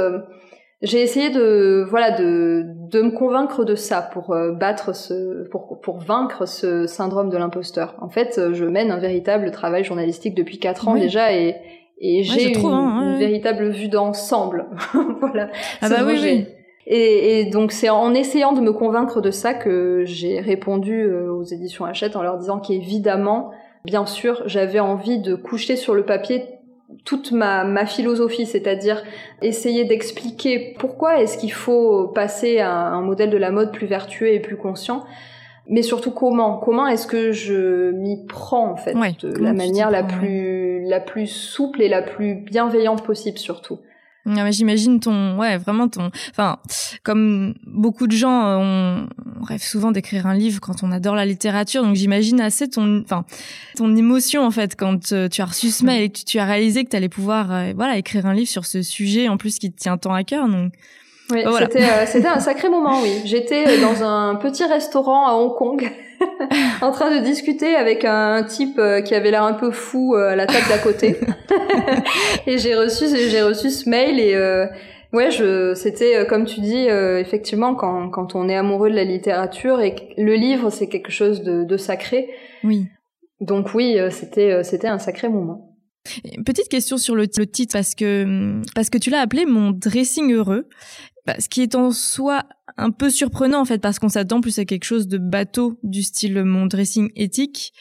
j'ai 0.81 1.01
essayé 1.01 1.29
de 1.29 1.85
voilà 1.89 2.11
de 2.11 2.65
de 2.91 3.01
me 3.01 3.11
convaincre 3.11 3.63
de 3.63 3.75
ça 3.75 4.01
pour 4.01 4.31
euh, 4.31 4.51
battre 4.51 4.93
ce 4.93 5.47
pour 5.49 5.79
pour 5.81 5.99
vaincre 5.99 6.45
ce 6.45 6.85
syndrome 6.87 7.29
de 7.29 7.37
l'imposteur. 7.37 7.95
En 8.01 8.09
fait, 8.09 8.37
euh, 8.37 8.53
je 8.53 8.65
mène 8.65 8.91
un 8.91 8.99
véritable 8.99 9.51
travail 9.51 9.83
journalistique 9.83 10.35
depuis 10.35 10.59
quatre 10.59 10.87
ans 10.87 10.95
déjà 10.95 11.33
et 11.33 11.55
et 11.99 12.23
j'ai 12.23 12.57
une, 12.57 12.65
hein, 12.65 13.15
véritable 13.17 13.69
vue 13.69 13.87
d'ensemble. 13.87 14.65
voilà. 15.21 15.49
Ah 15.81 15.89
bah 15.89 16.03
oui, 16.05 16.19
oui. 16.21 16.45
Et, 16.87 17.39
et, 17.39 17.45
donc 17.45 17.71
c'est 17.71 17.89
en 17.89 18.13
essayant 18.13 18.51
de 18.51 18.59
me 18.59 18.73
convaincre 18.73 19.21
de 19.21 19.31
ça 19.31 19.53
que 19.53 20.03
j'ai 20.05 20.39
répondu 20.39 21.03
euh, 21.03 21.31
aux 21.31 21.43
éditions 21.43 21.85
Hachette 21.85 22.15
en 22.15 22.21
leur 22.21 22.37
disant 22.37 22.59
qu'évidemment 22.59 23.51
bien 23.85 24.05
sûr, 24.05 24.41
j'avais 24.47 24.79
envie 24.79 25.19
de 25.19 25.35
coucher 25.35 25.75
sur 25.75 25.93
le 25.93 26.03
papier 26.03 26.43
toute 27.03 27.31
ma, 27.31 27.63
ma 27.63 27.85
philosophie, 27.85 28.45
c'est-à-dire 28.45 29.03
essayer 29.41 29.85
d'expliquer 29.85 30.75
pourquoi 30.79 31.21
est-ce 31.21 31.37
qu'il 31.37 31.51
faut 31.51 32.07
passer 32.07 32.59
à 32.59 32.71
un 32.71 33.01
modèle 33.01 33.29
de 33.29 33.37
la 33.37 33.51
mode 33.51 33.71
plus 33.71 33.87
vertueux 33.87 34.29
et 34.29 34.39
plus 34.39 34.57
conscient, 34.57 35.03
mais 35.67 35.81
surtout 35.81 36.11
comment, 36.11 36.57
comment 36.57 36.87
est-ce 36.87 37.07
que 37.07 37.31
je 37.31 37.91
m'y 37.91 38.25
prends 38.27 38.71
en 38.71 38.75
fait, 38.75 38.93
de 38.93 39.37
la 39.39 39.53
manière 39.53 39.89
la 39.89 40.03
plus, 40.03 40.85
la 40.85 40.99
plus 40.99 41.27
souple 41.27 41.81
et 41.81 41.89
la 41.89 42.01
plus 42.01 42.35
bienveillante 42.35 43.03
possible 43.03 43.39
surtout. 43.39 43.79
J'imagine 44.25 44.99
ton, 44.99 45.37
ouais, 45.37 45.57
vraiment 45.57 45.87
ton, 45.87 46.09
enfin, 46.31 46.57
comme 47.03 47.53
beaucoup 47.67 48.07
de 48.07 48.11
gens, 48.11 48.45
euh, 48.45 49.05
on, 49.39 49.43
rêve 49.43 49.61
souvent 49.61 49.91
d'écrire 49.91 50.25
un 50.25 50.33
livre 50.33 50.59
quand 50.59 50.81
on 50.81 50.91
adore 50.91 51.13
la 51.13 51.27
littérature, 51.27 51.83
donc 51.83 51.95
j'imagine 51.95 52.41
assez 52.41 52.67
ton, 52.67 53.01
enfin, 53.01 53.23
ton 53.75 53.95
émotion 53.95 54.43
en 54.43 54.49
fait 54.49 54.75
quand 54.75 55.11
euh, 55.11 55.29
tu 55.29 55.41
as 55.41 55.45
reçu 55.45 55.69
ce 55.69 55.85
mail 55.85 56.03
et 56.03 56.09
que 56.09 56.23
tu, 56.25 56.39
as 56.39 56.45
réalisé 56.45 56.83
que 56.83 56.89
tu 56.89 56.95
allais 56.95 57.09
pouvoir, 57.09 57.51
euh, 57.51 57.73
voilà, 57.75 57.97
écrire 57.97 58.25
un 58.25 58.33
livre 58.33 58.49
sur 58.49 58.65
ce 58.65 58.81
sujet 58.81 59.29
en 59.29 59.37
plus 59.37 59.59
qui 59.59 59.71
te 59.71 59.79
tient 59.79 59.97
tant 59.97 60.13
à 60.13 60.23
cœur, 60.23 60.49
donc. 60.49 60.73
Oui, 61.31 61.43
c'était 61.59 62.05
c'était 62.05 62.27
un 62.27 62.39
sacré 62.39 62.69
moment, 62.69 63.01
oui. 63.01 63.21
J'étais 63.25 63.79
dans 63.81 64.03
un 64.03 64.35
petit 64.35 64.63
restaurant 64.63 65.27
à 65.27 65.33
Hong 65.33 65.55
Kong. 65.55 65.91
en 66.81 66.91
train 66.91 67.17
de 67.17 67.23
discuter 67.23 67.75
avec 67.75 68.05
un 68.05 68.43
type 68.43 68.77
euh, 68.79 69.01
qui 69.01 69.15
avait 69.15 69.31
l'air 69.31 69.43
un 69.43 69.53
peu 69.53 69.71
fou 69.71 70.15
euh, 70.15 70.29
à 70.29 70.35
la 70.35 70.45
table 70.45 70.65
d'à 70.69 70.77
côté. 70.77 71.17
et 72.47 72.57
j'ai 72.57 72.75
reçu, 72.75 73.05
j'ai 73.07 73.41
reçu 73.41 73.69
ce 73.69 73.89
mail 73.89 74.19
et 74.19 74.35
euh, 74.35 74.65
ouais, 75.13 75.31
je, 75.31 75.73
c'était 75.73 76.25
comme 76.27 76.45
tu 76.45 76.61
dis, 76.61 76.87
effectivement, 76.87 77.75
quand, 77.75 78.09
quand 78.09 78.35
on 78.35 78.49
est 78.49 78.55
amoureux 78.55 78.89
de 78.89 78.95
la 78.95 79.03
littérature 79.03 79.81
et 79.81 79.95
le 80.17 80.35
livre 80.35 80.69
c'est 80.69 80.87
quelque 80.87 81.11
chose 81.11 81.43
de, 81.43 81.63
de 81.63 81.77
sacré. 81.77 82.29
Oui. 82.63 82.87
Donc 83.41 83.73
oui, 83.73 83.97
c'était, 84.11 84.63
c'était 84.63 84.87
un 84.87 84.99
sacré 84.99 85.27
moment. 85.29 85.71
Petite 86.45 86.69
question 86.69 86.97
sur 86.97 87.15
le, 87.15 87.25
le, 87.35 87.47
titre 87.47 87.73
parce 87.73 87.95
que 87.95 88.61
parce 88.75 88.91
que 88.91 88.99
tu 88.99 89.09
l'as 89.09 89.21
appelé 89.21 89.45
mon 89.45 89.71
dressing 89.71 90.31
heureux, 90.33 90.67
bah, 91.25 91.35
ce 91.39 91.49
qui 91.49 91.61
est 91.61 91.75
en 91.75 91.91
soi 91.91 92.43
un 92.77 92.91
peu 92.91 93.09
surprenant 93.09 93.61
en 93.61 93.65
fait 93.65 93.79
parce 93.79 93.99
qu'on 93.99 94.09
s'attend 94.09 94.41
plus 94.41 94.59
à 94.59 94.65
quelque 94.65 94.83
chose 94.83 95.07
de 95.07 95.17
bateau 95.17 95.79
du 95.83 96.03
style 96.03 96.43
mon 96.43 96.65
dressing 96.65 97.11
éthique. 97.15 97.73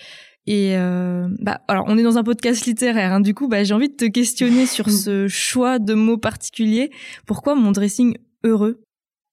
Et 0.46 0.76
euh, 0.76 1.26
bah 1.40 1.62
alors 1.68 1.84
on 1.88 1.96
est 1.96 2.02
dans 2.02 2.18
un 2.18 2.22
podcast 2.22 2.66
littéraire, 2.66 3.12
hein, 3.12 3.20
du 3.20 3.34
coup 3.34 3.48
bah 3.48 3.64
j'ai 3.64 3.72
envie 3.72 3.88
de 3.88 3.96
te 3.96 4.04
questionner 4.04 4.66
sur 4.66 4.90
ce 4.90 5.26
choix 5.26 5.78
de 5.78 5.94
mots 5.94 6.18
particuliers. 6.18 6.90
Pourquoi 7.26 7.54
mon 7.54 7.72
dressing 7.72 8.16
heureux? 8.44 8.82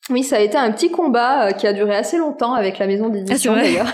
Oui, 0.10 0.24
ça 0.24 0.38
a 0.38 0.40
été 0.40 0.58
un 0.58 0.72
petit 0.72 0.90
combat 0.90 1.48
euh, 1.48 1.52
qui 1.52 1.68
a 1.68 1.74
duré 1.74 1.96
assez 1.96 2.18
longtemps 2.18 2.54
avec 2.54 2.80
la 2.80 2.88
maison 2.88 3.10
d'édition 3.10 3.54
ah, 3.56 3.62
d'ailleurs. 3.62 3.94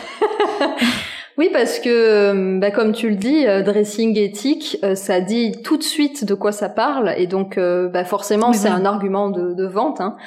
Oui, 1.38 1.50
parce 1.54 1.80
que, 1.80 1.90
euh, 1.90 2.60
bah, 2.60 2.72
comme 2.72 2.94
tu 2.94 3.10
le 3.10 3.16
dis, 3.16 3.46
dressing 3.46 4.18
éthique, 4.18 4.78
ça 4.96 5.22
dit 5.22 5.62
tout 5.64 5.78
de 5.78 5.84
suite 5.84 6.26
de 6.26 6.34
quoi 6.34 6.52
ça 6.52 6.70
parle, 6.70 7.14
et 7.18 7.28
donc 7.28 7.60
bah, 7.60 8.06
forcément 8.06 8.54
c'est 8.54 8.70
un 8.70 8.86
argument 8.86 9.30
de, 9.30 9.54
de 9.54 9.66
vente. 9.66 10.02
Hein. 10.02 10.18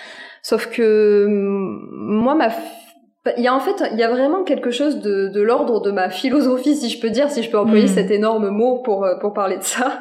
Sauf 0.42 0.70
que 0.70 1.26
moi, 1.28 2.34
ma 2.34 2.48
il 3.36 3.42
y 3.42 3.48
a 3.48 3.54
en 3.54 3.60
fait, 3.60 3.84
il 3.92 3.98
y 3.98 4.02
a 4.02 4.10
vraiment 4.10 4.44
quelque 4.44 4.70
chose 4.70 5.00
de, 5.00 5.28
de 5.28 5.40
l'ordre 5.42 5.80
de 5.80 5.90
ma 5.90 6.08
philosophie, 6.08 6.74
si 6.74 6.88
je 6.88 7.00
peux 7.00 7.10
dire, 7.10 7.30
si 7.30 7.42
je 7.42 7.50
peux 7.50 7.58
employer 7.58 7.84
hmm. 7.84 7.94
cet 7.94 8.10
énorme 8.10 8.48
mot 8.48 8.78
pour 8.78 9.04
euh, 9.04 9.16
pour 9.20 9.34
parler 9.34 9.58
de 9.58 9.62
ça. 9.62 9.98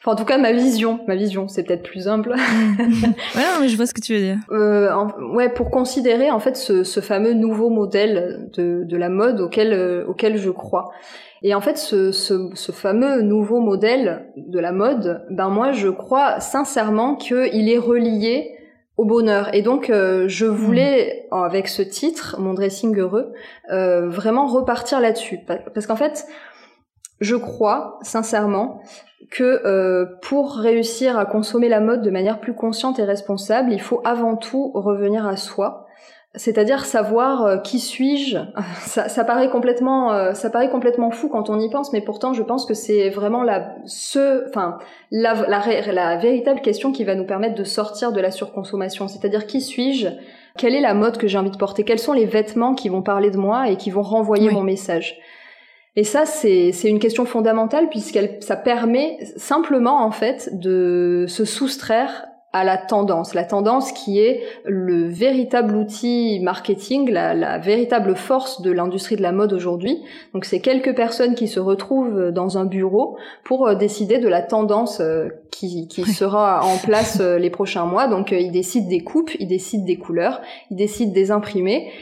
Enfin, 0.00 0.12
en 0.12 0.16
tout 0.16 0.24
cas, 0.24 0.38
ma 0.38 0.52
vision, 0.52 1.00
ma 1.06 1.14
vision, 1.14 1.46
c'est 1.46 1.62
peut-être 1.62 1.82
plus 1.82 2.08
humble. 2.08 2.30
ouais, 2.78 3.42
non, 3.42 3.60
mais 3.60 3.68
je 3.68 3.76
vois 3.76 3.84
ce 3.84 3.92
que 3.92 4.00
tu 4.00 4.14
veux 4.14 4.20
dire. 4.20 4.38
Euh, 4.50 4.90
ouais, 5.34 5.50
pour 5.50 5.70
considérer 5.70 6.30
en 6.30 6.40
fait 6.40 6.56
ce, 6.56 6.84
ce 6.84 7.00
fameux 7.00 7.34
nouveau 7.34 7.68
modèle 7.68 8.48
de, 8.56 8.84
de 8.84 8.96
la 8.96 9.10
mode 9.10 9.40
auquel 9.40 9.74
euh, 9.74 10.06
auquel 10.06 10.38
je 10.38 10.48
crois. 10.48 10.90
Et 11.42 11.54
en 11.54 11.60
fait, 11.60 11.76
ce, 11.76 12.12
ce, 12.12 12.50
ce, 12.54 12.72
fameux 12.72 13.22
nouveau 13.22 13.60
modèle 13.60 14.26
de 14.36 14.58
la 14.58 14.72
mode, 14.72 15.24
ben 15.30 15.48
moi, 15.48 15.72
je 15.72 15.88
crois 15.88 16.40
sincèrement 16.40 17.16
qu'il 17.16 17.68
est 17.70 17.78
relié 17.78 18.56
au 19.00 19.06
bonheur. 19.06 19.54
Et 19.54 19.62
donc, 19.62 19.88
euh, 19.88 20.28
je 20.28 20.44
voulais, 20.44 21.26
hmm. 21.30 21.36
avec 21.36 21.68
ce 21.68 21.80
titre, 21.80 22.36
mon 22.38 22.52
dressing 22.52 22.94
heureux, 22.98 23.32
euh, 23.72 24.08
vraiment 24.08 24.46
repartir 24.46 25.00
là-dessus. 25.00 25.38
Parce 25.46 25.86
qu'en 25.86 25.96
fait, 25.96 26.26
je 27.20 27.36
crois 27.36 27.98
sincèrement 28.02 28.82
que 29.30 29.62
euh, 29.64 30.06
pour 30.22 30.56
réussir 30.56 31.18
à 31.18 31.24
consommer 31.24 31.68
la 31.68 31.80
mode 31.80 32.02
de 32.02 32.10
manière 32.10 32.40
plus 32.40 32.54
consciente 32.54 32.98
et 32.98 33.04
responsable, 33.04 33.72
il 33.72 33.80
faut 33.80 34.00
avant 34.04 34.36
tout 34.36 34.72
revenir 34.74 35.26
à 35.26 35.36
soi. 35.36 35.86
C'est-à-dire 36.36 36.84
savoir 36.84 37.44
euh, 37.44 37.56
qui 37.58 37.80
suis-je. 37.80 38.38
Ça, 38.80 39.08
ça, 39.08 39.24
paraît 39.24 39.50
complètement, 39.50 40.12
euh, 40.12 40.32
ça 40.32 40.48
paraît 40.48 40.70
complètement 40.70 41.10
fou 41.10 41.28
quand 41.28 41.50
on 41.50 41.58
y 41.58 41.68
pense, 41.68 41.92
mais 41.92 42.00
pourtant 42.00 42.32
je 42.32 42.42
pense 42.42 42.66
que 42.66 42.74
c'est 42.74 43.10
vraiment 43.10 43.42
la, 43.42 43.74
ce, 43.84 44.48
enfin, 44.48 44.78
la, 45.10 45.34
la, 45.48 45.60
la, 45.92 46.16
véritable 46.16 46.60
question 46.60 46.92
qui 46.92 47.02
va 47.04 47.16
nous 47.16 47.26
permettre 47.26 47.56
de 47.56 47.64
sortir 47.64 48.12
de 48.12 48.20
la 48.20 48.30
surconsommation. 48.30 49.08
C'est-à-dire 49.08 49.46
qui 49.46 49.60
suis-je? 49.60 50.08
Quelle 50.56 50.74
est 50.74 50.80
la 50.80 50.94
mode 50.94 51.18
que 51.18 51.26
j'ai 51.26 51.38
envie 51.38 51.50
de 51.50 51.56
porter? 51.56 51.84
Quels 51.84 51.98
sont 51.98 52.12
les 52.12 52.26
vêtements 52.26 52.74
qui 52.74 52.88
vont 52.88 53.02
parler 53.02 53.30
de 53.30 53.38
moi 53.38 53.68
et 53.68 53.76
qui 53.76 53.90
vont 53.90 54.02
renvoyer 54.02 54.50
mon 54.50 54.62
message? 54.62 55.20
Et 55.96 56.04
ça, 56.04 56.24
c'est 56.24 56.70
une 56.84 57.00
question 57.00 57.24
fondamentale 57.24 57.88
puisqu'elle 57.88 58.38
ça 58.40 58.56
permet 58.56 59.18
simplement 59.36 60.04
en 60.04 60.12
fait 60.12 60.50
de 60.52 61.24
se 61.28 61.44
soustraire 61.44 62.26
à 62.52 62.64
la 62.64 62.76
tendance, 62.76 63.34
la 63.34 63.44
tendance 63.44 63.92
qui 63.92 64.18
est 64.18 64.42
le 64.64 65.06
véritable 65.06 65.76
outil 65.76 66.40
marketing, 66.42 67.08
la, 67.08 67.32
la 67.32 67.58
véritable 67.58 68.16
force 68.16 68.60
de 68.60 68.72
l'industrie 68.72 69.14
de 69.14 69.22
la 69.22 69.30
mode 69.30 69.52
aujourd'hui. 69.52 70.02
Donc 70.34 70.44
c'est 70.44 70.58
quelques 70.58 70.96
personnes 70.96 71.36
qui 71.36 71.46
se 71.46 71.60
retrouvent 71.60 72.32
dans 72.32 72.58
un 72.58 72.64
bureau 72.64 73.16
pour 73.44 73.68
euh, 73.68 73.76
décider 73.76 74.18
de 74.18 74.28
la 74.28 74.42
tendance 74.42 74.98
euh, 75.00 75.28
qui, 75.52 75.86
qui 75.86 76.04
sera 76.04 76.64
en 76.64 76.76
place 76.78 77.18
euh, 77.20 77.38
les 77.38 77.50
prochains 77.50 77.84
mois. 77.84 78.08
Donc 78.08 78.32
ils 78.32 78.50
décident 78.50 78.88
des 78.88 79.04
coupes, 79.04 79.30
ils 79.38 79.46
décident 79.46 79.84
des 79.84 79.96
couleurs, 79.96 80.40
ils 80.72 80.76
décident 80.76 81.12
des 81.12 81.30
imprimés. 81.30 81.92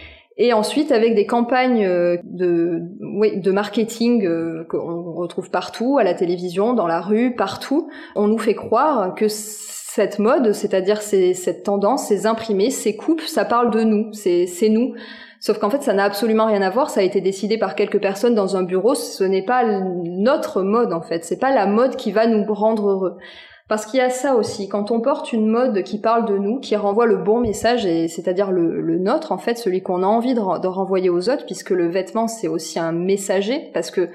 Et 0.40 0.52
ensuite, 0.52 0.92
avec 0.92 1.16
des 1.16 1.26
campagnes 1.26 1.84
de, 2.22 2.82
oui, 3.00 3.40
de 3.40 3.50
marketing 3.50 4.24
qu'on 4.68 5.12
retrouve 5.12 5.50
partout, 5.50 5.98
à 5.98 6.04
la 6.04 6.14
télévision, 6.14 6.74
dans 6.74 6.86
la 6.86 7.00
rue, 7.00 7.34
partout, 7.34 7.90
on 8.14 8.28
nous 8.28 8.38
fait 8.38 8.54
croire 8.54 9.16
que 9.16 9.26
cette 9.28 10.20
mode, 10.20 10.52
c'est-à-dire 10.52 11.02
cette 11.02 11.64
tendance, 11.64 12.06
ces 12.06 12.26
imprimés, 12.26 12.70
ces 12.70 12.94
coupes, 12.94 13.22
ça 13.22 13.44
parle 13.44 13.72
de 13.72 13.82
nous, 13.82 14.12
c'est 14.12 14.68
nous. 14.68 14.94
Sauf 15.40 15.58
qu'en 15.58 15.70
fait, 15.70 15.82
ça 15.82 15.92
n'a 15.92 16.04
absolument 16.04 16.46
rien 16.46 16.62
à 16.62 16.70
voir. 16.70 16.90
Ça 16.90 17.00
a 17.00 17.02
été 17.02 17.20
décidé 17.20 17.58
par 17.58 17.74
quelques 17.74 18.00
personnes 18.00 18.34
dans 18.34 18.56
un 18.56 18.62
bureau. 18.62 18.94
Ce 18.94 19.24
n'est 19.24 19.44
pas 19.44 19.64
notre 19.64 20.62
mode 20.62 20.92
en 20.92 21.02
fait. 21.02 21.24
C'est 21.24 21.38
pas 21.38 21.54
la 21.54 21.66
mode 21.66 21.96
qui 21.96 22.12
va 22.12 22.26
nous 22.26 22.44
rendre 22.52 22.88
heureux. 22.88 23.16
Parce 23.68 23.84
qu'il 23.84 23.98
y 23.98 24.02
a 24.02 24.10
ça 24.10 24.34
aussi. 24.34 24.68
Quand 24.68 24.90
on 24.90 25.00
porte 25.00 25.32
une 25.32 25.46
mode 25.46 25.82
qui 25.82 26.00
parle 26.00 26.24
de 26.24 26.38
nous, 26.38 26.58
qui 26.58 26.74
renvoie 26.74 27.06
le 27.06 27.18
bon 27.18 27.40
message, 27.40 27.84
et 27.84 28.08
c'est-à-dire 28.08 28.50
le, 28.50 28.98
nôtre 28.98 29.30
en 29.30 29.38
fait, 29.38 29.58
celui 29.58 29.82
qu'on 29.82 30.02
a 30.02 30.06
envie 30.06 30.34
de, 30.34 30.60
de 30.60 30.66
renvoyer 30.66 31.10
aux 31.10 31.28
autres, 31.28 31.44
puisque 31.44 31.70
le 31.70 31.88
vêtement 31.88 32.26
c'est 32.28 32.48
aussi 32.48 32.78
un 32.78 32.92
messager, 32.92 33.70
parce 33.74 33.90
que 33.90 34.08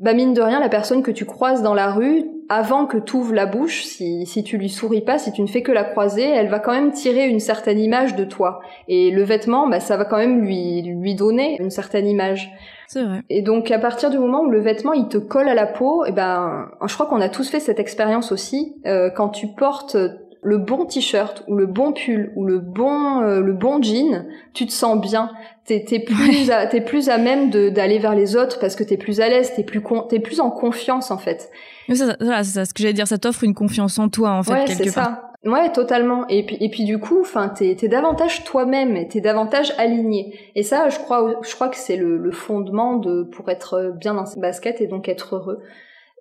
bah 0.00 0.14
mine 0.14 0.32
de 0.32 0.40
rien, 0.40 0.60
la 0.60 0.68
personne 0.68 1.02
que 1.02 1.10
tu 1.10 1.24
croises 1.24 1.62
dans 1.62 1.74
la 1.74 1.90
rue, 1.90 2.24
avant 2.48 2.86
que 2.86 2.98
tu 2.98 3.16
ouvres 3.16 3.34
la 3.34 3.46
bouche, 3.46 3.82
si, 3.82 4.26
si 4.26 4.44
tu 4.44 4.56
lui 4.56 4.68
souris 4.68 5.00
pas, 5.00 5.18
si 5.18 5.32
tu 5.32 5.42
ne 5.42 5.46
fais 5.46 5.62
que 5.62 5.72
la 5.72 5.84
croiser, 5.84 6.22
elle 6.22 6.48
va 6.48 6.60
quand 6.60 6.72
même 6.72 6.92
tirer 6.92 7.28
une 7.28 7.40
certaine 7.40 7.80
image 7.80 8.14
de 8.14 8.24
toi. 8.24 8.60
Et 8.88 9.10
le 9.10 9.22
vêtement, 9.22 9.68
bah, 9.68 9.80
ça 9.80 9.96
va 9.96 10.04
quand 10.04 10.18
même 10.18 10.42
lui, 10.42 10.82
lui 10.82 11.14
donner 11.14 11.56
une 11.60 11.70
certaine 11.70 12.06
image. 12.06 12.52
C'est 12.92 13.04
vrai. 13.04 13.22
Et 13.30 13.40
donc 13.40 13.70
à 13.70 13.78
partir 13.78 14.10
du 14.10 14.18
moment 14.18 14.42
où 14.42 14.50
le 14.50 14.60
vêtement 14.60 14.92
il 14.92 15.08
te 15.08 15.16
colle 15.16 15.48
à 15.48 15.54
la 15.54 15.64
peau, 15.64 16.04
et 16.04 16.08
eh 16.10 16.12
ben 16.12 16.68
je 16.86 16.92
crois 16.92 17.06
qu'on 17.06 17.22
a 17.22 17.30
tous 17.30 17.48
fait 17.48 17.58
cette 17.58 17.80
expérience 17.80 18.32
aussi. 18.32 18.76
Euh, 18.84 19.08
quand 19.08 19.30
tu 19.30 19.46
portes 19.46 19.96
le 20.42 20.58
bon 20.58 20.84
t-shirt 20.84 21.42
ou 21.48 21.56
le 21.56 21.64
bon 21.64 21.94
pull 21.94 22.34
ou 22.36 22.44
le 22.44 22.58
bon 22.58 23.22
euh, 23.22 23.40
le 23.40 23.54
bon 23.54 23.80
jean, 23.82 24.26
tu 24.52 24.66
te 24.66 24.72
sens 24.72 25.00
bien. 25.00 25.30
T'es 25.64 25.86
es 25.90 26.00
plus 26.04 26.50
à, 26.50 26.66
t'es 26.66 26.82
plus 26.82 27.08
à 27.08 27.16
même 27.16 27.48
d'aller 27.48 27.98
vers 27.98 28.14
les 28.14 28.36
autres 28.36 28.58
parce 28.60 28.76
que 28.76 28.84
t'es 28.84 28.98
plus 28.98 29.22
à 29.22 29.28
l'aise, 29.30 29.54
t'es 29.56 29.64
plus 29.64 29.82
t'es 30.10 30.20
plus 30.20 30.40
en 30.40 30.50
confiance 30.50 31.10
en 31.10 31.16
fait. 31.16 31.48
c'est 31.88 31.96
ça, 31.96 32.44
ça, 32.44 32.64
ce 32.66 32.74
que 32.74 32.82
j'allais 32.82 32.92
dire. 32.92 33.08
Ça 33.08 33.16
t'offre 33.16 33.44
une 33.44 33.54
confiance 33.54 33.98
en 33.98 34.10
toi 34.10 34.32
en 34.32 34.42
fait 34.42 34.52
ouais, 34.52 34.64
quelque 34.66 34.94
part. 34.94 35.06
Ça. 35.06 35.31
Ouais, 35.44 35.72
totalement. 35.72 36.26
Et 36.28 36.46
puis, 36.46 36.56
et 36.60 36.68
puis 36.68 36.84
du 36.84 36.98
coup, 37.00 37.20
enfin, 37.20 37.48
t'es, 37.48 37.74
t'es 37.74 37.88
davantage 37.88 38.44
toi-même, 38.44 39.08
t'es 39.08 39.20
davantage 39.20 39.74
aligné. 39.76 40.38
Et 40.54 40.62
ça, 40.62 40.88
je 40.88 40.98
crois, 40.98 41.40
je 41.42 41.54
crois 41.54 41.68
que 41.68 41.76
c'est 41.76 41.96
le, 41.96 42.16
le 42.16 42.30
fondement 42.30 42.96
de 42.96 43.24
pour 43.24 43.48
être 43.48 43.92
bien 43.96 44.14
dans 44.14 44.26
ses 44.26 44.38
baskets 44.38 44.80
et 44.80 44.86
donc 44.86 45.08
être 45.08 45.34
heureux. 45.34 45.62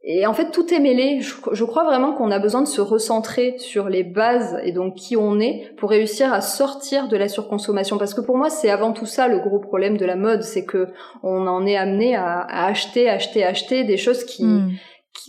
Et 0.03 0.25
en 0.25 0.33
fait, 0.33 0.49
tout 0.49 0.73
est 0.73 0.79
mêlé. 0.79 1.19
Je, 1.21 1.63
crois 1.63 1.83
vraiment 1.83 2.13
qu'on 2.13 2.31
a 2.31 2.39
besoin 2.39 2.63
de 2.63 2.67
se 2.67 2.81
recentrer 2.81 3.55
sur 3.59 3.87
les 3.87 4.03
bases 4.03 4.59
et 4.63 4.71
donc 4.71 4.95
qui 4.95 5.15
on 5.15 5.39
est 5.39 5.73
pour 5.77 5.91
réussir 5.91 6.33
à 6.33 6.41
sortir 6.41 7.07
de 7.07 7.15
la 7.15 7.29
surconsommation. 7.29 7.99
Parce 7.99 8.15
que 8.15 8.21
pour 8.21 8.35
moi, 8.35 8.49
c'est 8.49 8.71
avant 8.71 8.93
tout 8.93 9.05
ça 9.05 9.27
le 9.27 9.37
gros 9.37 9.59
problème 9.59 9.97
de 9.97 10.05
la 10.05 10.15
mode, 10.15 10.41
c'est 10.41 10.65
que 10.65 10.87
on 11.21 11.45
en 11.45 11.67
est 11.67 11.77
amené 11.77 12.15
à, 12.15 12.41
acheter, 12.41 13.09
acheter, 13.09 13.43
acheter 13.43 13.83
des 13.83 13.97
choses 13.97 14.23
qui 14.23 14.43
hmm. 14.43 14.71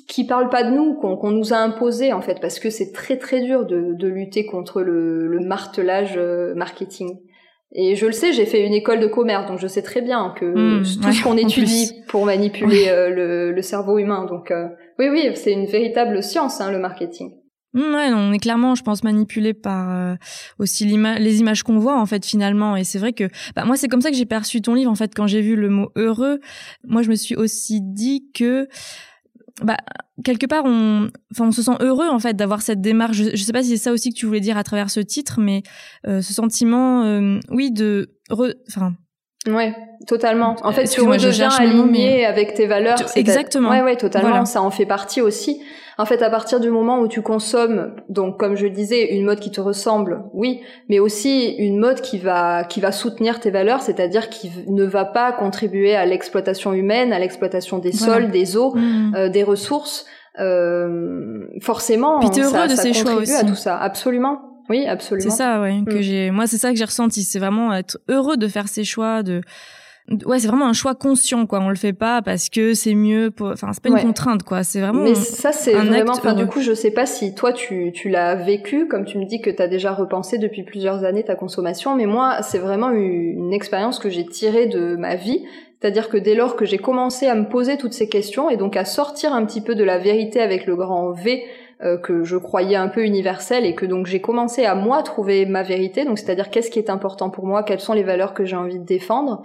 Qui, 0.09 0.27
parlent 0.27 0.51
pas 0.51 0.65
de 0.65 0.71
nous, 0.71 0.95
qu'on 0.95 1.31
nous 1.31 1.53
a 1.53 1.57
imposé 1.57 2.13
en 2.13 2.21
fait, 2.21 2.41
parce 2.41 2.59
que 2.59 2.71
c'est 2.71 2.93
très 2.93 3.17
très 3.19 3.41
dur 3.41 3.67
de, 3.67 3.95
de 3.95 4.09
lutter 4.09 4.47
contre 4.47 4.83
le, 4.83 5.27
le 5.27 5.41
martelage 5.41 6.15
euh, 6.17 6.55
marketing. 6.55 7.19
Et 7.75 7.97
je 7.97 8.05
le 8.05 8.13
sais, 8.13 8.33
j'ai 8.33 8.45
fait 8.45 8.67
une 8.67 8.75
école 8.75 9.01
de 9.01 9.07
commerce, 9.07 9.47
donc 9.47 9.59
je 9.59 9.67
sais 9.67 9.83
très 9.83 10.03
bien 10.03 10.35
que 10.39 10.45
hmm, 10.45 10.83
tout 11.03 11.13
ce 11.13 11.23
qu'on 11.23 11.39
étudie 11.39 11.93
pour 12.09 12.27
manipuler 12.27 12.89
euh, 12.89 13.09
le, 13.09 13.53
le, 13.53 13.63
cerveau 13.63 13.99
humain. 13.99 14.27
Donc 14.27 14.51
euh, 14.51 14.69
oui, 14.99 15.09
oui, 15.11 15.31
c'est 15.35 15.53
une 15.53 15.65
véritable 15.65 16.23
science, 16.23 16.61
hein, 16.61 16.71
le 16.71 16.79
marketing. 16.79 17.31
Hmm, 17.73 17.95
ouais, 17.95 18.11
on 18.13 18.33
est 18.35 18.39
clairement, 18.39 18.75
je 18.75 18.83
pense, 18.83 19.03
manipulé 19.03 19.55
par 19.55 19.91
euh, 19.91 20.15
aussi 20.59 20.85
les 20.85 21.41
images 21.41 21.63
qu'on 21.63 21.79
voit 21.79 21.99
en 21.99 22.05
fait 22.05 22.27
finalement. 22.27 22.77
Et 22.77 22.85
c'est 22.85 22.99
vrai 22.99 23.15
que 23.15 23.31
bah, 23.57 23.65
moi, 23.65 23.77
c'est 23.77 23.89
comme 23.89 24.03
ça 24.03 24.11
que 24.11 24.17
j'ai 24.17 24.27
perçu 24.27 24.61
ton 24.61 24.75
livre 24.75 24.91
en 24.91 24.95
fait 24.95 25.15
quand 25.15 25.27
j'ai 25.27 25.41
vu 25.41 25.57
le 25.57 25.71
mot 25.71 25.89
heureux. 25.97 26.41
Moi, 26.85 27.01
je 27.01 27.09
me 27.09 27.15
suis 27.15 27.35
aussi 27.37 27.81
dit 27.81 28.31
que 28.35 28.69
bah 29.61 29.77
quelque 30.25 30.47
part 30.47 30.65
on 30.65 31.11
enfin 31.33 31.49
on 31.49 31.53
se 31.53 31.63
sent 31.63 31.77
heureux 31.81 32.09
en 32.09 32.19
fait 32.19 32.35
d'avoir 32.35 32.63
cette 32.63 32.81
démarche. 32.81 33.17
Je, 33.17 33.37
sais 33.37 33.53
pas 33.53 33.63
si 33.63 33.71
c'est 33.71 33.77
ça 33.77 33.93
aussi 33.93 34.11
que 34.11 34.19
tu 34.19 34.27
voulais 34.27 34.41
dire 34.41 34.57
à 34.57 34.65
travers 34.65 34.91
ce 34.91 35.01
titre 35.01 35.41
mais 35.41 35.63
euh, 36.07 36.23
ce 36.23 36.33
sentiment 36.33 37.05
euh, 37.05 37.39
oui 37.51 37.71
de 37.71 38.17
enfin 38.31 38.95
Ouais, 39.49 39.75
totalement. 40.07 40.57
En 40.63 40.73
fait, 40.73 40.85
tu 40.85 41.01
redeviens 41.01 41.51
aligné 41.51 42.25
avec 42.25 42.55
tes 42.55 42.67
valeurs. 42.67 42.99
Exactement. 43.17 43.71
Ouais, 43.71 43.83
ouais, 43.83 43.97
totalement. 43.97 44.45
Ça 44.45 44.63
en 44.63 44.71
fait 44.71 44.87
partie 44.87 45.21
aussi. 45.21 45.61
En 45.99 46.07
fait, 46.07 46.23
à 46.23 46.31
partir 46.31 46.59
du 46.59 46.71
moment 46.71 47.01
où 47.01 47.09
tu 47.09 47.21
consommes, 47.21 47.95
donc 48.09 48.39
comme 48.39 48.57
je 48.57 48.67
disais, 48.67 49.15
une 49.15 49.25
mode 49.25 49.41
qui 49.41 49.51
te 49.51 49.61
ressemble, 49.61 50.25
oui, 50.33 50.63
mais 50.89 51.01
aussi 51.01 51.55
une 51.59 51.79
mode 51.79 52.01
qui 52.01 52.19
va 52.19 52.65
qui 52.65 52.81
va 52.81 52.93
soutenir 52.93 53.41
tes 53.41 53.51
valeurs, 53.51 53.83
c'est-à-dire 53.83 54.31
qui 54.31 54.51
ne 54.69 54.85
va 54.85 55.05
pas 55.05 55.33
contribuer 55.33 55.95
à 55.95 56.07
l'exploitation 56.07 56.73
humaine, 56.73 57.13
à 57.13 57.19
l'exploitation 57.19 57.79
des 57.79 57.93
sols, 57.93 58.31
des 58.31 58.57
eaux, 58.57 58.75
mmh. 58.75 59.15
euh, 59.17 59.29
des 59.29 59.43
ressources. 59.43 60.07
Euh, 60.41 61.47
forcément, 61.61 62.21
Puis 62.21 62.41
heureux 62.41 62.51
ça, 62.51 62.67
de 62.67 62.75
ces 62.75 62.95
choix 62.95 63.17
aussi. 63.17 63.35
à 63.35 63.45
tout 63.45 63.55
ça. 63.55 63.77
Absolument. 63.77 64.52
Oui, 64.69 64.87
absolument. 64.87 65.31
C'est 65.31 65.37
ça, 65.37 65.61
ouais, 65.61 65.83
que 65.87 65.99
mmh. 65.99 66.03
j'ai. 66.03 66.31
Moi, 66.31 66.47
c'est 66.47 66.59
ça 66.59 66.71
que 66.71 66.77
j'ai 66.77 66.85
ressenti. 66.85 67.23
C'est 67.23 67.39
vraiment 67.39 67.73
être 67.73 67.99
heureux 68.09 68.37
de 68.37 68.49
faire 68.49 68.69
ces 68.69 68.85
choix, 68.85 69.23
de 69.23 69.43
ouais 70.27 70.39
c'est 70.41 70.49
vraiment 70.49 70.67
un 70.67 70.73
choix 70.73 70.95
conscient 70.95 71.47
quoi 71.47 71.61
on 71.61 71.69
le 71.69 71.77
fait 71.77 71.93
pas 71.93 72.23
parce 72.23 72.49
que 72.49 72.75
c'est 72.75 72.95
mieux 72.95 73.31
pour 73.31 73.49
enfin 73.49 73.69
c'est 73.73 73.83
pas 73.83 73.89
une 73.89 74.05
contrainte 74.05 74.43
quoi 74.43 74.65
c'est 74.65 74.81
vraiment 74.81 75.05
mais 75.05 75.15
ça 75.15 75.53
c'est 75.53 75.75
vraiment 75.75 76.13
enfin 76.13 76.35
du 76.35 76.47
coup 76.47 76.61
je 76.61 76.73
sais 76.73 76.91
pas 76.91 77.07
si 77.07 77.35
toi 77.35 77.53
tu 77.53 77.93
tu 77.93 78.09
l'as 78.09 78.35
vécu 78.35 78.89
comme 78.89 79.05
tu 79.05 79.19
me 79.19 79.25
dis 79.25 79.41
que 79.41 79.49
tu 79.49 79.63
as 79.63 79.69
déjà 79.69 79.93
repensé 79.93 80.39
depuis 80.39 80.65
plusieurs 80.65 81.05
années 81.05 81.23
ta 81.23 81.37
consommation 81.37 81.95
mais 81.95 82.07
moi 82.07 82.43
c'est 82.43 82.59
vraiment 82.59 82.91
une 82.91 83.53
expérience 83.53 84.01
que 84.01 84.11
j'ai 84.11 84.27
tirée 84.27 84.67
de 84.67 84.97
ma 84.97 85.15
vie 85.15 85.45
c'est-à-dire 85.81 86.09
que 86.09 86.17
dès 86.17 86.35
lors 86.35 86.57
que 86.57 86.65
j'ai 86.65 86.79
commencé 86.79 87.27
à 87.27 87.35
me 87.35 87.49
poser 87.49 87.77
toutes 87.77 87.93
ces 87.93 88.09
questions 88.09 88.51
et 88.51 88.57
donc 88.57 88.77
à 88.77 88.85
sortir 88.85 89.33
un 89.33 89.45
petit 89.45 89.61
peu 89.61 89.75
de 89.75 89.85
la 89.85 89.99
vérité 89.99 90.41
avec 90.41 90.67
le 90.67 90.75
grand 90.75 91.13
V 91.13 91.45
euh, 91.85 91.99
que 91.99 92.25
je 92.25 92.37
croyais 92.37 92.77
un 92.77 92.89
peu 92.89 93.05
universelle 93.05 93.65
et 93.67 93.75
que 93.75 93.87
donc 93.87 94.07
j'ai 94.07 94.21
commencé 94.21 94.65
à 94.65 94.75
moi 94.75 95.03
trouver 95.03 95.47
ma 95.47 95.63
vérité, 95.63 96.05
donc 96.05 96.19
c'est-à-dire 96.19 96.51
qu'est-ce 96.51 96.71
qui 96.71 96.79
est 96.79 96.91
important 96.91 97.31
pour 97.31 97.47
moi, 97.47 97.63
quelles 97.63 97.81
sont 97.81 97.93
les 97.93 98.03
valeurs 98.03 98.35
que 98.35 98.45
j'ai 98.45 98.57
envie 98.57 98.79
de 98.79 98.85
défendre? 98.85 99.43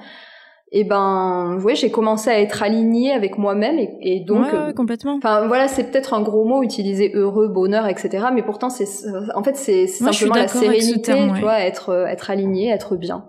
Et 0.74 0.84
ben 0.84 1.60
ouais 1.64 1.76
j'ai 1.76 1.92
commencé 1.92 2.30
à 2.30 2.42
être 2.42 2.62
alignée 2.62 3.14
avec 3.14 3.38
moi-même 3.38 3.80
et, 3.80 3.98
et 4.02 4.20
donc 4.20 4.52
ouais, 4.52 4.74
complètement. 4.76 5.16
enfin 5.16 5.48
voilà 5.48 5.70
c'est 5.70 5.86
peut-être 5.86 6.14
un 6.14 6.22
gros 6.22 6.44
mot 6.44 6.62
utiliser 6.62 7.12
heureux 7.14 7.48
bonheur 7.48 7.88
etc 7.88 8.26
mais 8.34 8.44
pourtant 8.44 8.70
c'est 8.70 8.86
en 9.34 9.44
fait 9.44 9.56
c'est 9.56 9.88
simplement 9.88 10.36
la 10.36 10.50
sérénité 10.50 11.14
tu 11.34 11.40
vois 11.40 11.62
être 11.62 12.06
être 12.10 12.30
aligné 12.32 12.70
être 12.70 12.98
bien 12.98 13.24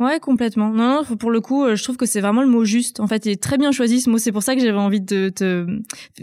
Ouais, 0.00 0.18
complètement. 0.18 0.70
Non, 0.70 1.02
non, 1.08 1.16
pour 1.16 1.30
le 1.30 1.42
coup, 1.42 1.62
euh, 1.62 1.76
je 1.76 1.84
trouve 1.84 1.98
que 1.98 2.06
c'est 2.06 2.22
vraiment 2.22 2.40
le 2.40 2.48
mot 2.48 2.64
juste. 2.64 3.00
En 3.00 3.06
fait, 3.06 3.26
il 3.26 3.32
est 3.32 3.42
très 3.42 3.58
bien 3.58 3.70
choisi 3.70 4.00
ce 4.00 4.08
mot. 4.08 4.16
C'est 4.16 4.32
pour 4.32 4.42
ça 4.42 4.54
que 4.54 4.62
j'avais 4.62 4.78
envie 4.78 5.02
de 5.02 5.28
te 5.28 5.66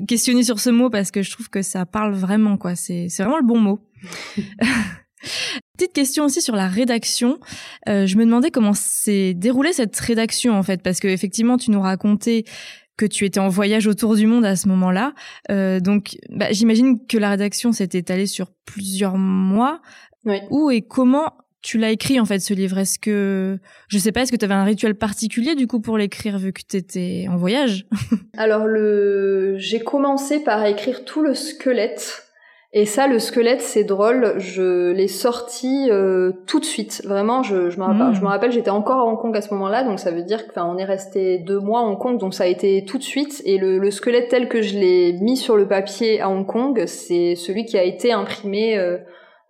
questionner 0.08 0.42
sur 0.44 0.60
ce 0.60 0.72
mot 0.72 0.90
parce 0.90 1.12
que 1.12 1.22
je 1.22 1.30
trouve 1.30 1.50
que 1.50 1.62
ça 1.62 1.86
parle 1.86 2.14
vraiment, 2.14 2.58
quoi. 2.58 2.76
C'est, 2.76 3.08
c'est 3.08 3.22
vraiment 3.22 3.38
le 3.38 3.46
bon 3.46 3.60
mot. 3.60 3.80
Petite 5.78 5.94
question 5.94 6.26
aussi 6.26 6.42
sur 6.42 6.56
la 6.56 6.68
rédaction. 6.68 7.40
Euh, 7.88 8.08
je 8.08 8.18
me 8.18 8.26
demandais 8.26 8.50
comment 8.50 8.74
s'est 8.74 9.36
déroulée 9.36 9.74
cette 9.74 9.98
rédaction 10.00 10.58
en 10.58 10.64
fait, 10.64 10.82
parce 10.82 11.00
que 11.00 11.08
effectivement 11.08 11.58
tu 11.58 11.72
nous 11.72 11.82
racontais 11.82 12.46
que 12.98 13.06
tu 13.06 13.26
étais 13.26 13.40
en 13.40 13.48
voyage 13.48 13.86
autour 13.86 14.16
du 14.16 14.26
monde 14.26 14.46
à 14.46 14.56
ce 14.56 14.68
moment-là. 14.70 15.14
Euh, 15.52 15.80
donc 15.80 16.18
bah, 16.30 16.52
j'imagine 16.52 17.06
que 17.06 17.18
la 17.18 17.32
rédaction 17.32 17.72
s'est 17.72 17.90
étalée 17.94 18.26
sur 18.26 18.48
plusieurs 18.66 19.18
mois. 19.18 19.82
Oui. 20.26 20.40
Où 20.50 20.72
et 20.72 20.82
comment 20.82 21.34
tu 21.68 21.78
l'as 21.78 21.92
écrit 21.92 22.18
en 22.20 22.26
fait 22.26 22.40
ce 22.40 22.54
livre 22.54 22.78
Est-ce 22.78 22.98
que 22.98 23.60
je 23.90 23.98
sais 23.98 24.14
pas, 24.14 24.22
est-ce 24.22 24.32
que 24.32 24.38
tu 24.38 24.46
avais 24.46 24.54
un 24.54 24.64
rituel 24.64 24.96
particulier 24.96 25.54
du 25.54 25.68
coup 25.68 25.82
pour 25.82 25.98
l'écrire 25.98 26.38
vu 26.38 26.54
que 26.54 26.62
tu 26.68 26.78
étais 26.78 27.28
en 27.30 27.36
voyage? 27.36 27.86
Alors 28.38 28.66
le 28.66 29.56
j'ai 29.58 29.82
commencé 29.82 30.42
par 30.42 30.66
écrire 30.66 31.04
tout 31.04 31.22
le 31.22 31.34
squelette 31.34 32.24
et 32.74 32.86
ça, 32.86 33.08
le 33.08 33.18
squelette, 33.18 33.62
c'est 33.62 33.86
drôle. 33.86 34.36
Je 34.40 34.92
l'ai 34.92 35.08
sorti 35.08 35.88
euh, 35.90 36.34
tout 36.48 36.60
de 36.60 36.66
suite. 36.66 37.02
Vraiment, 37.06 37.42
je, 37.42 37.70
je 37.70 37.80
me 37.80 37.86
rappelle, 37.86 38.14
je 38.14 38.20
me 38.20 38.26
hmm. 38.26 38.28
rappelle, 38.28 38.52
j'étais 38.52 38.70
encore 38.70 39.00
à 39.00 39.06
Hong 39.06 39.18
Kong 39.18 39.36
à 39.36 39.42
ce 39.42 39.54
moment-là, 39.54 39.84
donc 39.84 40.00
ça 40.00 40.12
veut 40.12 40.22
dire 40.22 40.48
qu'on 40.50 40.78
est 40.78 40.86
resté 40.86 41.40
deux 41.40 41.60
mois 41.60 41.80
à 41.80 41.84
Hong 41.84 41.98
Kong, 41.98 42.20
donc 42.20 42.34
ça 42.34 42.44
a 42.44 42.48
été 42.48 42.84
tout 42.86 42.98
de 42.98 43.04
suite. 43.04 43.42
Et 43.46 43.58
le, 43.58 43.80
le 43.80 43.90
squelette 43.90 44.28
tel 44.28 44.50
que 44.50 44.62
je 44.62 44.78
l'ai 44.78 45.14
mis 45.14 45.38
sur 45.38 45.56
le 45.56 45.68
papier 45.68 46.20
à 46.20 46.30
Hong 46.30 46.46
Kong, 46.46 46.84
c'est 46.88 47.36
celui 47.36 47.66
qui 47.66 47.78
a 47.78 47.84
été 47.84 48.12
imprimé 48.12 48.78
euh, 48.78 48.98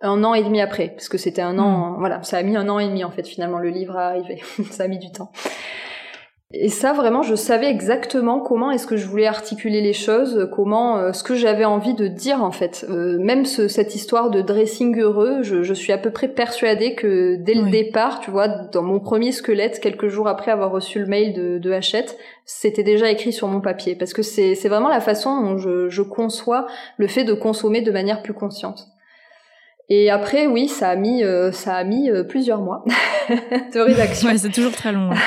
un 0.00 0.22
an 0.24 0.34
et 0.34 0.42
demi 0.42 0.60
après, 0.60 0.88
parce 0.88 1.08
que 1.08 1.18
c'était 1.18 1.42
un 1.42 1.58
an. 1.58 1.92
Hmm. 1.92 1.98
Voilà, 1.98 2.22
ça 2.22 2.38
a 2.38 2.42
mis 2.42 2.56
un 2.56 2.68
an 2.68 2.78
et 2.78 2.86
demi 2.86 3.04
en 3.04 3.10
fait 3.10 3.26
finalement 3.26 3.58
le 3.58 3.70
livre 3.70 3.96
à 3.96 4.06
arriver. 4.06 4.42
ça 4.70 4.84
a 4.84 4.88
mis 4.88 4.98
du 4.98 5.10
temps. 5.10 5.30
Et 6.54 6.70
ça, 6.70 6.94
vraiment, 6.94 7.22
je 7.22 7.34
savais 7.34 7.68
exactement 7.68 8.40
comment 8.40 8.70
est-ce 8.70 8.86
que 8.86 8.96
je 8.96 9.06
voulais 9.06 9.26
articuler 9.26 9.82
les 9.82 9.92
choses, 9.92 10.48
comment, 10.56 10.96
euh, 10.96 11.12
ce 11.12 11.22
que 11.22 11.34
j'avais 11.34 11.66
envie 11.66 11.92
de 11.92 12.08
dire 12.08 12.42
en 12.42 12.52
fait. 12.52 12.86
Euh, 12.88 13.18
même 13.18 13.44
ce, 13.44 13.68
cette 13.68 13.94
histoire 13.94 14.30
de 14.30 14.40
dressing 14.40 14.98
heureux, 14.98 15.42
je, 15.42 15.62
je, 15.62 15.74
suis 15.74 15.92
à 15.92 15.98
peu 15.98 16.10
près 16.10 16.28
persuadée 16.28 16.94
que 16.94 17.36
dès 17.36 17.52
le 17.52 17.68
départ, 17.68 18.20
tu 18.20 18.30
vois, 18.30 18.48
dans 18.48 18.82
mon 18.82 18.98
premier 18.98 19.32
squelette, 19.32 19.78
quelques 19.78 20.08
jours 20.08 20.26
après 20.26 20.50
avoir 20.50 20.70
reçu 20.70 21.00
le 21.00 21.06
mail 21.06 21.34
de, 21.34 21.58
de 21.58 21.70
Hachette, 21.70 22.16
c'était 22.46 22.82
déjà 22.82 23.10
écrit 23.10 23.34
sur 23.34 23.46
mon 23.48 23.60
papier. 23.60 23.94
Parce 23.94 24.14
que 24.14 24.22
c'est 24.22 24.54
vraiment 24.68 24.88
la 24.88 25.00
façon 25.00 25.42
dont 25.42 25.58
je, 25.58 25.90
je 25.90 26.00
conçois 26.00 26.66
le 26.96 27.08
fait 27.08 27.24
de 27.24 27.34
consommer 27.34 27.82
de 27.82 27.90
manière 27.90 28.22
plus 28.22 28.32
consciente. 28.32 28.88
Et 29.90 30.10
après, 30.10 30.46
oui, 30.46 30.68
ça 30.68 30.90
a 30.90 30.96
mis, 30.96 31.24
euh, 31.24 31.50
ça 31.50 31.74
a 31.74 31.84
mis 31.84 32.10
plusieurs 32.28 32.60
mois 32.60 32.84
de 33.28 33.80
rédaction. 33.80 34.28
ouais, 34.28 34.38
c'est 34.38 34.50
toujours 34.50 34.72
très 34.72 34.92
long. 34.92 35.10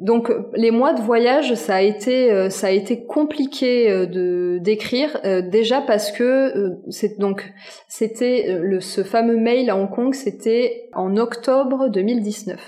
Donc 0.00 0.32
les 0.54 0.70
mois 0.70 0.94
de 0.94 1.02
voyage, 1.02 1.54
ça 1.54 1.76
a 1.76 1.80
été 1.82 2.32
euh, 2.32 2.48
ça 2.48 2.68
a 2.68 2.70
été 2.70 3.04
compliqué 3.04 3.90
euh, 3.90 4.06
de 4.06 4.58
d'écrire 4.58 5.18
euh, 5.26 5.42
déjà 5.42 5.82
parce 5.82 6.10
que 6.10 6.78
c'est 6.88 7.18
donc 7.18 7.52
c'était 7.86 8.58
le 8.62 8.80
ce 8.80 9.04
fameux 9.04 9.36
mail 9.36 9.68
à 9.68 9.76
Hong 9.76 9.90
Kong, 9.90 10.14
c'était 10.14 10.88
en 10.94 11.18
octobre 11.18 11.90
2019. 11.90 12.58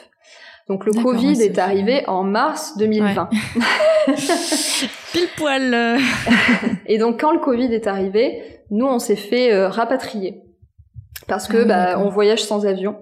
Donc 0.68 0.84
le 0.84 0.92
Covid 0.92 1.42
est 1.42 1.58
arrivé 1.58 2.04
en 2.06 2.22
mars 2.22 2.76
2020. 2.76 3.30
Pile 5.12 5.28
poil. 5.36 5.98
Et 6.86 6.98
donc 6.98 7.18
quand 7.18 7.32
le 7.32 7.40
Covid 7.40 7.72
est 7.72 7.86
arrivé, 7.86 8.42
nous 8.70 8.86
on 8.86 8.98
s'est 8.98 9.16
fait 9.16 9.66
rapatrier 9.66 10.42
parce 11.26 11.48
que 11.48 11.58
ah 11.62 11.64
bah, 11.64 11.98
on 11.98 12.08
voyage 12.08 12.42
sans 12.42 12.66
avion. 12.66 12.96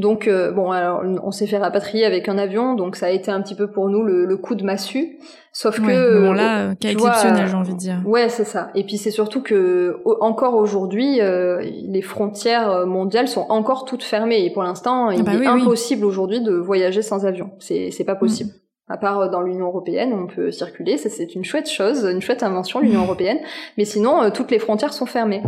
Donc 0.00 0.28
euh, 0.28 0.50
bon, 0.50 0.70
alors 0.70 1.02
on 1.22 1.30
s'est 1.30 1.46
fait 1.46 1.58
rapatrier 1.58 2.06
avec 2.06 2.28
un 2.28 2.38
avion, 2.38 2.74
donc 2.74 2.96
ça 2.96 3.06
a 3.06 3.10
été 3.10 3.30
un 3.30 3.42
petit 3.42 3.54
peu 3.54 3.70
pour 3.70 3.90
nous 3.90 4.02
le, 4.02 4.36
coup 4.38 4.54
de 4.54 4.64
massue. 4.64 5.18
Sauf 5.52 5.78
que 5.78 6.22
bon 6.22 6.32
là, 6.32 6.70
euh, 6.70 6.74
cas 6.74 6.90
exceptionnel, 6.90 7.46
j'ai 7.46 7.54
envie 7.54 7.74
de 7.74 7.78
dire. 7.78 8.00
Ouais, 8.06 8.30
c'est 8.30 8.44
ça. 8.44 8.70
Et 8.74 8.84
puis 8.84 8.96
c'est 8.96 9.10
surtout 9.10 9.42
que 9.42 10.00
encore 10.20 10.54
aujourd'hui, 10.54 11.20
euh, 11.20 11.60
les 11.60 12.00
frontières 12.00 12.86
mondiales 12.86 13.28
sont 13.28 13.44
encore 13.50 13.84
toutes 13.84 14.02
fermées 14.02 14.44
et 14.46 14.50
pour 14.50 14.62
l'instant, 14.62 15.08
ah 15.08 15.14
il 15.14 15.22
bah 15.22 15.34
est 15.34 15.46
impossible 15.46 16.06
aujourd'hui 16.06 16.40
de 16.40 16.52
voyager 16.52 17.02
sans 17.02 17.26
avion. 17.26 17.50
C'est 17.58 17.90
c'est 17.90 18.04
pas 18.04 18.16
possible. 18.16 18.50
À 18.88 18.96
part 18.96 19.28
dans 19.30 19.42
l'Union 19.42 19.66
européenne, 19.66 20.12
on 20.14 20.26
peut 20.26 20.50
circuler, 20.50 20.96
c'est 20.96 21.34
une 21.34 21.44
chouette 21.44 21.70
chose, 21.70 22.04
une 22.04 22.22
chouette 22.22 22.42
invention 22.42 22.80
l'Union 22.80 23.02
européenne. 23.04 23.38
Mais 23.76 23.84
sinon, 23.84 24.30
toutes 24.30 24.50
les 24.50 24.58
frontières 24.58 24.94
sont 24.94 25.06
fermées. 25.06 25.42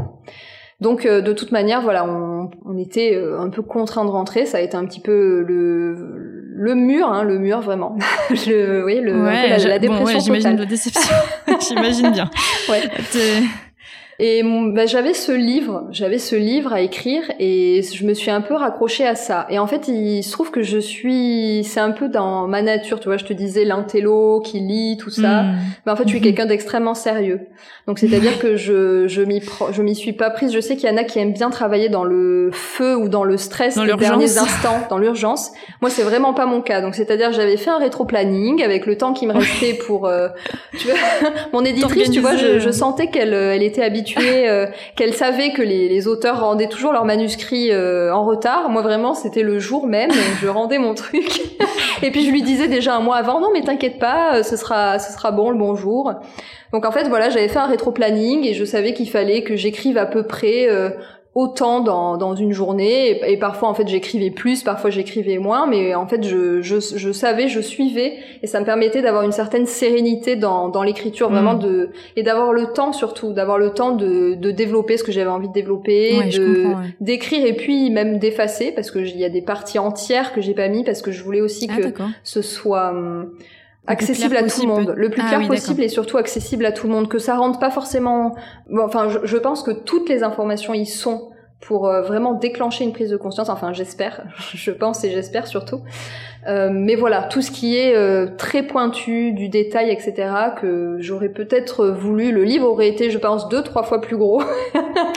Donc 0.83 1.07
euh, 1.07 1.21
de 1.21 1.33
toute 1.33 1.53
manière, 1.53 1.81
voilà, 1.81 2.05
on, 2.05 2.51
on 2.67 2.77
était 2.77 3.15
euh, 3.15 3.41
un 3.41 3.51
peu 3.51 3.63
contraint 3.63 4.05
de 4.05 4.11
rentrer. 4.11 4.47
Ça 4.47 4.59
a 4.59 4.61
été 4.61 4.77
un 4.77 4.85
petit 4.85 4.99
peu 4.99 5.45
le, 5.47 6.51
le 6.57 6.75
mur, 6.75 7.07
hein, 7.07 7.23
le 7.23 7.39
mur 7.39 7.61
vraiment. 7.61 7.97
le, 8.31 8.85
oui, 8.85 9.01
le, 9.01 9.23
ouais, 9.23 9.49
la, 9.49 9.59
la, 9.59 9.79
dépression 9.79 10.05
bon, 10.05 10.15
ouais, 10.15 10.21
J'imagine 10.21 10.57
la 10.57 10.67
déception. 10.67 11.15
j'imagine 11.69 12.11
bien. 12.11 12.29
Ouais. 12.69 12.83
Et 14.25 14.45
bah, 14.45 14.87
j'avais 14.87 15.15
ce 15.15 15.33
livre, 15.33 15.89
j'avais 15.91 16.19
ce 16.19 16.37
livre 16.37 16.73
à 16.73 16.81
écrire 16.81 17.25
et 17.41 17.83
je 17.83 18.07
me 18.07 18.15
suis 18.15 18.31
un 18.31 18.41
peu 18.41 18.55
raccrochée 18.55 19.05
à 19.05 19.17
ça. 19.17 19.49
Et 19.51 19.59
en 19.59 19.67
fait, 19.67 19.89
il 19.89 20.23
se 20.23 20.31
trouve 20.31 20.53
que 20.53 20.63
je 20.63 20.79
suis, 20.79 21.65
c'est 21.65 21.81
un 21.81 21.91
peu 21.91 22.09
dans 22.09 22.47
ma 22.47 22.63
nature, 22.63 23.01
tu 23.01 23.09
vois. 23.09 23.17
Je 23.17 23.25
te 23.25 23.33
disais 23.33 23.65
l'intello 23.65 24.41
qui 24.41 24.61
lit 24.61 24.97
tout 24.97 25.11
ça, 25.11 25.47
mais 25.85 25.91
en 25.91 25.97
fait, 25.97 26.05
je 26.05 26.11
suis 26.11 26.21
quelqu'un 26.21 26.47
d'extrêmement 26.47 26.95
sérieux. 26.95 27.49
Donc, 27.89 27.99
c'est-à-dire 27.99 28.39
que 28.39 28.55
je 28.55 29.09
je 29.09 29.23
m'y 29.23 29.43
je 29.73 29.83
m'y 29.83 29.97
suis 29.97 30.13
pas 30.13 30.31
prise. 30.31 30.53
Je 30.53 30.61
sais 30.61 30.77
qu'il 30.77 30.89
y 30.89 30.93
en 30.93 30.97
a 30.99 31.03
qui 31.03 31.19
aiment 31.19 31.33
bien 31.33 31.51
travailler 31.51 31.89
dans 31.89 32.05
le 32.05 32.51
feu 32.53 32.97
ou 32.97 33.09
dans 33.09 33.25
le 33.25 33.37
stress 33.37 33.75
dans 33.75 33.83
les 33.83 33.97
derniers 33.97 34.39
instants, 34.39 34.87
dans 34.89 34.99
l'urgence. 34.99 35.51
Moi, 35.81 35.91
c'est 35.91 36.05
vraiment 36.05 36.33
pas 36.33 36.47
mon 36.47 36.61
cas. 36.61 36.81
Donc, 36.81 36.95
c'est-à-dire, 36.95 37.33
j'avais 37.33 37.57
fait 37.57 37.71
un 37.71 37.79
rétro-planning 37.79 38.63
avec 38.63 38.87
le 38.87 38.97
temps 38.97 39.15
qui 39.15 39.27
me 39.27 39.33
restait 39.33 39.75
pour, 39.75 40.07
euh, 40.07 40.29
tu 40.79 40.87
vois, 40.87 40.97
mon 41.53 41.65
éditrice, 41.65 42.13
tu 42.13 42.21
vois, 42.21 42.37
je, 42.37 42.61
je 42.61 42.71
sentais 42.71 43.09
qu'elle 43.09 43.35
elle 43.35 43.65
était 43.65 43.83
habituée 43.83 44.12
euh, 44.19 44.67
qu'elle 44.97 45.15
savait 45.15 45.53
que 45.53 45.63
les, 45.63 46.09
auteurs 46.09 46.41
rendaient 46.41 46.69
toujours 46.69 46.93
leurs 46.93 47.05
manuscrits 47.05 47.71
euh, 47.71 48.13
en 48.13 48.25
retard. 48.25 48.69
Moi 48.71 48.83
vraiment, 48.83 49.15
c'était 49.15 49.43
le 49.43 49.59
jour 49.59 49.87
même, 49.87 50.11
je 50.41 50.49
rendais 50.49 50.79
mon 50.79 50.95
truc. 50.95 51.41
et 52.03 52.11
puis 52.11 52.25
je 52.25 52.31
lui 52.31 52.43
disais 52.43 52.69
déjà 52.69 52.97
un 52.97 53.01
mois 53.01 53.17
avant, 53.17 53.41
non 53.41 53.51
mais 53.53 53.63
t'inquiète 53.63 53.99
pas, 53.99 54.43
ce 54.43 54.57
sera, 54.57 54.99
ce 54.99 55.13
sera 55.13 55.31
bon 55.31 55.51
le 55.51 55.59
bonjour. 55.59 56.13
Donc 56.73 56.85
en 56.85 56.91
fait 56.91 57.09
voilà, 57.09 57.31
j'avais 57.31 57.49
fait 57.49 57.59
un 57.59 57.67
rétro-planning 57.67 58.47
et 58.47 58.55
je 58.55 58.65
savais 58.65 58.95
qu'il 58.95 59.09
fallait 59.09 59.43
que 59.43 59.57
j'écrive 59.57 59.99
à 59.99 60.07
peu 60.07 60.23
près 60.25 60.69
autant 61.35 61.81
dans, 61.81 62.17
dans 62.17 62.35
une 62.35 62.53
journée. 62.53 63.31
Et, 63.31 63.37
parfois 63.37 63.69
en 63.69 63.75
fait 63.75 63.89
j'écrivais 63.89 64.31
plus 64.31 64.63
parfois 64.63 64.91
j'écrivais 64.91 65.39
moins 65.39 65.67
mais 65.67 65.95
en 65.95 66.07
fait 66.07 66.23
je, 66.23 66.61
je, 66.63 66.79
je, 66.79 67.13
savais 67.13 67.49
je 67.49 67.61
suivais. 67.61 68.19
Et 68.43 68.47
ça 68.47 68.61
me 68.61 68.65
permettait 68.65 69.03
d'avoir 69.03 69.23
une 69.23 69.33
certaine 69.33 69.67
sérénité 69.67 70.37
dans, 70.37 70.69
dans 70.69 70.83
l'écriture 70.83 71.31
mm. 71.31 71.33
vraiment 71.33 71.55
de 71.55 71.91
et 72.17 72.23
d'avoir 72.23 72.53
le 72.53 72.73
temps 72.73 72.93
surtout 72.93 73.33
d'avoir 73.33 73.59
le 73.59 73.71
temps 73.71 73.93
de, 73.93 74.35
de 74.35 74.51
développer 74.51 74.97
ce 74.97 75.05
que 75.05 75.13
j'avais 75.13 75.31
envie 75.31 75.49
de 75.49 75.55
développer 75.55 76.31
de 76.31 76.73
d'écrire 77.01 77.47
et 77.47 77.55
puis 77.55 77.91
même 77.91 78.19
d'effacer 78.19 78.73
parce 78.73 78.91
que 78.91 78.99
il 78.99 79.19
y 79.19 79.25
a 79.25 79.31
des 79.31 79.43
parties 79.43 79.79
entières 79.79 80.33
que 80.33 80.41
j'ai 80.41 80.55
pas 80.55 80.69
mis 80.69 80.85
parce 80.85 81.03
que 81.03 81.13
je 81.13 81.23
voulais 81.23 81.41
aussi 81.41 81.69
ah, 81.71 81.77
que 81.77 82.03
ce 82.25 82.43
soit 82.43 82.91
hum, 82.91 83.31
accessible 83.87 84.37
à 84.37 84.43
tout 84.43 84.63
le 84.63 84.69
monde, 84.69 84.95
le 84.97 85.11
plus 85.11 85.23
ah 85.25 85.37
clair 85.37 85.49
possible 85.49 85.83
et 85.83 85.89
surtout 85.89 86.17
accessible 86.17 86.65
à 86.65 86.73
tout 86.73 86.87
le 86.87 86.93
monde, 86.93 87.09
que 87.09 87.19
ça 87.19 87.37
rentre 87.37 87.59
pas 87.59 87.71
forcément. 87.71 88.35
Bon, 88.71 88.85
enfin, 88.85 89.09
je, 89.09 89.19
je, 89.25 89.37
pense 89.37 89.63
que 89.63 89.73
toutes 89.73 90.09
les 90.09 90.23
informations 90.23 90.73
y 90.75 90.87
sont 90.87 91.33
pour 91.63 91.87
euh, 91.87 92.03
vraiment 92.03 92.35
déclencher 92.35 92.85
une 92.85 92.93
prise 92.93 93.11
de 93.11 93.17
conscience. 93.17 93.49
Enfin, 93.49 93.73
j'espère, 93.73 94.23
je 94.55 94.71
pense 94.71 95.05
et 95.05 95.11
j'espère 95.11 95.47
surtout. 95.47 95.81
Euh, 96.49 96.71
mais 96.73 96.97
voilà, 96.97 97.23
tout 97.23 97.41
ce 97.41 97.53
qui 97.53 97.77
est 97.77 97.95
euh, 97.95 98.27
très 98.37 98.65
pointu, 98.65 99.33
du 99.33 99.49
détail, 99.49 99.91
etc., 99.91 100.15
que 100.61 100.97
j'aurais 100.99 101.29
peut-être 101.29 101.89
voulu. 101.89 102.33
Le 102.33 102.43
livre 102.43 102.69
aurait 102.69 102.89
été, 102.89 103.11
je 103.11 103.19
pense, 103.19 103.49
deux, 103.49 103.63
trois 103.63 103.85
fois 103.85 104.01
plus 104.01 104.17
gros. 104.17 104.43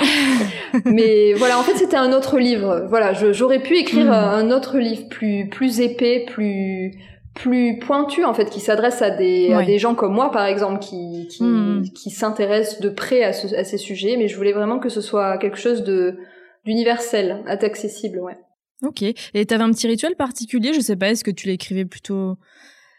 mais 0.86 1.34
voilà, 1.34 1.58
en 1.58 1.64
fait, 1.64 1.76
c'était 1.76 1.98
un 1.98 2.14
autre 2.14 2.38
livre. 2.38 2.86
Voilà, 2.88 3.14
j'aurais 3.14 3.60
pu 3.60 3.78
écrire 3.78 4.06
hmm. 4.06 4.12
un 4.12 4.52
autre 4.52 4.78
livre 4.78 5.08
plus, 5.10 5.50
plus 5.50 5.82
épais, 5.82 6.26
plus 6.28 6.92
plus 7.36 7.80
pointu 7.80 8.24
en 8.24 8.34
fait 8.34 8.50
qui 8.50 8.62
s'adresse 8.62 9.02
à 9.02 9.12
des 9.12 9.52
à 9.52 9.64
des 9.64 9.78
gens 9.78 9.94
comme 9.94 10.14
moi 10.14 10.32
par 10.32 10.46
exemple 10.46 10.80
qui 10.80 11.28
qui, 11.28 11.44
hmm. 11.44 11.84
qui 11.94 12.10
s'intéressent 12.10 12.80
de 12.80 12.90
près 12.90 13.24
à, 13.24 13.34
ce, 13.34 13.54
à 13.54 13.66
ces 13.66 13.78
sujets 13.78 14.16
mais 14.18 14.30
je 14.30 14.38
voulais 14.38 14.54
vraiment 14.54 14.80
que 14.80 14.90
ce 14.90 15.02
soit 15.02 15.38
quelque 15.38 15.58
chose 15.58 15.84
de 15.84 16.18
d'universel 16.66 17.44
accessible 17.46 18.20
ouais. 18.20 18.38
Ok. 18.84 19.04
Et 19.04 19.46
t'avais 19.46 19.64
un 19.64 19.72
petit 19.72 19.88
rituel 19.88 20.16
particulier 20.16 20.74
je 20.74 20.80
sais 20.80 20.96
pas 20.96 21.10
est-ce 21.10 21.24
que 21.24 21.32
tu 21.32 21.48
l'écrivais 21.48 21.86
plutôt 21.86 22.38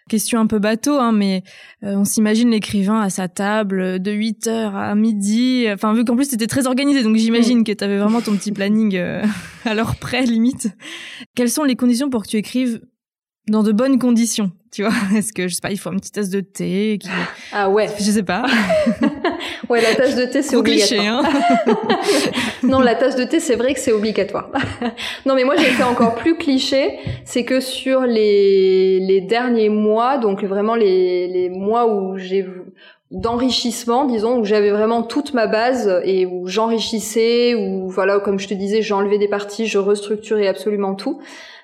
question 0.08 0.38
un 0.38 0.46
peu 0.46 0.58
bateau 0.58 0.98
hein 0.98 1.12
mais 1.12 1.42
euh, 1.82 1.96
on 1.96 2.04
s'imagine 2.04 2.50
l'écrivain 2.50 3.00
à 3.00 3.08
sa 3.08 3.28
table 3.28 4.00
de 4.00 4.12
8 4.12 4.46
heures 4.48 4.76
à 4.76 4.94
midi 4.94 5.66
enfin 5.70 5.94
vu 5.94 6.04
qu'en 6.04 6.14
plus 6.14 6.28
c'était 6.28 6.46
très 6.46 6.66
organisé 6.66 7.02
donc 7.02 7.16
j'imagine 7.16 7.64
que 7.64 7.72
t'avais 7.72 7.96
vraiment 7.96 8.20
ton 8.20 8.36
petit 8.36 8.52
planning 8.52 8.96
euh, 8.96 9.24
à 9.64 9.74
l'heure 9.74 9.96
près 9.96 10.22
limite. 10.24 10.68
Quelles 11.34 11.50
sont 11.50 11.64
les 11.64 11.74
conditions 11.74 12.10
pour 12.10 12.22
que 12.22 12.28
tu 12.28 12.36
écrives 12.36 12.82
dans 13.48 13.62
de 13.62 13.70
bonnes 13.70 13.98
conditions, 13.98 14.50
tu 14.72 14.82
vois 14.82 14.92
Est-ce 15.16 15.32
que 15.32 15.46
je 15.48 15.54
sais 15.54 15.60
pas, 15.60 15.70
il 15.70 15.78
faut 15.78 15.92
une 15.92 16.00
petite 16.00 16.14
tasse 16.14 16.30
de 16.30 16.40
thé 16.40 16.98
qui... 17.00 17.08
Ah 17.52 17.70
ouais. 17.70 17.88
Je 17.98 18.04
sais 18.04 18.22
pas. 18.22 18.44
ouais, 19.68 19.80
la 19.80 19.94
tasse 19.94 20.16
de 20.16 20.24
thé 20.24 20.42
c'est 20.42 20.56
obligatoire. 20.56 20.88
Cliché, 20.88 21.06
hein 21.06 21.22
non, 22.62 22.80
la 22.80 22.94
tasse 22.96 23.16
de 23.16 23.24
thé 23.24 23.38
c'est 23.38 23.56
vrai 23.56 23.74
que 23.74 23.80
c'est 23.80 23.92
obligatoire. 23.92 24.50
non, 25.26 25.34
mais 25.34 25.44
moi 25.44 25.54
j'ai 25.56 25.70
fait 25.70 25.84
encore 25.84 26.16
plus 26.16 26.36
cliché, 26.36 26.98
c'est 27.24 27.44
que 27.44 27.60
sur 27.60 28.02
les 28.02 28.98
les 29.00 29.20
derniers 29.20 29.68
mois, 29.68 30.18
donc 30.18 30.42
vraiment 30.42 30.74
les 30.74 31.28
les 31.28 31.48
mois 31.48 31.86
où 31.86 32.18
j'ai 32.18 32.44
d'enrichissement, 33.12 34.04
disons, 34.04 34.40
où 34.40 34.44
j'avais 34.44 34.70
vraiment 34.70 35.04
toute 35.04 35.32
ma 35.32 35.46
base 35.46 36.00
et 36.04 36.26
où 36.26 36.48
j'enrichissais, 36.48 37.54
où 37.54 37.88
voilà, 37.88 38.18
comme 38.18 38.40
je 38.40 38.48
te 38.48 38.54
disais, 38.54 38.82
j'enlevais 38.82 39.18
des 39.18 39.28
parties, 39.28 39.66
je 39.66 39.78
restructurais 39.78 40.48
absolument 40.48 40.96
tout 40.96 41.20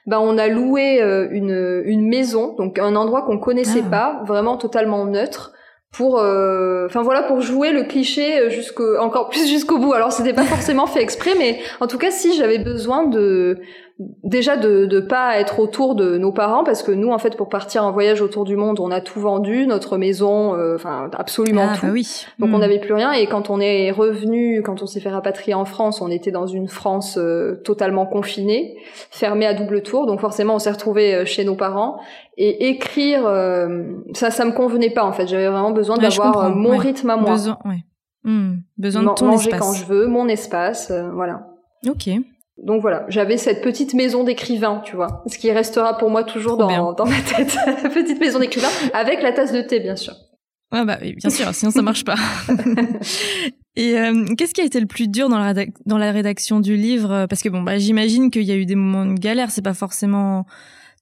ben 0.06 0.18
on 0.18 0.38
a 0.38 0.48
loué 0.48 1.00
euh, 1.00 1.28
une, 1.30 1.82
une 1.84 2.08
maison, 2.08 2.54
donc 2.56 2.78
un 2.78 2.96
endroit 2.96 3.22
qu'on 3.22 3.38
connaissait 3.38 3.82
ah. 3.86 3.90
pas, 3.90 4.22
vraiment 4.26 4.56
totalement 4.56 5.04
neutre 5.04 5.52
pour 5.92 6.18
euh, 6.18 6.86
enfin 6.86 7.02
voilà 7.02 7.22
pour 7.22 7.42
jouer 7.42 7.70
le 7.70 7.84
cliché 7.84 8.48
jusqu'au 8.50 8.96
encore 8.96 9.28
plus 9.28 9.46
jusqu'au 9.50 9.78
bout 9.78 9.92
alors 9.92 10.10
c'était 10.10 10.32
pas 10.32 10.44
forcément 10.44 10.86
fait 10.86 11.02
exprès 11.02 11.32
mais 11.38 11.58
en 11.80 11.86
tout 11.86 11.98
cas 11.98 12.10
si 12.10 12.34
j'avais 12.34 12.58
besoin 12.58 13.04
de 13.04 13.60
déjà 13.98 14.56
de 14.56 14.86
ne 14.86 15.00
pas 15.00 15.38
être 15.38 15.60
autour 15.60 15.94
de 15.94 16.16
nos 16.16 16.32
parents 16.32 16.64
parce 16.64 16.82
que 16.82 16.92
nous 16.92 17.10
en 17.10 17.18
fait 17.18 17.36
pour 17.36 17.48
partir 17.48 17.84
en 17.84 17.92
voyage 17.92 18.22
autour 18.22 18.44
du 18.44 18.56
monde 18.56 18.80
on 18.80 18.90
a 18.90 19.00
tout 19.00 19.20
vendu 19.20 19.66
notre 19.66 19.98
maison 19.98 20.54
euh, 20.54 20.76
enfin 20.76 21.10
absolument 21.16 21.68
ah, 21.70 21.76
tout 21.76 21.86
bah 21.86 21.92
oui. 21.92 22.26
donc 22.38 22.50
on 22.52 22.56
hmm. 22.56 22.60
n'avait 22.60 22.78
plus 22.80 22.94
rien 22.94 23.12
et 23.12 23.26
quand 23.26 23.50
on 23.50 23.60
est 23.60 23.90
revenu 23.90 24.62
quand 24.62 24.82
on 24.82 24.86
s'est 24.86 25.00
fait 25.00 25.10
rapatrier 25.10 25.54
en 25.54 25.64
France 25.64 26.00
on 26.00 26.10
était 26.10 26.30
dans 26.30 26.46
une 26.46 26.68
France 26.68 27.18
euh, 27.18 27.60
totalement 27.64 28.06
confinée 28.06 28.76
fermée 29.10 29.46
à 29.46 29.54
double 29.54 29.82
tour 29.82 30.06
donc 30.06 30.20
forcément 30.20 30.54
on 30.54 30.58
s'est 30.58 30.72
retrouvé 30.72 31.14
euh, 31.14 31.24
chez 31.24 31.44
nos 31.44 31.54
parents 31.54 32.00
et 32.38 32.70
écrire 32.70 33.24
ça 34.14 34.30
ça 34.30 34.44
me 34.46 34.52
convenait 34.52 34.90
pas 34.90 35.04
en 35.04 35.12
fait 35.12 35.26
j'avais 35.26 35.48
vraiment 35.48 35.70
besoin 35.70 35.98
d'avoir 35.98 36.48
mon 36.56 36.78
rythme 36.78 37.10
à 37.10 37.16
moi 37.16 37.32
besoin 37.32 37.58
ouais. 37.66 37.84
Hmm. 38.24 38.60
besoin 38.78 39.02
de 39.02 39.10
ton 39.10 39.26
manger 39.26 39.50
espace. 39.50 39.60
quand 39.60 39.74
je 39.74 39.84
veux 39.84 40.06
mon 40.06 40.28
espace 40.28 40.90
voilà 41.12 41.46
ok 41.86 42.08
donc 42.58 42.82
voilà, 42.82 43.06
j'avais 43.08 43.36
cette 43.36 43.62
petite 43.62 43.94
maison 43.94 44.24
d'écrivain, 44.24 44.82
tu 44.84 44.96
vois, 44.96 45.22
ce 45.26 45.38
qui 45.38 45.50
restera 45.50 45.96
pour 45.98 46.10
moi 46.10 46.24
toujours 46.24 46.56
dans, 46.56 46.92
dans, 46.92 47.06
ma 47.06 47.20
tête, 47.20 47.56
petite 47.94 48.20
maison 48.20 48.38
d'écrivain, 48.38 48.68
avec 48.92 49.22
la 49.22 49.32
tasse 49.32 49.52
de 49.52 49.62
thé, 49.62 49.80
bien 49.80 49.96
sûr. 49.96 50.14
Ah 50.70 50.84
bah 50.84 50.98
bien 51.00 51.30
sûr, 51.30 51.54
sinon 51.54 51.70
ça 51.70 51.82
marche 51.82 52.04
pas. 52.04 52.16
Et 53.76 53.98
euh, 53.98 54.26
qu'est-ce 54.36 54.54
qui 54.54 54.60
a 54.60 54.64
été 54.64 54.80
le 54.80 54.86
plus 54.86 55.08
dur 55.08 55.28
dans 55.28 55.38
la, 55.38 55.54
dans 55.86 55.98
la 55.98 56.12
rédaction 56.12 56.60
du 56.60 56.76
livre? 56.76 57.26
Parce 57.26 57.42
que 57.42 57.48
bon, 57.48 57.62
bah 57.62 57.78
j'imagine 57.78 58.30
qu'il 58.30 58.42
y 58.42 58.52
a 58.52 58.56
eu 58.56 58.66
des 58.66 58.74
moments 58.74 59.06
de 59.06 59.18
galère. 59.18 59.50
C'est 59.50 59.62
pas 59.62 59.74
forcément 59.74 60.46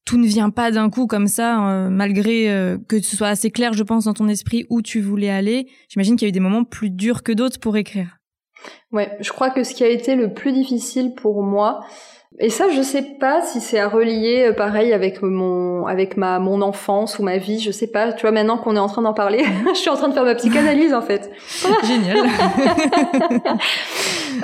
tout 0.05 0.19
ne 0.19 0.27
vient 0.27 0.51
pas 0.51 0.71
d'un 0.71 0.91
coup 0.91 1.07
comme 1.07 1.29
ça, 1.29 1.69
euh, 1.69 1.89
malgré 1.91 2.51
euh, 2.51 2.79
que 2.89 3.01
ce 3.01 3.17
soit 3.17 3.29
assez 3.29 3.51
clair, 3.51 3.73
je 3.73 3.83
pense, 3.83 4.05
dans 4.05 4.15
ton 4.15 4.29
esprit 4.29 4.67
où 4.71 4.83
tu 4.83 5.01
voulais 5.01 5.31
aller. 5.31 5.69
J'imagine 5.89 6.17
qu'il 6.17 6.27
y 6.27 6.29
a 6.29 6.31
eu 6.31 6.33
des 6.33 6.41
moments 6.41 6.65
plus 6.65 6.91
durs 6.91 7.23
que 7.23 7.33
d'autres 7.33 7.61
pour 7.61 7.77
écrire. 7.77 8.20
Ouais, 8.93 9.17
je 9.21 9.31
crois 9.33 9.51
que 9.51 9.65
ce 9.65 9.75
qui 9.75 9.85
a 9.85 9.89
été 9.89 10.15
le 10.17 10.33
plus 10.33 10.53
difficile 10.53 11.15
pour 11.15 11.43
moi, 11.43 11.81
et 12.39 12.49
ça, 12.49 12.71
je 12.71 12.81
sais 12.81 13.03
pas 13.03 13.43
si 13.43 13.61
c'est 13.61 13.81
à 13.81 13.89
relier, 13.89 14.47
euh, 14.49 14.53
pareil, 14.53 14.93
avec 14.93 15.21
mon, 15.21 15.87
avec 15.87 16.17
ma, 16.17 16.39
mon 16.39 16.63
enfance 16.63 17.19
ou 17.19 17.25
ma 17.25 17.39
vie, 17.39 17.59
je 17.59 17.73
sais 17.73 17.89
pas. 17.89 18.13
Tu 18.13 18.23
vois, 18.23 18.31
maintenant 18.31 18.57
qu'on 18.57 18.77
est 18.77 18.81
en 18.81 18.87
train 18.87 19.03
d'en 19.03 19.13
parler, 19.13 19.45
je 19.75 19.79
suis 19.79 19.91
en 19.91 19.97
train 19.97 20.09
de 20.09 20.15
faire 20.15 20.25
ma 20.25 20.37
psychanalyse, 20.37 20.95
en 20.95 21.03
fait. 21.03 21.29
Génial. 21.85 22.19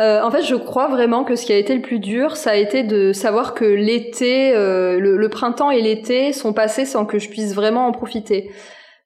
euh, 0.01 0.21
en 0.21 0.31
fait, 0.33 0.43
je 0.43 0.57
crois 0.57 0.89
vraiment 0.89 1.23
que 1.23 1.37
ce 1.37 1.47
qui 1.47 1.53
a 1.53 1.57
été 1.57 1.75
le 1.75 1.81
plus 1.81 2.01
dur, 2.01 2.37
ça 2.37 2.51
a 2.51 2.57
été 2.57 2.83
de 2.83 3.12
savoir 3.12 3.55
que 3.55 3.64
l'été, 3.64 4.53
euh, 4.55 4.99
le, 4.99 5.29
printemps 5.29 5.71
et 5.71 5.81
l'été 5.81 6.33
sont 6.33 6.53
passés 6.53 6.87
sans 6.87 7.07
que 7.07 7.21
je 7.21 7.29
puisse 7.29 7.55
vraiment 7.55 7.87
en 7.87 7.93
profiter. 7.93 8.51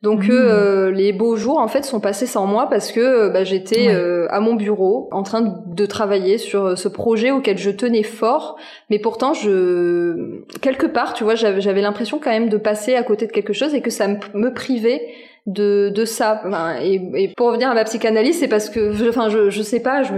Donc 0.03 0.29
mmh. 0.29 0.31
euh, 0.31 0.91
les 0.91 1.13
beaux 1.13 1.37
jours 1.37 1.59
en 1.59 1.69
fait 1.69 1.85
sont 1.85 2.01
passés 2.01 2.27
sans 2.27 2.47
moi 2.47 2.69
parce 2.71 2.91
que 2.91 3.01
euh, 3.01 3.29
bah, 3.29 3.45
j'étais 3.45 3.89
euh, 3.89 4.27
à 4.31 4.41
mon 4.41 4.55
bureau 4.55 5.09
en 5.13 5.23
train 5.23 5.63
de 5.67 5.87
travailler 5.87 6.39
sur 6.39 6.79
ce 6.79 6.89
projet 6.89 7.31
auquel 7.31 7.59
je 7.59 7.71
tenais 7.71 8.03
fort, 8.03 8.57
mais 8.89 8.99
pourtant 8.99 9.35
je 9.35 10.43
quelque 10.63 10.87
part 10.87 11.13
tu 11.13 11.23
vois 11.23 11.35
j'avais 11.35 11.83
l'impression 11.83 12.19
quand 12.19 12.31
même 12.31 12.49
de 12.49 12.57
passer 12.57 12.95
à 12.95 13.03
côté 13.03 13.27
de 13.27 13.33
quelque 13.33 13.53
chose 13.53 13.75
et 13.75 13.83
que 13.83 13.91
ça 13.91 14.09
me 14.09 14.55
privait 14.55 15.03
de, 15.47 15.91
de 15.95 16.05
ça. 16.05 16.43
et, 16.83 17.01
et, 17.15 17.29
pour 17.37 17.49
revenir 17.49 17.71
à 17.71 17.75
ma 17.75 17.85
psychanalyse, 17.85 18.39
c'est 18.39 18.49
parce 18.49 18.69
que, 18.69 18.93
je, 18.93 19.09
enfin, 19.09 19.29
je, 19.29 19.51
je 19.51 19.63
sais 19.63 19.81
pas, 19.81 20.03
je, 20.03 20.13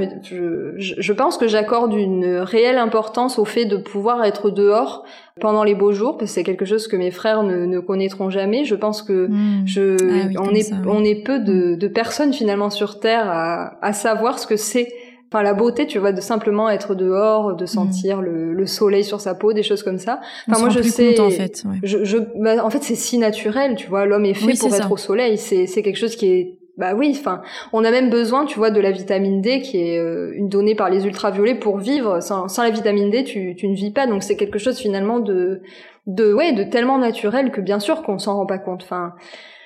je, 0.77 0.95
je 0.99 1.13
pense 1.13 1.39
que 1.39 1.47
j'accorde 1.47 1.95
une 1.95 2.39
réelle 2.39 2.79
importance 2.79 3.39
au 3.39 3.45
fait 3.45 3.65
de 3.65 3.77
pouvoir 3.77 4.25
être 4.25 4.51
dehors 4.51 5.05
pendant 5.41 5.65
les 5.65 5.75
beaux 5.75 5.93
jours, 5.93 6.19
parce 6.19 6.31
que 6.31 6.35
c'est 6.35 6.45
quelque 6.45 6.65
chose 6.65 6.89
que 6.89 6.97
mes 6.97 7.11
frères 7.11 7.43
ne, 7.43 7.65
ne 7.65 7.79
connaîtront 7.81 8.31
jamais. 8.31 8.65
Je 8.65 8.75
pense 8.75 9.03
que 9.03 9.29
hmm. 9.29 9.67
je, 9.67 9.97
ah 10.35 10.41
on, 10.41 10.55
est, 10.55 10.73
on 10.87 11.05
est 11.05 11.23
peu 11.23 11.39
de, 11.41 11.75
de 11.75 11.89
personnes 11.89 12.33
finalement 12.33 12.71
sur 12.71 13.01
Terre 13.01 13.29
à, 13.29 13.79
à 13.85 13.93
savoir 13.93 14.39
ce 14.39 14.47
que 14.47 14.57
c'est. 14.57 14.89
Enfin 15.33 15.43
la 15.43 15.55
beauté 15.55 15.87
tu 15.87 15.99
vois 15.99 16.13
de 16.13 16.21
simplement 16.21 16.69
être 16.69 16.95
dehors 16.95 17.57
de 17.57 17.65
mm. 17.65 17.67
sentir 17.67 18.21
le, 18.21 18.53
le, 18.53 18.67
soleil 18.67 19.03
sur 19.03 19.19
sa 19.19 19.35
peau 19.35 19.55
des 19.55 19.63
choses 19.63 19.83
comme 19.83 19.97
ça. 19.97 20.21
Enfin 20.47 20.61
moi 20.61 20.69
je 20.69 20.83
sais 20.83 21.19
en 21.19 21.31
fait 21.31 21.65
je, 21.83 22.05
je 22.05 22.19
bah, 22.37 22.63
en 22.63 22.69
fait 22.69 22.83
c'est 22.83 22.95
si 22.95 23.17
naturel 23.17 23.75
tu 23.75 23.89
vois. 23.89 24.05
L'homme 24.05 24.27
est 24.27 24.35
fait 24.35 24.53
pour 24.59 24.75
être 24.75 24.93
au 24.93 24.99
soleil. 24.99 25.39
C'est 25.39 25.67
c'est 25.67 25.83
quelque 25.83 25.97
chose 25.97 26.17
qui 26.17 26.27
est 26.27 26.59
bah 26.83 26.95
oui, 26.97 27.17
enfin, 27.17 27.43
on 27.73 27.85
a 27.85 27.93
même 27.93 28.11
besoin, 28.11 28.45
tu 28.45 28.59
vois, 28.59 28.73
de 28.73 28.81
la 28.81 28.91
vitamine 28.91 29.41
D 29.41 29.61
qui 29.61 29.79
est 29.79 29.99
euh, 30.01 30.33
une 30.35 30.49
donnée 30.49 30.75
par 30.75 30.91
les 30.91 31.07
ultraviolets 31.07 31.55
pour 31.55 31.79
vivre. 31.79 32.21
Sans, 32.21 32.49
sans 32.49 32.65
la 32.65 32.71
vitamine 32.71 33.09
D, 33.09 33.23
tu, 33.23 33.55
tu 33.55 33.69
ne 33.69 33.77
vis 33.77 33.93
pas. 33.93 34.09
Donc 34.09 34.25
c'est 34.25 34.37
quelque 34.37 34.59
chose 34.59 34.79
finalement 34.79 35.21
de, 35.21 35.63
de, 36.09 36.35
ouais, 36.35 36.53
de 36.53 36.65
tellement 36.65 36.99
naturel 36.99 37.53
que 37.53 37.61
bien 37.61 37.79
sûr 37.79 38.03
qu'on 38.03 38.19
s'en 38.19 38.35
rend 38.35 38.47
pas 38.47 38.59
compte. 38.59 38.83
Enfin, 38.83 39.13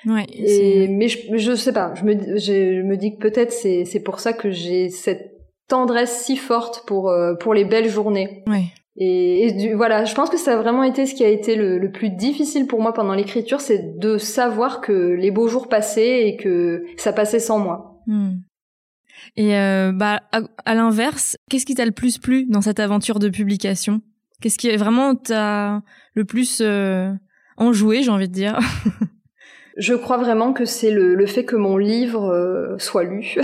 ouais. 0.05 0.27
Et, 0.31 0.87
mais 0.89 1.07
je, 1.07 1.17
je 1.35 1.55
sais 1.55 1.73
pas. 1.73 1.91
Je 1.95 2.03
me, 2.03 2.37
je 2.37 2.83
me 2.83 2.95
dis 2.95 3.17
que 3.17 3.21
peut-être 3.27 3.51
c'est, 3.51 3.83
c'est 3.85 4.03
pour 4.03 4.19
ça 4.19 4.33
que 4.33 4.51
j'ai 4.51 4.89
cette 4.89 5.31
tendresse 5.67 6.23
si 6.23 6.37
forte 6.37 6.83
pour 6.85 7.09
euh, 7.09 7.33
pour 7.33 7.55
les 7.55 7.65
belles 7.65 7.89
journées. 7.89 8.43
Oui. 8.45 8.65
Et, 8.99 9.73
voilà, 9.75 10.05
je 10.05 10.15
pense 10.15 10.29
que 10.29 10.37
ça 10.37 10.53
a 10.53 10.57
vraiment 10.57 10.83
été 10.83 11.05
ce 11.05 11.13
qui 11.13 11.23
a 11.23 11.29
été 11.29 11.55
le, 11.55 11.91
plus 11.91 12.09
difficile 12.09 12.65
pour 12.65 12.81
moi 12.81 12.93
pendant 12.93 13.13
l'écriture, 13.13 13.61
c'est 13.61 13.97
de 13.99 14.17
savoir 14.17 14.81
que 14.81 14.91
les 14.91 15.29
beaux 15.29 15.47
jours 15.47 15.69
passaient 15.69 16.27
et 16.27 16.35
que 16.35 16.83
ça 16.97 17.13
passait 17.13 17.39
sans 17.39 17.59
moi. 17.59 18.01
Hmm. 18.07 18.37
Et 19.35 19.55
euh, 19.55 19.91
bah 19.91 20.21
à, 20.31 20.73
l'inverse, 20.73 21.37
qu'est-ce 21.49 21.65
qui 21.65 21.75
t'a 21.75 21.85
le 21.85 21.91
plus 21.91 22.17
plu 22.17 22.45
dans 22.45 22.61
cette 22.61 22.79
aventure 22.79 23.19
de 23.19 23.29
publication? 23.29 24.01
Qu'est-ce 24.41 24.57
qui 24.57 24.69
est 24.69 24.77
vraiment 24.77 25.13
t'a 25.15 25.83
le 26.15 26.25
plus 26.25 26.59
euh, 26.61 27.11
enjoué, 27.57 28.01
j'ai 28.01 28.09
envie 28.11 28.27
de 28.27 28.33
dire? 28.33 28.57
Je 29.77 29.93
crois 29.93 30.17
vraiment 30.17 30.53
que 30.53 30.65
c'est 30.65 30.89
le, 30.89 31.13
le, 31.13 31.25
fait 31.27 31.45
que 31.45 31.55
mon 31.55 31.77
livre 31.77 32.31
euh, 32.33 32.79
soit 32.79 33.03
lu. 33.03 33.35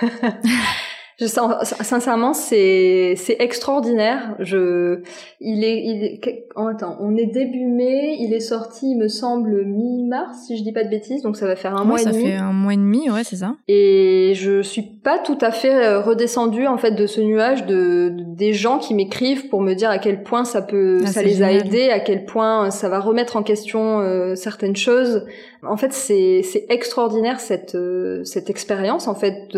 Je 1.22 1.28
sens, 1.28 1.72
sincèrement, 1.82 2.32
c'est 2.32 3.14
c'est 3.16 3.36
extraordinaire. 3.38 4.34
Je, 4.40 5.02
il 5.40 5.62
est, 5.62 5.84
il 5.84 6.04
est, 6.04 6.46
oh, 6.56 6.66
attends, 6.66 6.96
on 6.98 7.16
est 7.16 7.26
début 7.26 7.64
mai, 7.64 8.16
il 8.18 8.34
est 8.34 8.40
sorti, 8.40 8.90
il 8.90 8.98
me 8.98 9.06
semble 9.06 9.64
mi-mars, 9.64 10.46
si 10.46 10.56
je 10.56 10.64
dis 10.64 10.72
pas 10.72 10.82
de 10.82 10.88
bêtises, 10.88 11.22
donc 11.22 11.36
ça 11.36 11.46
va 11.46 11.54
faire 11.54 11.76
un 11.76 11.84
mois 11.84 12.02
et 12.02 12.06
demi. 12.06 12.22
Ça 12.24 12.28
fait 12.28 12.34
un 12.34 12.52
mois 12.52 12.74
et 12.74 12.76
demi, 12.76 13.08
ouais, 13.08 13.22
c'est 13.22 13.36
ça. 13.36 13.54
Et 13.68 14.32
je 14.34 14.62
suis 14.62 14.82
pas 14.82 15.20
tout 15.20 15.38
à 15.40 15.52
fait 15.52 15.72
euh, 15.72 16.00
redescendue 16.00 16.66
en 16.66 16.76
fait 16.76 16.90
de 16.90 17.06
ce 17.06 17.20
nuage 17.20 17.66
de, 17.66 18.12
des 18.12 18.52
gens 18.52 18.78
qui 18.78 18.92
m'écrivent 18.92 19.48
pour 19.48 19.60
me 19.60 19.74
dire 19.74 19.90
à 19.90 19.98
quel 19.98 20.24
point 20.24 20.44
ça 20.44 20.60
peut, 20.60 21.02
ah, 21.04 21.06
ça 21.06 21.22
les 21.22 21.42
a 21.44 21.52
aidés, 21.52 21.90
à 21.90 22.00
quel 22.00 22.24
point 22.24 22.72
ça 22.72 22.88
va 22.88 22.98
remettre 22.98 23.36
en 23.36 23.44
question 23.44 24.00
euh, 24.00 24.34
certaines 24.34 24.76
choses. 24.76 25.24
En 25.64 25.76
fait, 25.76 25.92
c'est 25.92 26.42
c'est 26.42 26.66
extraordinaire 26.68 27.38
cette 27.38 27.76
euh, 27.76 28.24
cette 28.24 28.50
expérience 28.50 29.06
en 29.06 29.14
fait 29.14 29.56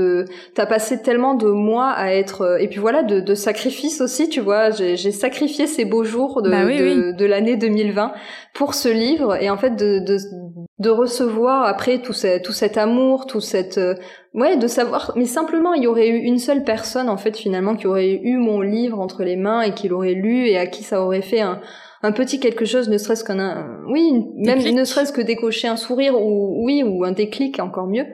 t'as 0.54 0.66
passé 0.66 1.00
tellement 1.00 1.34
de 1.34 1.53
mois 1.54 1.90
à 1.90 2.12
être 2.12 2.42
euh, 2.42 2.56
et 2.58 2.68
puis 2.68 2.78
voilà 2.78 3.02
de, 3.02 3.20
de 3.20 3.34
sacrifice 3.34 4.00
aussi, 4.00 4.28
tu 4.28 4.40
vois, 4.40 4.70
j'ai 4.70 5.12
sacrifié 5.12 5.66
ces 5.66 5.84
beaux 5.84 6.04
jours 6.04 6.42
de 6.42 6.50
bah 6.50 6.64
de, 6.64 7.12
de 7.12 7.24
l'année 7.24 7.56
2020 7.56 8.12
pour 8.52 8.74
ce 8.74 8.88
livre 8.88 9.40
et 9.42 9.50
en 9.50 9.56
fait 9.56 9.70
de 9.76 10.00
de, 10.00 10.18
de 10.78 10.90
recevoir 10.90 11.64
après 11.64 12.02
tout 12.02 12.12
ce, 12.12 12.42
tout 12.42 12.52
cet 12.52 12.76
amour, 12.76 13.26
tout 13.26 13.40
cette 13.40 13.78
euh, 13.78 13.94
ouais, 14.34 14.56
de 14.56 14.66
savoir 14.66 15.12
mais 15.16 15.26
simplement 15.26 15.74
il 15.74 15.84
y 15.84 15.86
aurait 15.86 16.08
eu 16.08 16.18
une 16.18 16.38
seule 16.38 16.64
personne 16.64 17.08
en 17.08 17.16
fait 17.16 17.36
finalement 17.36 17.76
qui 17.76 17.86
aurait 17.86 18.20
eu 18.22 18.36
mon 18.36 18.60
livre 18.60 19.00
entre 19.00 19.24
les 19.24 19.36
mains 19.36 19.62
et 19.62 19.72
qui 19.72 19.88
l'aurait 19.88 20.14
lu 20.14 20.46
et 20.48 20.58
à 20.58 20.66
qui 20.66 20.82
ça 20.82 21.02
aurait 21.02 21.22
fait 21.22 21.40
un 21.40 21.60
un 22.04 22.12
petit 22.12 22.38
quelque 22.38 22.66
chose, 22.66 22.90
ne 22.90 22.98
serait-ce 22.98 23.24
qu'un, 23.24 23.80
oui, 23.88 24.26
même 24.36 24.58
ne 24.58 24.84
serait-ce 24.84 25.10
que 25.10 25.22
décocher 25.22 25.68
un 25.68 25.76
sourire 25.76 26.20
ou 26.20 26.62
oui 26.62 26.82
ou 26.82 27.02
un 27.02 27.12
déclic, 27.12 27.58
encore 27.60 27.86
mieux. 27.86 28.04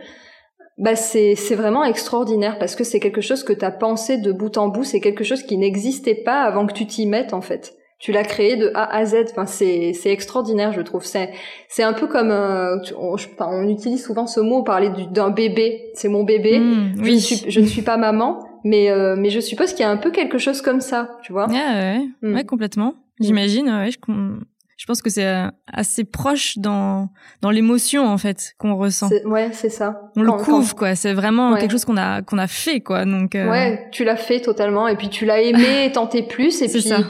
Bah 0.81 0.97
c'est 0.97 1.35
c'est 1.35 1.55
vraiment 1.55 1.85
extraordinaire 1.85 2.59
parce 2.59 2.75
que 2.75 2.85
c'est 2.85 3.01
quelque 3.01 3.21
chose 3.21 3.45
que 3.45 3.53
tu 3.53 3.65
as 3.67 3.71
pensé 3.71 4.17
de 4.17 4.33
bout 4.33 4.57
en 4.57 4.69
bout, 4.69 4.83
c'est 4.83 5.01
quelque 5.01 5.25
chose 5.25 5.43
qui 5.43 5.59
n'existait 5.59 6.15
pas 6.15 6.41
avant 6.41 6.67
que 6.67 6.73
tu 6.73 6.87
t'y 6.87 7.07
mettes 7.07 7.35
en 7.35 7.43
fait. 7.43 7.75
Tu 7.99 8.13
l'as 8.13 8.25
créé 8.25 8.57
de 8.57 8.71
A 8.75 8.97
à 8.97 9.05
Z. 9.05 9.27
Enfin, 9.31 9.45
c'est 9.45 9.93
c'est 9.93 10.11
extraordinaire, 10.11 10.73
je 10.73 10.81
trouve. 10.81 11.05
C'est 11.05 11.33
c'est 11.69 11.83
un 11.83 11.93
peu 11.93 12.07
comme 12.07 12.31
euh, 12.31 12.79
on, 12.99 13.17
on, 13.41 13.69
utilise 13.69 14.03
souvent 14.03 14.27
ce 14.27 14.41
mot 14.41 14.63
parler 14.63 14.91
d'un 15.11 15.29
bébé. 15.29 15.91
C'est 15.93 16.09
mon 16.09 16.25
bébé. 16.25 16.59
Mmh, 16.59 16.93
je, 17.05 17.11
ne 17.11 17.19
suis, 17.19 17.51
je 17.51 17.61
ne 17.61 17.67
suis 17.67 17.83
pas 17.83 17.99
maman, 17.99 18.43
mais 18.65 18.91
euh, 18.91 19.17
mais 19.19 19.29
je 19.29 19.41
suppose 19.41 19.75
qu'il 19.75 19.81
y 19.81 19.85
a 19.85 19.91
un 19.91 19.99
peu 19.99 20.11
quelque 20.11 20.39
chose 20.39 20.63
comme 20.63 20.81
ça, 20.81 21.19
tu 21.23 21.33
vois. 21.35 21.47
Ouais, 21.47 21.57
ouais, 21.57 22.09
mmh. 22.23 22.35
ouais 22.35 22.45
complètement. 22.45 22.95
J'imagine, 23.21 23.69
ouais, 23.69 23.91
je, 23.91 23.99
je 24.81 24.87
pense 24.87 25.03
que 25.03 25.11
c'est 25.11 25.27
euh, 25.27 25.47
assez 25.71 26.05
proche 26.05 26.57
dans 26.57 27.11
dans 27.43 27.51
l'émotion 27.51 28.07
en 28.07 28.17
fait 28.17 28.55
qu'on 28.57 28.77
ressent. 28.77 29.11
Ouais, 29.27 29.51
c'est 29.53 29.69
ça. 29.69 30.01
On 30.17 30.23
le 30.23 30.33
couvre 30.33 30.75
quoi. 30.75 30.95
C'est 30.95 31.13
vraiment 31.13 31.55
quelque 31.57 31.73
chose 31.73 31.85
qu'on 31.85 31.99
a 31.99 32.23
qu'on 32.23 32.39
a 32.39 32.47
fait 32.47 32.81
quoi. 32.81 33.05
Donc 33.05 33.35
euh... 33.35 33.51
ouais, 33.51 33.89
tu 33.93 34.05
l'as 34.05 34.17
fait 34.17 34.41
totalement 34.41 34.89
et 34.89 34.97
puis 34.97 35.11
tu 35.11 35.27
l'as 35.27 35.43
aimé, 35.43 35.91
tenté 35.93 36.23
plus 36.23 36.63
et 36.63 36.69
puis 36.69 36.81
ça. 36.81 37.01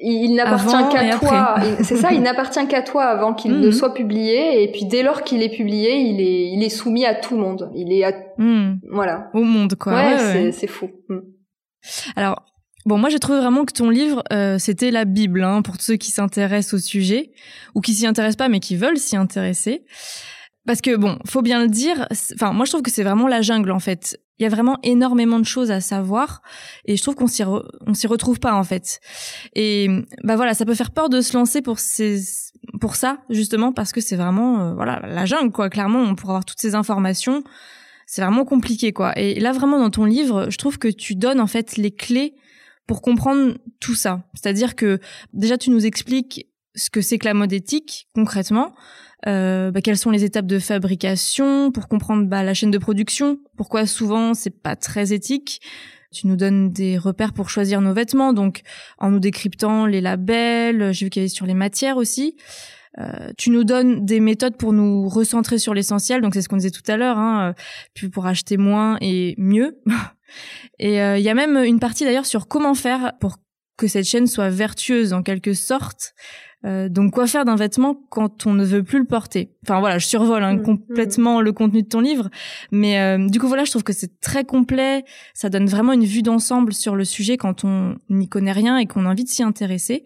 il, 0.00 0.32
n'appartient 0.36 0.94
qu'à 0.94 1.18
toi. 1.18 1.56
c'est 1.82 1.96
ça, 1.96 2.12
il 2.12 2.20
n'appartient 2.22 2.68
qu'à 2.68 2.82
toi 2.82 3.06
avant 3.06 3.34
qu'il 3.34 3.58
ne 3.58 3.66
mm. 3.66 3.72
soit 3.72 3.94
publié 3.94 4.62
et 4.62 4.70
puis 4.70 4.84
dès 4.84 5.02
lors 5.02 5.24
qu'il 5.24 5.42
est 5.42 5.56
publié, 5.56 5.96
il 5.96 6.20
est 6.20 6.52
il 6.52 6.62
est 6.62 6.68
soumis 6.68 7.04
à 7.04 7.16
tout 7.16 7.34
le 7.34 7.40
monde. 7.40 7.68
Il 7.74 7.92
est 7.92 8.04
à 8.04 8.12
mm. 8.36 8.78
voilà 8.92 9.28
au 9.34 9.42
monde 9.42 9.74
quoi. 9.74 9.92
Ouais, 9.92 10.14
ouais 10.14 10.52
c'est 10.52 10.68
fou. 10.68 10.88
Alors 12.14 12.44
Bon, 12.88 12.96
moi 12.96 13.10
j'ai 13.10 13.18
trouvé 13.18 13.38
vraiment 13.38 13.66
que 13.66 13.74
ton 13.74 13.90
livre 13.90 14.24
euh, 14.32 14.58
c'était 14.58 14.90
la 14.90 15.04
Bible 15.04 15.44
hein, 15.44 15.60
pour 15.60 15.74
ceux 15.78 15.96
qui 15.96 16.10
s'intéressent 16.10 16.72
au 16.72 16.78
sujet 16.78 17.32
ou 17.74 17.82
qui 17.82 17.92
s'y 17.92 18.06
intéressent 18.06 18.38
pas 18.38 18.48
mais 18.48 18.60
qui 18.60 18.76
veulent 18.76 18.96
s'y 18.96 19.14
intéresser. 19.14 19.84
Parce 20.66 20.80
que 20.80 20.96
bon, 20.96 21.18
faut 21.26 21.42
bien 21.42 21.60
le 21.60 21.68
dire. 21.68 22.08
Enfin, 22.34 22.54
moi 22.54 22.64
je 22.64 22.70
trouve 22.70 22.80
que 22.80 22.90
c'est 22.90 23.02
vraiment 23.02 23.28
la 23.28 23.42
jungle 23.42 23.72
en 23.72 23.78
fait. 23.78 24.18
Il 24.38 24.44
y 24.44 24.46
a 24.46 24.48
vraiment 24.48 24.78
énormément 24.82 25.38
de 25.38 25.44
choses 25.44 25.70
à 25.70 25.82
savoir 25.82 26.40
et 26.86 26.96
je 26.96 27.02
trouve 27.02 27.14
qu'on 27.14 27.26
s'y 27.26 27.42
on 27.44 27.92
s'y 27.92 28.06
retrouve 28.06 28.40
pas 28.40 28.54
en 28.54 28.64
fait. 28.64 29.00
Et 29.54 29.88
bah 30.24 30.36
voilà, 30.36 30.54
ça 30.54 30.64
peut 30.64 30.74
faire 30.74 30.90
peur 30.90 31.10
de 31.10 31.20
se 31.20 31.36
lancer 31.36 31.60
pour 31.60 31.80
ces 31.80 32.22
pour 32.80 32.96
ça 32.96 33.18
justement 33.28 33.74
parce 33.74 33.92
que 33.92 34.00
c'est 34.00 34.16
vraiment 34.16 34.60
euh, 34.60 34.72
voilà 34.72 35.02
la 35.06 35.26
jungle 35.26 35.52
quoi. 35.52 35.68
Clairement, 35.68 36.14
pour 36.14 36.30
avoir 36.30 36.46
toutes 36.46 36.60
ces 36.60 36.74
informations, 36.74 37.44
c'est 38.06 38.22
vraiment 38.22 38.46
compliqué 38.46 38.94
quoi. 38.94 39.12
Et 39.18 39.38
là 39.40 39.52
vraiment 39.52 39.78
dans 39.78 39.90
ton 39.90 40.06
livre, 40.06 40.46
je 40.48 40.56
trouve 40.56 40.78
que 40.78 40.88
tu 40.88 41.16
donnes 41.16 41.42
en 41.42 41.46
fait 41.46 41.76
les 41.76 41.90
clés 41.90 42.34
pour 42.88 43.02
comprendre 43.02 43.54
tout 43.78 43.94
ça. 43.94 44.24
C'est-à-dire 44.34 44.74
que 44.74 44.98
déjà 45.32 45.56
tu 45.56 45.70
nous 45.70 45.86
expliques 45.86 46.48
ce 46.74 46.90
que 46.90 47.00
c'est 47.00 47.18
que 47.18 47.26
la 47.26 47.34
mode 47.34 47.52
éthique 47.52 48.08
concrètement, 48.14 48.74
euh, 49.26 49.70
bah, 49.70 49.80
quelles 49.80 49.98
sont 49.98 50.10
les 50.10 50.24
étapes 50.24 50.46
de 50.46 50.58
fabrication 50.58 51.70
pour 51.70 51.86
comprendre 51.86 52.26
bah, 52.26 52.42
la 52.42 52.54
chaîne 52.54 52.70
de 52.72 52.78
production, 52.78 53.38
pourquoi 53.56 53.86
souvent 53.86 54.34
c'est 54.34 54.62
pas 54.62 54.74
très 54.74 55.12
éthique? 55.12 55.60
Tu 56.10 56.26
nous 56.26 56.36
donnes 56.36 56.70
des 56.70 56.96
repères 56.96 57.34
pour 57.34 57.50
choisir 57.50 57.82
nos 57.82 57.92
vêtements, 57.92 58.32
donc 58.32 58.62
en 58.96 59.10
nous 59.10 59.20
décryptant 59.20 59.84
les 59.84 60.00
labels, 60.00 60.92
j'ai 60.94 61.06
vu 61.06 61.10
qu'il 61.10 61.20
y 61.20 61.24
avait 61.24 61.28
sur 61.28 61.44
les 61.44 61.54
matières 61.54 61.98
aussi. 61.98 62.36
Euh, 62.98 63.30
tu 63.36 63.50
nous 63.50 63.64
donnes 63.64 64.06
des 64.06 64.18
méthodes 64.18 64.56
pour 64.56 64.72
nous 64.72 65.08
recentrer 65.08 65.58
sur 65.58 65.74
l'essentiel, 65.74 66.22
donc 66.22 66.32
c'est 66.32 66.40
ce 66.40 66.48
qu'on 66.48 66.56
disait 66.56 66.70
tout 66.70 66.90
à 66.90 66.96
l'heure, 66.96 67.18
hein, 67.18 67.50
euh, 67.50 67.62
puis 67.92 68.08
pour 68.08 68.26
acheter 68.26 68.56
moins 68.56 68.96
et 69.02 69.34
mieux. 69.36 69.78
Et 70.78 71.00
euh, 71.00 71.18
il 71.18 71.24
y 71.24 71.28
a 71.28 71.34
même 71.34 71.56
une 71.56 71.80
partie 71.80 72.04
d'ailleurs 72.04 72.26
sur 72.26 72.48
comment 72.48 72.74
faire 72.74 73.12
pour 73.20 73.36
que 73.76 73.86
cette 73.86 74.04
chaîne 74.04 74.26
soit 74.26 74.50
vertueuse 74.50 75.12
en 75.12 75.22
quelque 75.22 75.54
sorte. 75.54 76.14
Euh, 76.64 76.88
donc 76.88 77.12
quoi 77.12 77.28
faire 77.28 77.44
d'un 77.44 77.54
vêtement 77.54 77.94
quand 78.10 78.44
on 78.46 78.52
ne 78.52 78.64
veut 78.64 78.82
plus 78.82 78.98
le 78.98 79.04
porter? 79.04 79.52
Enfin 79.64 79.78
voilà, 79.78 79.98
je 79.98 80.06
survole 80.06 80.42
hein, 80.42 80.56
mmh, 80.56 80.62
complètement 80.62 81.38
mmh. 81.38 81.42
le 81.42 81.52
contenu 81.52 81.82
de 81.82 81.88
ton 81.88 82.00
livre, 82.00 82.28
mais 82.72 82.98
euh, 82.98 83.28
du 83.28 83.38
coup 83.38 83.46
voilà, 83.46 83.62
je 83.62 83.70
trouve 83.70 83.84
que 83.84 83.92
c'est 83.92 84.20
très 84.20 84.44
complet. 84.44 85.04
Ça 85.34 85.50
donne 85.50 85.66
vraiment 85.66 85.92
une 85.92 86.04
vue 86.04 86.22
d'ensemble 86.22 86.72
sur 86.72 86.96
le 86.96 87.04
sujet 87.04 87.36
quand 87.36 87.64
on 87.64 87.96
n'y 88.10 88.28
connaît 88.28 88.52
rien 88.52 88.76
et 88.76 88.86
qu'on 88.86 89.06
a 89.06 89.10
envie 89.10 89.22
de 89.22 89.28
s'y 89.28 89.44
intéresser. 89.44 90.04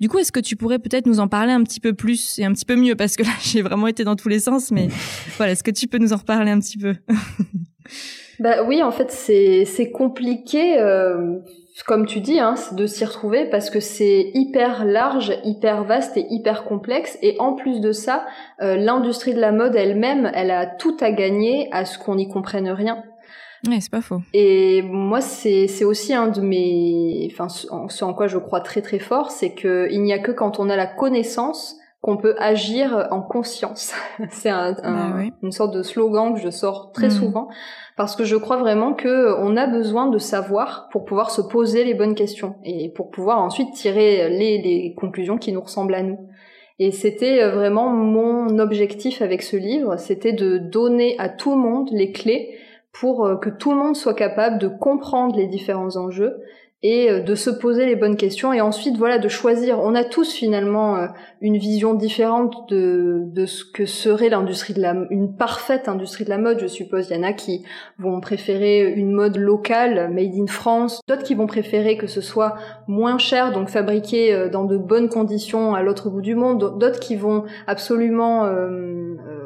Du 0.00 0.08
coup, 0.08 0.18
est-ce 0.18 0.32
que 0.32 0.40
tu 0.40 0.56
pourrais 0.56 0.78
peut-être 0.78 1.04
nous 1.04 1.20
en 1.20 1.28
parler 1.28 1.52
un 1.52 1.62
petit 1.62 1.80
peu 1.80 1.92
plus 1.92 2.38
et 2.38 2.46
un 2.46 2.54
petit 2.54 2.64
peu 2.64 2.76
mieux? 2.76 2.94
Parce 2.94 3.16
que 3.16 3.22
là 3.22 3.32
j'ai 3.42 3.60
vraiment 3.60 3.86
été 3.86 4.02
dans 4.02 4.16
tous 4.16 4.28
les 4.28 4.40
sens, 4.40 4.70
mais 4.70 4.88
voilà, 5.36 5.52
est-ce 5.52 5.62
que 5.62 5.70
tu 5.70 5.86
peux 5.86 5.98
nous 5.98 6.14
en 6.14 6.16
reparler 6.16 6.50
un 6.50 6.60
petit 6.60 6.78
peu? 6.78 6.96
Bah 8.40 8.62
oui, 8.66 8.82
en 8.82 8.90
fait, 8.90 9.10
c'est 9.10 9.66
c'est 9.66 9.90
compliqué, 9.90 10.78
euh, 10.78 11.40
comme 11.86 12.06
tu 12.06 12.20
dis, 12.20 12.40
hein, 12.40 12.54
de 12.72 12.86
s'y 12.86 13.04
retrouver 13.04 13.44
parce 13.44 13.68
que 13.68 13.80
c'est 13.80 14.30
hyper 14.32 14.86
large, 14.86 15.34
hyper 15.44 15.84
vaste 15.84 16.16
et 16.16 16.26
hyper 16.30 16.64
complexe. 16.64 17.18
Et 17.20 17.36
en 17.38 17.52
plus 17.52 17.82
de 17.82 17.92
ça, 17.92 18.26
euh, 18.62 18.76
l'industrie 18.76 19.34
de 19.34 19.40
la 19.40 19.52
mode 19.52 19.76
elle-même, 19.76 20.30
elle 20.34 20.50
a 20.50 20.64
tout 20.64 20.96
à 21.00 21.12
gagner 21.12 21.68
à 21.70 21.84
ce 21.84 21.98
qu'on 21.98 22.14
n'y 22.14 22.28
comprenne 22.28 22.70
rien. 22.70 23.04
Ouais, 23.68 23.80
c'est 23.80 23.90
pas 23.90 24.00
faux. 24.00 24.22
Et 24.32 24.80
moi, 24.80 25.20
c'est 25.20 25.66
c'est 25.66 25.84
aussi 25.84 26.14
un 26.14 26.28
de 26.28 26.40
mes, 26.40 27.28
enfin, 27.30 27.50
ce 27.50 28.04
en 28.04 28.14
quoi 28.14 28.26
je 28.26 28.38
crois 28.38 28.62
très 28.62 28.80
très 28.80 28.98
fort, 28.98 29.30
c'est 29.30 29.52
que 29.52 29.86
il 29.90 30.02
n'y 30.02 30.14
a 30.14 30.18
que 30.18 30.32
quand 30.32 30.58
on 30.58 30.70
a 30.70 30.76
la 30.76 30.86
connaissance 30.86 31.76
qu'on 32.00 32.16
peut 32.16 32.34
agir 32.38 33.08
en 33.10 33.20
conscience. 33.20 33.92
c'est 34.30 34.48
un, 34.48 34.72
bah 34.72 35.22
une 35.42 35.52
sorte 35.52 35.74
de 35.74 35.82
slogan 35.82 36.34
que 36.34 36.40
je 36.40 36.50
sors 36.50 36.92
très 36.92 37.08
mm. 37.08 37.10
souvent 37.10 37.48
parce 37.96 38.16
que 38.16 38.24
je 38.24 38.36
crois 38.36 38.56
vraiment 38.56 38.94
que 38.94 39.38
on 39.38 39.56
a 39.56 39.66
besoin 39.66 40.06
de 40.06 40.18
savoir 40.18 40.88
pour 40.90 41.04
pouvoir 41.04 41.30
se 41.30 41.42
poser 41.42 41.84
les 41.84 41.94
bonnes 41.94 42.14
questions 42.14 42.56
et 42.64 42.88
pour 42.90 43.10
pouvoir 43.10 43.40
ensuite 43.40 43.74
tirer 43.74 44.30
les, 44.30 44.62
les 44.62 44.94
conclusions 44.94 45.36
qui 45.36 45.52
nous 45.52 45.60
ressemblent 45.60 45.94
à 45.94 46.02
nous. 46.02 46.18
Et 46.78 46.92
c'était 46.92 47.42
euh, 47.42 47.50
vraiment 47.50 47.90
mon 47.90 48.58
objectif 48.58 49.20
avec 49.20 49.42
ce 49.42 49.56
livre, 49.56 49.98
c'était 49.98 50.32
de 50.32 50.56
donner 50.56 51.14
à 51.18 51.28
tout 51.28 51.50
le 51.50 51.58
monde 51.58 51.90
les 51.92 52.10
clés 52.10 52.56
pour 52.92 53.26
euh, 53.26 53.36
que 53.36 53.50
tout 53.50 53.72
le 53.72 53.76
monde 53.76 53.96
soit 53.96 54.14
capable 54.14 54.58
de 54.58 54.68
comprendre 54.68 55.36
les 55.36 55.46
différents 55.46 55.96
enjeux 55.96 56.40
et 56.82 57.10
euh, 57.10 57.20
de 57.20 57.34
se 57.34 57.50
poser 57.50 57.84
les 57.84 57.96
bonnes 57.96 58.16
questions 58.16 58.52
et 58.52 58.60
ensuite 58.60 58.96
voilà 58.96 59.18
de 59.18 59.28
choisir. 59.28 59.78
On 59.80 59.94
a 59.94 60.04
tous 60.04 60.32
finalement 60.32 60.96
euh, 60.96 61.06
une 61.42 61.58
vision 61.58 61.94
différente 61.94 62.68
de, 62.70 63.24
de 63.26 63.46
ce 63.46 63.64
que 63.64 63.84
serait 63.84 64.30
l'industrie 64.30 64.72
de 64.72 64.80
la 64.80 64.94
une 65.10 65.36
parfaite 65.36 65.88
industrie 65.88 66.24
de 66.24 66.30
la 66.30 66.38
mode. 66.38 66.58
Je 66.58 66.66
suppose 66.66 67.10
il 67.10 67.16
y 67.16 67.20
en 67.20 67.22
a 67.22 67.34
qui 67.34 67.64
vont 67.98 68.20
préférer 68.20 68.90
une 68.92 69.12
mode 69.12 69.36
locale, 69.36 70.10
made 70.10 70.34
in 70.34 70.46
France, 70.46 71.00
d'autres 71.06 71.22
qui 71.22 71.34
vont 71.34 71.46
préférer 71.46 71.98
que 71.98 72.06
ce 72.06 72.22
soit 72.22 72.54
moins 72.88 73.18
cher 73.18 73.52
donc 73.52 73.68
fabriqué 73.68 74.32
euh, 74.32 74.48
dans 74.48 74.64
de 74.64 74.78
bonnes 74.78 75.10
conditions 75.10 75.74
à 75.74 75.82
l'autre 75.82 76.08
bout 76.08 76.22
du 76.22 76.34
monde, 76.34 76.78
d'autres 76.78 77.00
qui 77.00 77.16
vont 77.16 77.44
absolument 77.66 78.48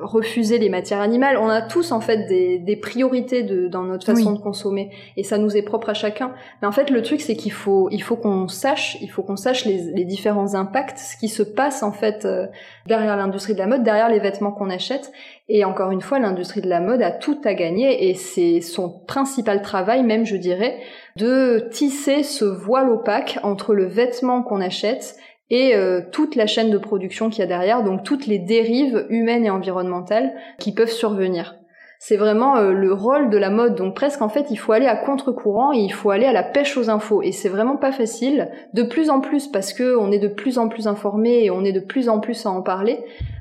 refuser 0.02 0.58
les 0.58 0.68
matières 0.68 1.00
animales. 1.00 1.36
On 1.38 1.48
a 1.48 1.62
tous 1.62 1.90
en 1.92 2.00
fait 2.00 2.26
des, 2.26 2.58
des 2.58 2.76
priorités 2.76 3.42
de, 3.42 3.68
dans 3.68 3.82
notre 3.82 4.06
façon 4.06 4.32
de 4.32 4.38
consommer 4.38 4.90
et 5.16 5.24
ça 5.24 5.38
nous 5.38 5.56
est 5.56 5.62
propre 5.62 5.90
à 5.90 5.94
chacun. 5.94 6.32
Mais 6.60 6.68
en 6.68 6.72
fait 6.72 6.90
le 6.90 7.02
truc 7.02 7.20
c'est 7.24 7.36
qu'il 7.36 7.52
faut, 7.52 7.88
il 7.90 8.02
faut 8.02 8.16
qu'on 8.16 8.48
sache, 8.48 8.98
il 9.00 9.10
faut 9.10 9.22
qu'on 9.22 9.36
sache 9.36 9.64
les, 9.64 10.04
différents 10.04 10.54
impacts, 10.54 10.98
ce 10.98 11.16
qui 11.16 11.28
se 11.28 11.42
passe 11.42 11.82
en 11.82 11.92
fait 11.92 12.24
euh, 12.24 12.46
derrière 12.86 13.16
l'industrie 13.16 13.54
de 13.54 13.58
la 13.58 13.66
mode, 13.66 13.82
derrière 13.82 14.08
les 14.08 14.20
vêtements 14.20 14.52
qu'on 14.52 14.70
achète. 14.70 15.12
Et 15.48 15.64
encore 15.64 15.90
une 15.90 16.00
fois, 16.00 16.18
l'industrie 16.18 16.60
de 16.60 16.68
la 16.68 16.80
mode 16.80 17.02
a 17.02 17.10
tout 17.10 17.40
à 17.44 17.54
gagner 17.54 18.08
et 18.08 18.14
c'est 18.14 18.60
son 18.60 18.90
principal 18.90 19.62
travail, 19.62 20.02
même 20.02 20.24
je 20.24 20.36
dirais, 20.36 20.78
de 21.16 21.68
tisser 21.70 22.22
ce 22.22 22.44
voile 22.44 22.90
opaque 22.90 23.38
entre 23.42 23.74
le 23.74 23.86
vêtement 23.86 24.42
qu'on 24.42 24.60
achète 24.60 25.16
et 25.50 25.74
euh, 25.74 26.00
toute 26.12 26.36
la 26.36 26.46
chaîne 26.46 26.70
de 26.70 26.78
production 26.78 27.30
qu'il 27.30 27.40
y 27.40 27.42
a 27.42 27.46
derrière, 27.46 27.82
donc 27.82 28.04
toutes 28.04 28.26
les 28.26 28.38
dérives 28.38 29.06
humaines 29.08 29.44
et 29.44 29.50
environnementales 29.50 30.34
qui 30.58 30.72
peuvent 30.72 30.90
survenir. 30.90 31.56
C'est 31.98 32.16
vraiment 32.16 32.56
euh, 32.56 32.72
le 32.72 32.92
rôle 32.92 33.30
de 33.30 33.38
la 33.38 33.50
mode, 33.50 33.76
donc 33.76 33.94
presque 33.94 34.20
en 34.20 34.28
fait 34.28 34.46
il 34.50 34.56
faut 34.56 34.72
aller 34.72 34.86
à 34.86 34.96
contre-courant 34.96 35.72
et 35.72 35.78
il 35.78 35.92
faut 35.92 36.10
aller 36.10 36.26
à 36.26 36.32
la 36.32 36.42
pêche 36.42 36.76
aux 36.76 36.90
infos 36.90 37.22
et 37.22 37.32
c'est 37.32 37.48
vraiment 37.48 37.76
pas 37.76 37.92
facile, 37.92 38.50
de 38.74 38.82
plus 38.82 39.10
en 39.10 39.20
plus 39.20 39.48
parce 39.48 39.72
que 39.72 39.96
on 39.96 40.12
est 40.12 40.18
de 40.18 40.28
plus 40.28 40.58
en 40.58 40.68
plus 40.68 40.86
informé 40.86 41.44
et 41.44 41.50
on 41.50 41.64
est 41.64 41.72
de 41.72 41.80
plus 41.80 42.08
en 42.08 42.20
plus 42.20 42.44
à 42.44 42.50
en 42.50 42.60
parler, 42.62 42.98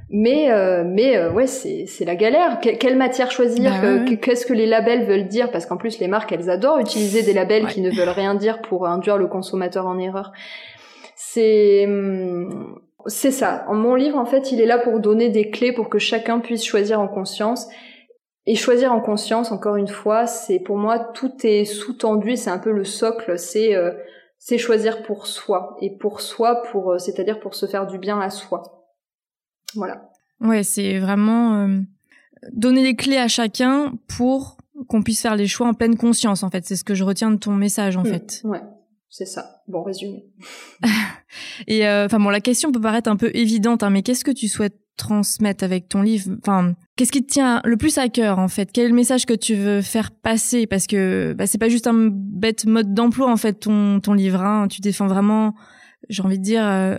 mais 0.10 0.52
euh, 0.52 0.84
mais 0.86 1.28
ouais 1.28 1.48
c'est 1.48 1.86
c'est 1.88 2.06
la 2.06 2.16
galère. 2.16 2.60
quelle 2.62 2.98
matière 2.98 3.32
choisir 3.32 3.72
bah 3.82 4.16
Qu'est-ce 4.22 4.46
que 4.46 4.54
les 4.54 4.68
labels 4.68 5.06
veulent 5.06 5.28
dire? 5.28 5.52
Parce 5.52 5.66
qu'en 5.66 5.78
plus 5.78 6.00
les 6.00 6.08
marques 6.08 6.32
elles 6.32 6.50
adorent 6.50 6.80
utiliser 6.80 7.22
des 7.22 7.34
labels 7.34 7.68
qui 7.68 7.82
ne 7.82 7.92
veulent 7.92 8.10
rien 8.10 8.36
dire 8.36 8.62
pour 8.62 8.88
induire 8.88 9.18
le 9.18 9.28
consommateur 9.28 9.88
en 9.88 9.98
erreur. 9.98 10.32
C'est 11.16 11.86
hum, 11.86 12.80
c'est 13.08 13.32
ça. 13.32 13.66
Mon 13.70 13.96
livre, 13.96 14.18
en 14.18 14.26
fait, 14.26 14.52
il 14.52 14.62
est 14.62 14.66
là 14.66 14.78
pour 14.78 15.00
donner 15.00 15.30
des 15.30 15.50
clés 15.50 15.72
pour 15.72 15.90
que 15.90 16.00
chacun 16.00 16.40
puisse 16.40 16.64
choisir 16.64 17.00
en 17.00 17.08
conscience. 17.08 17.68
Et 18.46 18.56
choisir 18.56 18.92
en 18.92 19.00
conscience, 19.00 19.52
encore 19.52 19.78
une 19.78 19.88
fois, 19.88 20.28
c'est 20.28 20.60
pour 20.60 20.78
moi 20.78 21.00
tout 21.00 21.32
est 21.44 21.66
sous-tendu. 21.66 22.36
C'est 22.36 22.50
un 22.50 22.60
peu 22.60 22.72
le 22.72 22.84
socle. 22.84 23.40
C'est 23.40 23.76
euh, 23.76 23.92
c'est 24.38 24.58
choisir 24.58 25.04
pour 25.04 25.28
soi 25.28 25.78
et 25.80 25.96
pour 25.96 26.20
soi, 26.20 26.62
pour 26.64 26.92
euh, 26.92 26.98
c'est-à-dire 26.98 27.40
pour 27.40 27.56
se 27.56 27.66
faire 27.66 27.88
du 27.88 27.98
bien 27.98 28.20
à 28.20 28.30
soi. 28.30 28.86
Voilà. 29.76 30.10
Ouais, 30.42 30.64
c'est 30.64 31.00
vraiment 31.00 31.64
euh, 31.64 31.80
donner 32.52 32.84
les 32.84 32.96
clés 32.96 33.18
à 33.18 33.30
chacun 33.30 33.94
pour 34.08 34.58
qu'on 34.90 35.02
puisse 35.02 35.22
faire 35.22 35.38
les 35.38 35.48
choix 35.48 35.68
en 35.68 35.74
pleine 35.74 35.96
conscience. 35.96 36.44
En 36.44 36.50
fait, 36.50 36.66
c'est 36.66 36.76
ce 36.76 36.84
que 36.84 36.96
je 36.96 37.06
retiens 37.06 37.32
de 37.32 37.38
ton 37.38 37.54
message, 37.54 37.96
en 37.96 38.02
mmh, 38.02 38.08
fait. 38.08 38.42
Ouais. 38.44 38.62
C'est 39.16 39.26
ça. 39.26 39.62
Bon 39.68 39.84
résumé. 39.84 40.26
et 41.68 41.88
euh, 41.88 42.08
enfin 42.08 42.20
bon, 42.20 42.30
la 42.30 42.42
question 42.42 42.72
peut 42.72 42.82
paraître 42.82 43.10
un 43.10 43.16
peu 43.16 43.30
évidente, 43.36 43.84
hein, 43.84 43.92
mais 43.92 44.02
qu'est-ce 44.02 44.26
que 44.26 44.32
tu 44.32 44.48
souhaites 44.48 44.76
transmettre 44.98 45.64
avec 45.64 45.90
ton 45.90 46.02
livre 46.02 46.32
Enfin, 46.40 46.74
qu'est-ce 46.96 47.12
qui 47.12 47.26
te 47.26 47.32
tient 47.32 47.62
le 47.66 47.78
plus 47.78 47.98
à 47.98 48.10
cœur 48.10 48.40
en 48.40 48.48
fait? 48.48 48.72
Quel 48.72 48.86
est 48.86 48.90
le 48.90 48.96
message 48.96 49.26
que 49.26 49.34
tu 49.34 49.56
veux 49.56 49.82
faire 49.82 50.12
passer? 50.12 50.68
Parce 50.68 50.88
que 50.88 51.34
bah, 51.38 51.48
c'est 51.48 51.58
pas 51.58 51.70
juste 51.70 51.88
un 51.88 52.10
bête 52.12 52.66
mode 52.66 52.94
d'emploi 52.94 53.32
en 53.32 53.38
fait 53.38 53.54
ton 53.54 54.00
ton 54.00 54.14
livre. 54.14 54.42
Hein. 54.42 54.68
Tu 54.68 54.82
défends 54.82 55.08
vraiment, 55.08 55.54
j'ai 56.10 56.24
envie 56.24 56.40
de 56.40 56.44
dire, 56.44 56.66
euh, 56.66 56.98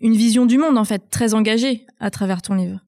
une 0.00 0.14
vision 0.14 0.46
du 0.46 0.58
monde 0.58 0.78
en 0.78 0.84
fait 0.84 1.08
très 1.10 1.34
engagée 1.34 1.86
à 1.98 2.10
travers 2.10 2.42
ton 2.42 2.54
livre. 2.54 2.80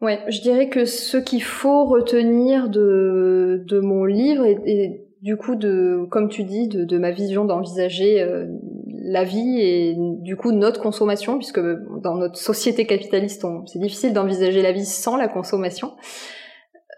Ouais, 0.00 0.20
je 0.28 0.40
dirais 0.40 0.68
que 0.68 0.84
ce 0.84 1.16
qu'il 1.16 1.42
faut 1.42 1.84
retenir 1.84 2.68
de 2.68 3.64
de 3.66 3.80
mon 3.80 4.04
livre 4.04 4.44
et 4.44 5.07
du 5.22 5.36
coup 5.36 5.54
de 5.54 6.06
comme 6.10 6.28
tu 6.28 6.44
dis 6.44 6.68
de, 6.68 6.84
de 6.84 6.98
ma 6.98 7.10
vision 7.10 7.44
d'envisager 7.44 8.20
euh, 8.22 8.46
la 8.86 9.24
vie 9.24 9.60
et 9.60 9.94
du 9.96 10.36
coup 10.36 10.52
notre 10.52 10.80
consommation 10.80 11.38
puisque 11.38 11.60
dans 11.60 12.14
notre 12.14 12.36
société 12.36 12.86
capitaliste 12.86 13.44
c'est 13.66 13.78
difficile 13.78 14.12
d'envisager 14.12 14.62
la 14.62 14.72
vie 14.72 14.86
sans 14.86 15.16
la 15.16 15.28
consommation 15.28 15.92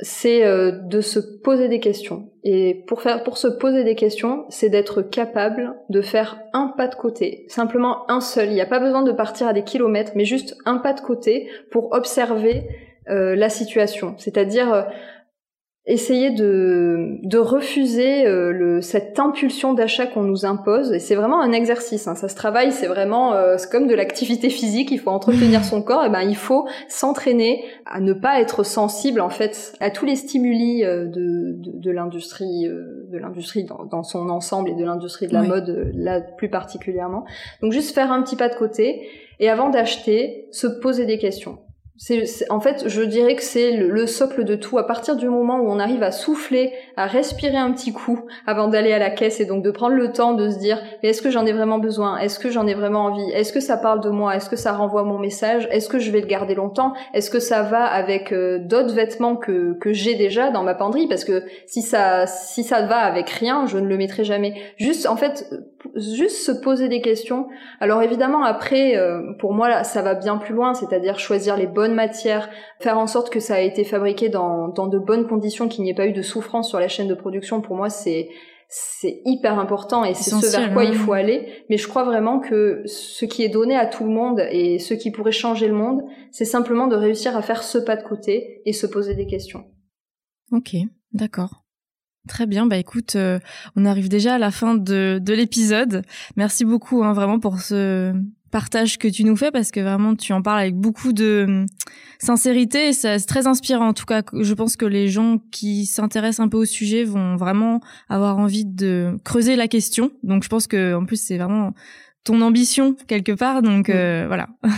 c'est 0.02 0.44
euh, 0.44 0.70
de 0.70 1.00
se 1.00 1.18
poser 1.18 1.68
des 1.68 1.80
questions. 1.80 2.30
Et 2.42 2.84
pour 2.86 3.02
faire 3.02 3.22
pour 3.22 3.36
se 3.36 3.48
poser 3.48 3.84
des 3.84 3.94
questions 3.94 4.44
c'est 4.48 4.68
d'être 4.68 5.02
capable 5.02 5.74
de 5.88 6.00
faire 6.00 6.40
un 6.52 6.72
pas 6.76 6.88
de 6.88 6.94
côté. 6.94 7.44
Simplement 7.48 8.10
un 8.10 8.20
seul. 8.20 8.48
Il 8.48 8.54
n'y 8.54 8.60
a 8.60 8.66
pas 8.66 8.80
besoin 8.80 9.02
de 9.02 9.12
partir 9.12 9.46
à 9.46 9.52
des 9.52 9.62
kilomètres 9.62 10.12
mais 10.14 10.24
juste 10.24 10.56
un 10.64 10.78
pas 10.78 10.92
de 10.92 11.00
côté 11.00 11.48
pour 11.70 11.92
observer 11.92 12.66
euh, 13.08 13.34
la 13.34 13.48
situation. 13.48 14.14
C'est-à-dire 14.16 14.86
essayer 15.90 16.30
de, 16.30 17.18
de 17.24 17.38
refuser 17.38 18.24
euh, 18.24 18.52
le, 18.52 18.80
cette 18.80 19.18
impulsion 19.18 19.74
d'achat 19.74 20.06
qu'on 20.06 20.22
nous 20.22 20.46
impose. 20.46 20.92
Et 20.92 21.00
c'est 21.00 21.16
vraiment 21.16 21.40
un 21.40 21.50
exercice. 21.50 22.06
Hein. 22.06 22.14
Ça 22.14 22.28
se 22.28 22.36
travaille. 22.36 22.70
C'est 22.70 22.86
vraiment 22.86 23.34
euh, 23.34 23.56
c'est 23.58 23.70
comme 23.70 23.88
de 23.88 23.94
l'activité 23.94 24.50
physique. 24.50 24.92
Il 24.92 25.00
faut 25.00 25.10
entretenir 25.10 25.64
son 25.64 25.82
corps. 25.82 26.04
Et 26.04 26.08
ben 26.08 26.22
il 26.22 26.36
faut 26.36 26.68
s'entraîner 26.88 27.64
à 27.86 28.00
ne 28.00 28.12
pas 28.12 28.40
être 28.40 28.62
sensible 28.62 29.20
en 29.20 29.30
fait 29.30 29.74
à 29.80 29.90
tous 29.90 30.06
les 30.06 30.14
stimuli 30.14 30.84
euh, 30.84 31.06
de, 31.06 31.56
de, 31.58 31.72
de 31.74 31.90
l'industrie, 31.90 32.68
de 32.68 33.18
l'industrie 33.18 33.64
dans, 33.64 33.84
dans, 33.84 34.04
son 34.04 34.30
ensemble 34.30 34.70
et 34.70 34.74
de 34.74 34.84
l'industrie 34.84 35.26
de 35.26 35.34
la 35.34 35.42
mode 35.42 35.90
là 35.94 36.20
plus 36.20 36.48
particulièrement. 36.48 37.24
Donc 37.62 37.72
juste 37.72 37.94
faire 37.94 38.12
un 38.12 38.22
petit 38.22 38.36
pas 38.36 38.48
de 38.48 38.54
côté 38.54 39.08
et 39.40 39.48
avant 39.48 39.70
d'acheter, 39.70 40.46
se 40.52 40.66
poser 40.66 41.06
des 41.06 41.18
questions 41.18 41.58
en 42.48 42.60
fait, 42.60 42.84
je 42.88 43.02
dirais 43.02 43.36
que 43.36 43.42
c'est 43.42 43.72
le, 43.72 44.06
socle 44.06 44.44
de 44.44 44.54
tout. 44.54 44.78
À 44.78 44.86
partir 44.86 45.16
du 45.16 45.28
moment 45.28 45.58
où 45.58 45.70
on 45.70 45.78
arrive 45.78 46.02
à 46.02 46.10
souffler, 46.10 46.72
à 46.96 47.06
respirer 47.06 47.58
un 47.58 47.70
petit 47.72 47.92
coup 47.92 48.24
avant 48.46 48.68
d'aller 48.68 48.92
à 48.92 48.98
la 48.98 49.10
caisse 49.10 49.38
et 49.38 49.44
donc 49.44 49.62
de 49.62 49.70
prendre 49.70 49.94
le 49.94 50.10
temps 50.10 50.32
de 50.32 50.48
se 50.48 50.58
dire, 50.58 50.82
est-ce 51.02 51.20
que 51.20 51.30
j'en 51.30 51.44
ai 51.44 51.52
vraiment 51.52 51.78
besoin? 51.78 52.18
Est-ce 52.18 52.38
que 52.38 52.50
j'en 52.50 52.66
ai 52.66 52.72
vraiment 52.72 53.04
envie? 53.04 53.30
Est-ce 53.32 53.52
que 53.52 53.60
ça 53.60 53.76
parle 53.76 54.00
de 54.00 54.08
moi? 54.08 54.34
Est-ce 54.34 54.48
que 54.48 54.56
ça 54.56 54.72
renvoie 54.72 55.02
mon 55.02 55.18
message? 55.18 55.68
Est-ce 55.70 55.90
que 55.90 55.98
je 55.98 56.10
vais 56.10 56.20
le 56.20 56.26
garder 56.26 56.54
longtemps? 56.54 56.94
Est-ce 57.12 57.30
que 57.30 57.38
ça 57.38 57.62
va 57.62 57.84
avec 57.84 58.32
euh, 58.32 58.58
d'autres 58.58 58.94
vêtements 58.94 59.36
que, 59.36 59.74
que 59.78 59.92
j'ai 59.92 60.14
déjà 60.14 60.50
dans 60.50 60.62
ma 60.62 60.74
penderie? 60.74 61.06
Parce 61.06 61.24
que 61.24 61.44
si 61.66 61.82
ça, 61.82 62.26
si 62.26 62.64
ça 62.64 62.86
va 62.86 62.98
avec 63.00 63.28
rien, 63.28 63.66
je 63.66 63.78
ne 63.78 63.86
le 63.86 63.98
mettrai 63.98 64.24
jamais. 64.24 64.54
Juste, 64.78 65.06
en 65.06 65.16
fait, 65.16 65.50
juste 65.96 66.44
se 66.44 66.52
poser 66.52 66.88
des 66.88 67.00
questions. 67.00 67.48
Alors 67.80 68.02
évidemment, 68.02 68.44
après, 68.44 68.96
euh, 68.96 69.32
pour 69.38 69.52
moi, 69.52 69.84
ça 69.84 70.02
va 70.02 70.14
bien 70.14 70.36
plus 70.36 70.54
loin, 70.54 70.74
c'est-à-dire 70.74 71.18
choisir 71.18 71.56
les 71.56 71.66
bonnes 71.66 71.89
matière, 71.94 72.48
faire 72.78 72.98
en 72.98 73.06
sorte 73.06 73.30
que 73.30 73.40
ça 73.40 73.56
a 73.56 73.60
été 73.60 73.84
fabriqué 73.84 74.28
dans, 74.28 74.68
dans 74.68 74.86
de 74.86 74.98
bonnes 74.98 75.26
conditions, 75.26 75.68
qu'il 75.68 75.84
n'y 75.84 75.90
ait 75.90 75.94
pas 75.94 76.06
eu 76.06 76.12
de 76.12 76.22
souffrance 76.22 76.68
sur 76.68 76.80
la 76.80 76.88
chaîne 76.88 77.08
de 77.08 77.14
production, 77.14 77.60
pour 77.60 77.76
moi 77.76 77.90
c'est 77.90 78.28
c'est 78.72 79.20
hyper 79.24 79.58
important 79.58 80.04
et 80.04 80.14
c'est 80.14 80.30
ce 80.30 80.56
vers 80.56 80.72
quoi 80.72 80.84
il 80.84 80.94
faut 80.94 81.12
aller. 81.12 81.64
Mais 81.68 81.76
je 81.76 81.88
crois 81.88 82.04
vraiment 82.04 82.38
que 82.38 82.82
ce 82.86 83.24
qui 83.24 83.42
est 83.42 83.48
donné 83.48 83.76
à 83.76 83.84
tout 83.84 84.04
le 84.04 84.10
monde 84.10 84.40
et 84.52 84.78
ce 84.78 84.94
qui 84.94 85.10
pourrait 85.10 85.32
changer 85.32 85.66
le 85.66 85.74
monde, 85.74 86.02
c'est 86.30 86.44
simplement 86.44 86.86
de 86.86 86.94
réussir 86.94 87.36
à 87.36 87.42
faire 87.42 87.64
ce 87.64 87.78
pas 87.78 87.96
de 87.96 88.04
côté 88.04 88.62
et 88.64 88.72
se 88.72 88.86
poser 88.86 89.16
des 89.16 89.26
questions. 89.26 89.64
Ok, 90.52 90.76
d'accord. 91.12 91.64
Très 92.28 92.46
bien, 92.46 92.66
bah 92.66 92.76
écoute, 92.76 93.16
euh, 93.16 93.40
on 93.74 93.84
arrive 93.84 94.08
déjà 94.08 94.34
à 94.34 94.38
la 94.38 94.52
fin 94.52 94.74
de, 94.74 95.18
de 95.20 95.32
l'épisode. 95.32 96.02
Merci 96.36 96.64
beaucoup 96.64 97.02
hein, 97.02 97.12
vraiment 97.12 97.40
pour 97.40 97.60
ce 97.60 98.12
partage 98.50 98.98
que 98.98 99.08
tu 99.08 99.24
nous 99.24 99.36
fais 99.36 99.50
parce 99.50 99.70
que 99.70 99.80
vraiment 99.80 100.14
tu 100.14 100.32
en 100.32 100.42
parles 100.42 100.60
avec 100.60 100.76
beaucoup 100.76 101.12
de 101.12 101.44
hum, 101.48 101.66
sincérité 102.18 102.88
et 102.88 102.92
c'est 102.92 103.18
très 103.20 103.46
inspirant. 103.46 103.88
En 103.88 103.94
tout 103.94 104.06
cas, 104.06 104.22
je 104.32 104.54
pense 104.54 104.76
que 104.76 104.86
les 104.86 105.08
gens 105.08 105.38
qui 105.50 105.86
s'intéressent 105.86 106.44
un 106.44 106.48
peu 106.48 106.58
au 106.58 106.64
sujet 106.64 107.04
vont 107.04 107.36
vraiment 107.36 107.80
avoir 108.08 108.38
envie 108.38 108.64
de 108.64 109.16
creuser 109.24 109.56
la 109.56 109.68
question. 109.68 110.10
Donc 110.22 110.44
je 110.44 110.48
pense 110.48 110.66
que 110.66 110.94
en 110.94 111.04
plus 111.04 111.20
c'est 111.20 111.38
vraiment 111.38 111.72
ton 112.24 112.40
ambition 112.40 112.94
quelque 113.06 113.32
part. 113.32 113.62
Donc 113.62 113.88
euh, 113.88 114.24
voilà. 114.26 114.48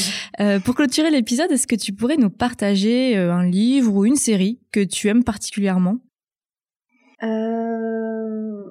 euh, 0.40 0.60
pour 0.60 0.74
clôturer 0.74 1.10
l'épisode, 1.10 1.50
est-ce 1.50 1.66
que 1.66 1.76
tu 1.76 1.92
pourrais 1.92 2.16
nous 2.16 2.30
partager 2.30 3.16
euh, 3.16 3.32
un 3.32 3.44
livre 3.44 3.94
ou 3.94 4.04
une 4.04 4.16
série 4.16 4.60
que 4.72 4.80
tu 4.80 5.08
aimes 5.08 5.24
particulièrement? 5.24 5.98
Euh... 7.22 8.62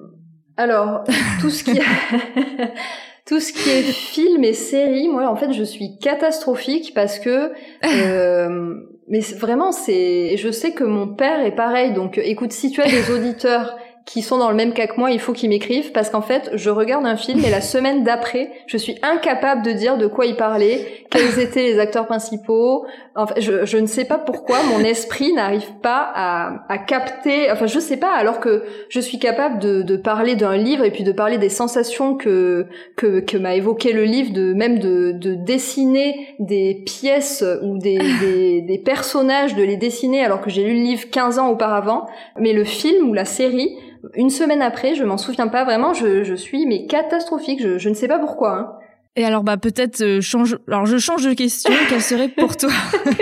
Alors 0.56 1.02
tout 1.40 1.50
ce 1.50 1.64
qui 1.64 1.72
tout 3.26 3.40
ce 3.40 3.52
qui 3.52 3.70
est 3.70 3.82
film 3.82 4.44
et 4.44 4.52
série, 4.52 5.08
moi 5.08 5.28
en 5.28 5.36
fait 5.36 5.52
je 5.52 5.64
suis 5.64 5.98
catastrophique 5.98 6.92
parce 6.94 7.18
que 7.18 7.52
euh, 7.84 8.74
mais 9.08 9.20
vraiment 9.20 9.72
c'est 9.72 10.36
je 10.36 10.50
sais 10.50 10.72
que 10.72 10.84
mon 10.84 11.08
père 11.08 11.40
est 11.40 11.54
pareil. 11.54 11.92
Donc 11.92 12.18
écoute 12.18 12.52
si 12.52 12.70
tu 12.70 12.82
as 12.82 12.88
des 12.88 13.10
auditeurs 13.10 13.76
qui 14.04 14.20
sont 14.20 14.36
dans 14.36 14.50
le 14.50 14.56
même 14.56 14.74
cas 14.74 14.86
que 14.86 14.98
moi, 14.98 15.10
il 15.10 15.18
faut 15.18 15.32
qu'ils 15.32 15.48
m'écrivent 15.48 15.90
parce 15.92 16.10
qu'en 16.10 16.20
fait, 16.20 16.50
je 16.52 16.68
regarde 16.68 17.06
un 17.06 17.16
film 17.16 17.42
et 17.42 17.48
la 17.48 17.62
semaine 17.62 18.04
d'après, 18.04 18.50
je 18.66 18.76
suis 18.76 18.96
incapable 19.02 19.62
de 19.62 19.72
dire 19.72 19.96
de 19.96 20.06
quoi 20.06 20.26
il 20.26 20.36
parlait, 20.36 21.06
quels 21.10 21.38
étaient 21.40 21.62
les 21.62 21.78
acteurs 21.78 22.06
principaux. 22.06 22.84
Enfin, 23.14 23.34
je, 23.38 23.64
je 23.64 23.78
ne 23.78 23.86
sais 23.86 24.04
pas 24.04 24.18
pourquoi 24.18 24.62
mon 24.64 24.80
esprit 24.80 25.32
n'arrive 25.32 25.72
pas 25.80 26.10
à, 26.14 26.66
à, 26.68 26.76
capter. 26.76 27.50
Enfin, 27.50 27.66
je 27.66 27.78
sais 27.78 27.96
pas. 27.96 28.12
Alors 28.12 28.40
que 28.40 28.64
je 28.90 29.00
suis 29.00 29.18
capable 29.18 29.58
de, 29.58 29.80
de 29.80 29.96
parler 29.96 30.36
d'un 30.36 30.56
livre 30.56 30.84
et 30.84 30.90
puis 30.90 31.04
de 31.04 31.12
parler 31.12 31.38
des 31.38 31.48
sensations 31.48 32.14
que 32.14 32.66
que, 32.96 33.20
que 33.20 33.38
m'a 33.38 33.54
évoqué 33.54 33.92
le 33.92 34.04
livre, 34.04 34.34
de 34.34 34.52
même 34.52 34.80
de, 34.80 35.12
de 35.12 35.34
dessiner 35.34 36.34
des 36.40 36.74
pièces 36.84 37.42
ou 37.62 37.78
des, 37.78 37.98
des, 38.20 38.60
des 38.60 38.78
personnages, 38.78 39.54
de 39.54 39.62
les 39.62 39.78
dessiner 39.78 40.22
alors 40.22 40.42
que 40.42 40.50
j'ai 40.50 40.64
lu 40.64 40.74
le 40.74 40.82
livre 40.82 41.10
15 41.10 41.38
ans 41.38 41.48
auparavant. 41.48 42.06
Mais 42.38 42.52
le 42.52 42.64
film 42.64 43.08
ou 43.08 43.14
la 43.14 43.24
série 43.24 43.78
une 44.14 44.30
semaine 44.30 44.62
après, 44.62 44.94
je 44.94 45.04
m'en 45.04 45.16
souviens 45.16 45.48
pas 45.48 45.64
vraiment, 45.64 45.94
je, 45.94 46.24
je 46.24 46.34
suis 46.34 46.66
mais 46.66 46.86
catastrophique, 46.86 47.62
je, 47.62 47.78
je 47.78 47.88
ne 47.88 47.94
sais 47.94 48.08
pas 48.08 48.18
pourquoi. 48.18 48.58
Hein. 48.58 48.72
Et 49.16 49.24
alors 49.24 49.44
bah 49.44 49.56
peut-être 49.56 50.02
euh, 50.02 50.20
change 50.20 50.58
alors 50.66 50.86
je 50.86 50.98
change 50.98 51.24
de 51.24 51.34
question, 51.34 51.72
quel 51.88 52.02
serait 52.02 52.28
pour 52.28 52.56
toi 52.56 52.72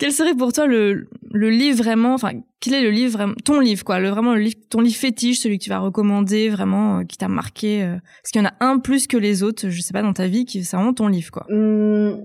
quel 0.00 0.10
serait 0.10 0.34
pour 0.34 0.52
toi 0.52 0.66
le 0.66 1.08
le 1.30 1.50
livre 1.50 1.78
vraiment 1.78 2.14
enfin 2.14 2.32
quel 2.58 2.74
est 2.74 2.82
le 2.82 2.90
livre 2.90 3.32
ton 3.44 3.60
livre 3.60 3.84
quoi, 3.84 4.00
le 4.00 4.08
vraiment 4.08 4.34
le 4.34 4.40
livre 4.40 4.56
ton 4.70 4.80
livre 4.80 4.96
fétiche, 4.96 5.38
celui 5.38 5.58
que 5.58 5.64
tu 5.64 5.70
vas 5.70 5.78
recommander 5.78 6.48
vraiment 6.48 6.98
euh, 6.98 7.04
qui 7.04 7.16
t'a 7.16 7.28
marqué 7.28 7.84
euh, 7.84 7.94
parce 8.22 8.32
qu'il 8.32 8.42
y 8.42 8.44
en 8.44 8.48
a 8.48 8.54
un 8.58 8.80
plus 8.80 9.06
que 9.06 9.16
les 9.16 9.44
autres, 9.44 9.68
je 9.68 9.80
sais 9.80 9.92
pas 9.92 10.02
dans 10.02 10.14
ta 10.14 10.26
vie 10.26 10.46
qui 10.46 10.64
c'est 10.64 10.76
vraiment 10.76 10.92
ton 10.92 11.06
livre 11.06 11.30
quoi. 11.30 11.46
Mmh, 11.48 12.16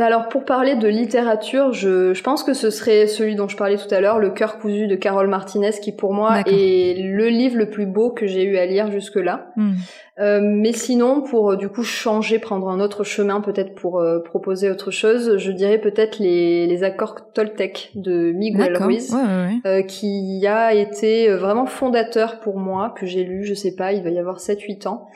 alors 0.00 0.28
pour 0.28 0.46
parler 0.46 0.74
de 0.74 0.88
littérature, 0.88 1.74
je, 1.74 2.14
je, 2.14 2.22
pense 2.22 2.42
que 2.44 2.54
ce 2.54 2.70
serait 2.70 3.06
celui 3.06 3.36
dont 3.36 3.46
je 3.46 3.58
parlais 3.58 3.76
tout 3.76 3.92
à 3.94 4.00
l'heure, 4.00 4.18
Le 4.18 4.30
cœur 4.30 4.58
cousu 4.58 4.86
de 4.86 4.96
Carole 4.96 5.28
Martinez, 5.28 5.72
qui 5.82 5.92
pour 5.92 6.14
moi 6.14 6.40
est 6.46 6.94
le 6.98 7.28
livre 7.28 7.58
le 7.58 7.68
plus 7.68 7.84
beau 7.84 8.10
que 8.10 8.26
j'ai 8.26 8.42
eu 8.44 8.56
à 8.56 8.64
lire 8.64 8.90
jusque-là. 8.90 9.52
Hmm. 9.56 9.72
Euh, 10.18 10.40
mais 10.42 10.72
sinon, 10.72 11.20
pour 11.20 11.56
du 11.56 11.68
coup 11.68 11.82
changer, 11.82 12.38
prendre 12.38 12.68
un 12.68 12.80
autre 12.80 13.04
chemin, 13.04 13.42
peut-être 13.42 13.74
pour 13.74 14.00
euh, 14.00 14.20
proposer 14.20 14.70
autre 14.70 14.90
chose, 14.90 15.36
je 15.36 15.52
dirais 15.52 15.78
peut-être 15.78 16.18
les, 16.18 16.66
les 16.66 16.84
accords 16.84 17.32
Toltec 17.34 17.90
de 17.94 18.32
Miguel 18.32 18.76
Ruiz, 18.78 19.14
euh, 19.66 19.82
qui 19.82 20.46
a 20.46 20.72
été 20.72 21.28
vraiment 21.34 21.66
fondateur 21.66 22.40
pour 22.40 22.58
moi, 22.58 22.94
que 22.98 23.04
j'ai 23.04 23.24
lu, 23.24 23.44
je 23.44 23.52
sais 23.52 23.74
pas, 23.74 23.92
il 23.92 24.02
va 24.02 24.08
y 24.08 24.18
avoir 24.18 24.38
7-8 24.38 24.88
ans 24.88 25.08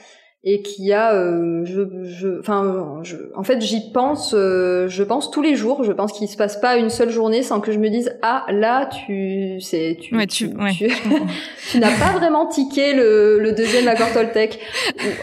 et 0.49 0.63
qui 0.63 0.93
a 0.93 1.13
euh, 1.13 1.65
je 1.65 1.83
je 2.05 2.39
enfin 2.39 3.01
je, 3.03 3.17
en 3.35 3.43
fait 3.43 3.61
j'y 3.61 3.91
pense 3.91 4.33
euh, 4.33 4.87
je 4.89 5.03
pense 5.03 5.33
tous 5.33 5.43
les 5.43 5.57
jours. 5.57 5.83
Je 5.83 5.91
pense 5.91 6.13
qu'il 6.13 6.29
se 6.29 6.37
passe 6.37 6.61
pas 6.61 6.77
une 6.77 6.89
seule 6.89 7.11
journée 7.11 7.43
sans 7.43 7.61
que 7.61 7.73
je 7.73 7.81
me 7.81 7.91
dise 7.91 8.17
ah 8.23 8.47
là 8.49 8.87
tu 8.87 9.61
c'est 9.61 9.99
tu 10.01 10.17
tu, 10.29 10.51
tu, 11.71 11.79
n'as 11.81 11.99
pas 11.99 12.17
vraiment 12.17 12.47
tiqué 12.47 12.95
le, 12.95 13.41
le 13.41 13.53
deuxième 13.53 13.89
accord 13.89 14.13
Toltec. 14.13 14.61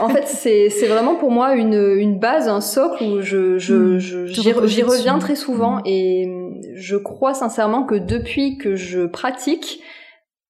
En 0.01 0.09
fait 0.09 0.27
c'est 0.27 0.69
c'est 0.69 0.87
vraiment 0.87 1.15
pour 1.15 1.31
moi 1.31 1.55
une 1.55 1.95
une 1.97 2.19
base 2.19 2.49
un 2.49 2.59
socle 2.59 3.01
où 3.01 3.21
je 3.21 3.57
je 3.57 3.73
hmm. 3.73 4.67
j'y 4.67 4.83
reviens 4.83 5.19
très 5.19 5.37
souvent 5.37 5.77
hmm. 5.77 5.85
et 5.87 6.29
je 6.75 6.97
crois 6.97 7.33
sincèrement 7.33 7.83
que 7.83 7.95
depuis 7.95 8.57
que 8.57 8.75
je 8.75 9.05
pratique 9.05 9.81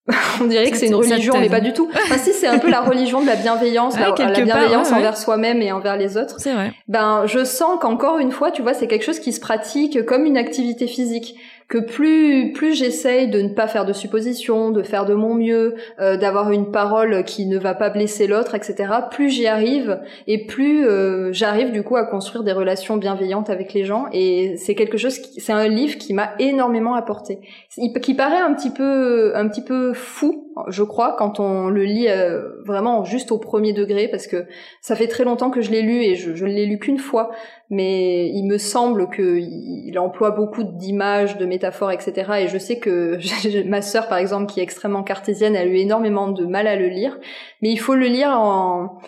on 0.40 0.44
dirait 0.44 0.70
que 0.70 0.76
c'est 0.76 0.88
une 0.88 0.94
religion, 0.94 1.34
mais 1.38 1.48
pas 1.48 1.60
du 1.60 1.72
tout. 1.72 1.88
Enfin, 1.94 2.18
si, 2.22 2.32
c'est 2.32 2.46
un 2.46 2.58
peu 2.58 2.70
la 2.70 2.82
religion 2.82 3.22
de 3.22 3.26
la 3.26 3.36
bienveillance, 3.36 3.98
la, 3.98 4.12
bienveillance 4.12 4.92
envers 4.92 5.16
soi-même 5.16 5.62
et 5.62 5.72
envers 5.72 5.96
les 5.96 6.18
autres. 6.18 6.36
C'est 6.38 6.52
vrai. 6.52 6.72
Ben, 6.88 7.24
je 7.26 7.44
sens 7.44 7.78
qu'encore 7.80 8.18
une 8.18 8.30
fois, 8.30 8.50
tu 8.50 8.60
vois, 8.60 8.74
c'est 8.74 8.86
quelque 8.86 9.04
chose 9.04 9.18
qui 9.18 9.32
se 9.32 9.40
pratique 9.40 10.04
comme 10.04 10.26
une 10.26 10.36
activité 10.36 10.86
physique 10.86 11.36
que 11.68 11.78
plus 11.78 12.52
plus 12.52 12.74
j'essaye 12.74 13.28
de 13.28 13.40
ne 13.40 13.48
pas 13.48 13.66
faire 13.66 13.84
de 13.84 13.92
suppositions, 13.92 14.70
de 14.70 14.82
faire 14.82 15.06
de 15.06 15.14
mon 15.14 15.34
mieux, 15.34 15.74
euh, 16.00 16.16
d'avoir 16.16 16.50
une 16.50 16.70
parole 16.70 17.24
qui 17.24 17.46
ne 17.46 17.58
va 17.58 17.74
pas 17.74 17.90
blesser 17.90 18.26
l'autre, 18.26 18.54
etc. 18.54 18.92
Plus 19.10 19.30
j'y 19.30 19.46
arrive 19.46 20.00
et 20.26 20.46
plus 20.46 20.86
euh, 20.86 21.32
j'arrive 21.32 21.72
du 21.72 21.82
coup 21.82 21.96
à 21.96 22.04
construire 22.04 22.44
des 22.44 22.52
relations 22.52 22.96
bienveillantes 22.96 23.50
avec 23.50 23.72
les 23.72 23.84
gens. 23.84 24.06
Et 24.12 24.56
c'est 24.56 24.74
quelque 24.74 24.98
chose, 24.98 25.18
c'est 25.38 25.52
un 25.52 25.68
livre 25.68 25.96
qui 25.98 26.12
m'a 26.12 26.32
énormément 26.38 26.94
apporté, 26.94 27.40
qui 27.70 28.14
paraît 28.14 28.40
un 28.40 28.54
petit 28.54 28.70
peu 28.70 29.34
un 29.34 29.48
petit 29.48 29.62
peu 29.62 29.92
fou, 29.94 30.52
je 30.68 30.82
crois, 30.82 31.16
quand 31.18 31.40
on 31.40 31.68
le 31.68 31.84
lit 31.84 32.08
euh, 32.08 32.42
vraiment 32.64 33.04
juste 33.04 33.32
au 33.32 33.38
premier 33.38 33.72
degré, 33.72 34.08
parce 34.08 34.26
que 34.26 34.46
ça 34.80 34.94
fait 34.94 35.08
très 35.08 35.24
longtemps 35.24 35.50
que 35.50 35.60
je 35.60 35.70
l'ai 35.70 35.82
lu 35.82 36.02
et 36.02 36.14
je, 36.14 36.34
je 36.34 36.44
ne 36.44 36.52
l'ai 36.52 36.66
lu 36.66 36.78
qu'une 36.78 36.98
fois 36.98 37.30
mais 37.70 38.28
il 38.28 38.44
me 38.44 38.58
semble 38.58 39.08
qu'il 39.10 39.98
emploie 39.98 40.30
beaucoup 40.30 40.62
d'images, 40.62 41.38
de 41.38 41.46
métaphores, 41.54 41.92
etc. 41.92 42.32
Et 42.40 42.48
je 42.48 42.58
sais 42.58 42.78
que 42.78 43.18
ma 43.68 43.82
sœur, 43.82 44.08
par 44.08 44.18
exemple, 44.18 44.52
qui 44.52 44.60
est 44.60 44.62
extrêmement 44.62 45.02
cartésienne, 45.02 45.56
a 45.56 45.64
eu 45.64 45.76
énormément 45.76 46.28
de 46.28 46.44
mal 46.44 46.66
à 46.66 46.76
le 46.76 46.88
lire. 46.88 47.18
Mais 47.62 47.70
il 47.70 47.78
faut 47.78 47.94
le 47.94 48.06
lire 48.06 48.30
en... 48.30 48.98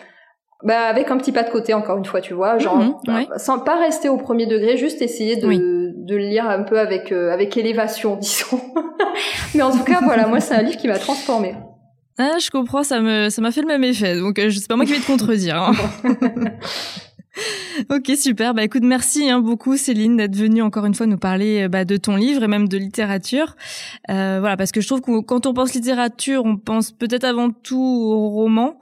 Bah, 0.63 0.87
avec 0.87 1.11
un 1.11 1.17
petit 1.17 1.31
pas 1.31 1.43
de 1.43 1.51
côté, 1.51 1.75
encore 1.75 1.99
une 1.99 2.05
fois, 2.05 2.19
tu 2.19 2.33
vois, 2.33 2.57
genre, 2.57 2.77
mhm, 2.77 3.27
sans 3.37 3.59
pas 3.59 3.79
rester 3.79 4.09
au 4.09 4.17
premier 4.17 4.47
degré, 4.47 4.75
juste 4.75 5.03
essayer 5.03 5.35
de, 5.35 5.47
de 5.47 6.15
le 6.15 6.23
lire 6.23 6.49
un 6.49 6.63
peu 6.63 6.79
avec, 6.79 7.11
euh, 7.11 7.31
avec 7.31 7.55
élévation, 7.57 8.15
disons. 8.19 8.59
mais 9.53 9.61
en 9.61 9.69
tout 9.69 9.83
cas, 9.83 9.99
voilà, 10.01 10.25
moi, 10.25 10.39
c'est 10.39 10.55
un 10.55 10.63
livre 10.63 10.77
qui 10.77 10.87
m'a 10.87 10.97
transformée. 10.97 11.53
Ah, 12.17 12.37
je 12.39 12.49
comprends, 12.49 12.83
ça 12.83 12.99
me, 12.99 13.29
ça 13.29 13.43
m'a 13.43 13.51
fait 13.51 13.61
le 13.61 13.67
même 13.67 13.83
effet. 13.83 14.17
Donc, 14.17 14.39
euh, 14.39 14.49
c'est 14.49 14.67
pas 14.67 14.75
moi 14.75 14.85
qui 14.85 14.93
vais 14.93 14.99
te 14.99 15.05
contredire. 15.05 15.61
Hein. 15.61 15.73
ok, 17.89 18.11
super. 18.17 18.53
Bah 18.53 18.63
écoute, 18.63 18.83
merci 18.83 19.29
hein, 19.29 19.39
beaucoup 19.39 19.77
Céline 19.77 20.17
d'être 20.17 20.35
venue 20.35 20.61
encore 20.61 20.85
une 20.85 20.93
fois 20.93 21.05
nous 21.05 21.17
parler 21.17 21.63
euh, 21.63 21.67
bah, 21.67 21.85
de 21.85 21.97
ton 21.97 22.15
livre 22.15 22.43
et 22.43 22.47
même 22.47 22.67
de 22.67 22.77
littérature. 22.77 23.55
Euh, 24.09 24.37
voilà, 24.39 24.57
parce 24.57 24.71
que 24.71 24.81
je 24.81 24.87
trouve 24.87 25.01
que 25.01 25.21
quand 25.21 25.45
on 25.45 25.53
pense 25.53 25.73
littérature, 25.73 26.43
on 26.45 26.57
pense 26.57 26.91
peut-être 26.91 27.23
avant 27.23 27.51
tout 27.51 27.77
au 27.77 28.29
roman, 28.29 28.79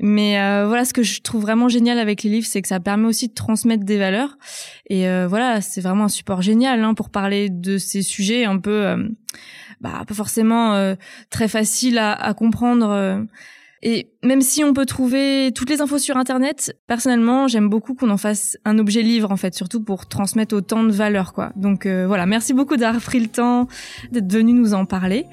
mais 0.00 0.40
euh, 0.40 0.66
voilà, 0.66 0.84
ce 0.84 0.92
que 0.92 1.02
je 1.02 1.20
trouve 1.20 1.42
vraiment 1.42 1.68
génial 1.68 1.98
avec 1.98 2.22
les 2.22 2.30
livres, 2.30 2.46
c'est 2.46 2.62
que 2.62 2.68
ça 2.68 2.80
permet 2.80 3.06
aussi 3.06 3.28
de 3.28 3.34
transmettre 3.34 3.84
des 3.84 3.98
valeurs. 3.98 4.38
Et 4.90 5.06
voilà, 5.26 5.60
c'est 5.60 5.82
vraiment 5.82 6.04
un 6.04 6.08
support 6.08 6.40
génial 6.40 6.82
hein, 6.82 6.94
pour 6.94 7.10
parler 7.10 7.50
de 7.50 7.76
ces 7.76 8.00
sujets 8.00 8.46
un 8.46 8.58
peu, 8.58 8.96
bah, 9.82 10.02
pas 10.08 10.14
forcément 10.14 10.94
très 11.28 11.46
faciles 11.46 11.98
à, 11.98 12.12
à 12.12 12.32
comprendre 12.32 13.26
et 13.82 14.10
même 14.24 14.40
si 14.40 14.64
on 14.64 14.72
peut 14.72 14.86
trouver 14.86 15.52
toutes 15.54 15.70
les 15.70 15.80
infos 15.80 15.98
sur 15.98 16.16
Internet, 16.16 16.76
personnellement, 16.86 17.46
j'aime 17.46 17.68
beaucoup 17.68 17.94
qu'on 17.94 18.10
en 18.10 18.16
fasse 18.16 18.56
un 18.64 18.78
objet 18.78 19.02
livre, 19.02 19.30
en 19.30 19.36
fait, 19.36 19.54
surtout 19.54 19.82
pour 19.82 20.06
transmettre 20.06 20.54
autant 20.56 20.82
de 20.82 20.90
valeur, 20.90 21.32
quoi. 21.32 21.52
Donc 21.54 21.86
euh, 21.86 22.06
voilà, 22.06 22.26
merci 22.26 22.54
beaucoup 22.54 22.76
d'avoir 22.76 23.02
pris 23.02 23.20
le 23.20 23.28
temps 23.28 23.68
d'être 24.10 24.32
venu 24.32 24.52
nous 24.52 24.74
en 24.74 24.84
parler. 24.84 25.26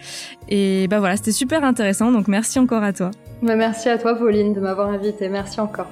Et 0.49 0.87
bah 0.87 0.99
voilà, 0.99 1.17
c'était 1.17 1.31
super 1.31 1.63
intéressant, 1.63 2.11
donc 2.11 2.27
merci 2.27 2.59
encore 2.59 2.83
à 2.83 2.93
toi. 2.93 3.11
Bah, 3.41 3.55
merci 3.55 3.89
à 3.89 3.97
toi, 3.97 4.15
Pauline, 4.15 4.53
de 4.53 4.59
m'avoir 4.59 4.89
invité. 4.89 5.27
Merci 5.29 5.59
encore. 5.59 5.89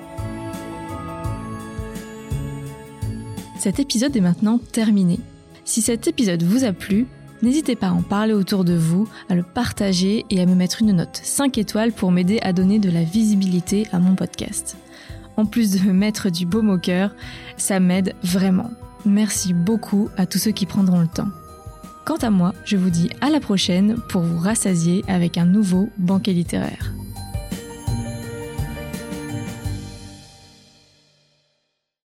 Cet 3.58 3.80
épisode 3.80 4.16
est 4.16 4.22
maintenant 4.22 4.60
terminé. 4.60 5.20
Si 5.66 5.82
cet 5.82 6.08
épisode 6.08 6.44
vous 6.44 6.66
a 6.66 6.74
plu, 6.74 7.08
N'hésitez 7.44 7.76
pas 7.76 7.88
à 7.88 7.92
en 7.92 8.02
parler 8.02 8.32
autour 8.32 8.64
de 8.64 8.74
vous, 8.74 9.06
à 9.28 9.36
le 9.36 9.44
partager 9.44 10.26
et 10.30 10.40
à 10.40 10.46
me 10.46 10.56
mettre 10.56 10.82
une 10.82 10.94
note 10.94 11.20
5 11.22 11.58
étoiles 11.58 11.92
pour 11.92 12.10
m'aider 12.10 12.40
à 12.42 12.54
donner 12.54 12.80
de 12.80 12.90
la 12.90 13.04
visibilité 13.04 13.86
à 13.92 14.00
mon 14.00 14.16
podcast. 14.16 14.78
En 15.36 15.46
plus 15.46 15.72
de 15.72 15.86
me 15.86 15.92
mettre 15.92 16.30
du 16.30 16.46
baume 16.46 16.70
au 16.70 16.78
cœur, 16.78 17.14
ça 17.58 17.82
m'aide 17.82 18.16
vraiment. 18.24 18.72
Merci 19.06 19.54
beaucoup 19.54 20.08
à 20.16 20.26
tous 20.26 20.38
ceux 20.38 20.52
qui 20.52 20.66
prendront 20.66 21.02
le 21.02 21.08
temps. 21.08 21.28
Quant 22.06 22.16
à 22.16 22.30
moi, 22.30 22.54
je 22.64 22.78
vous 22.78 22.90
dis 22.90 23.10
à 23.20 23.30
la 23.30 23.42
prochaine 23.42 23.98
pour 24.08 24.22
vous 24.22 24.40
rassasier 24.40 25.04
avec 25.10 25.38
un 25.38 25.46
nouveau 25.46 25.90
banquet 25.98 26.32
littéraire. 26.32 26.94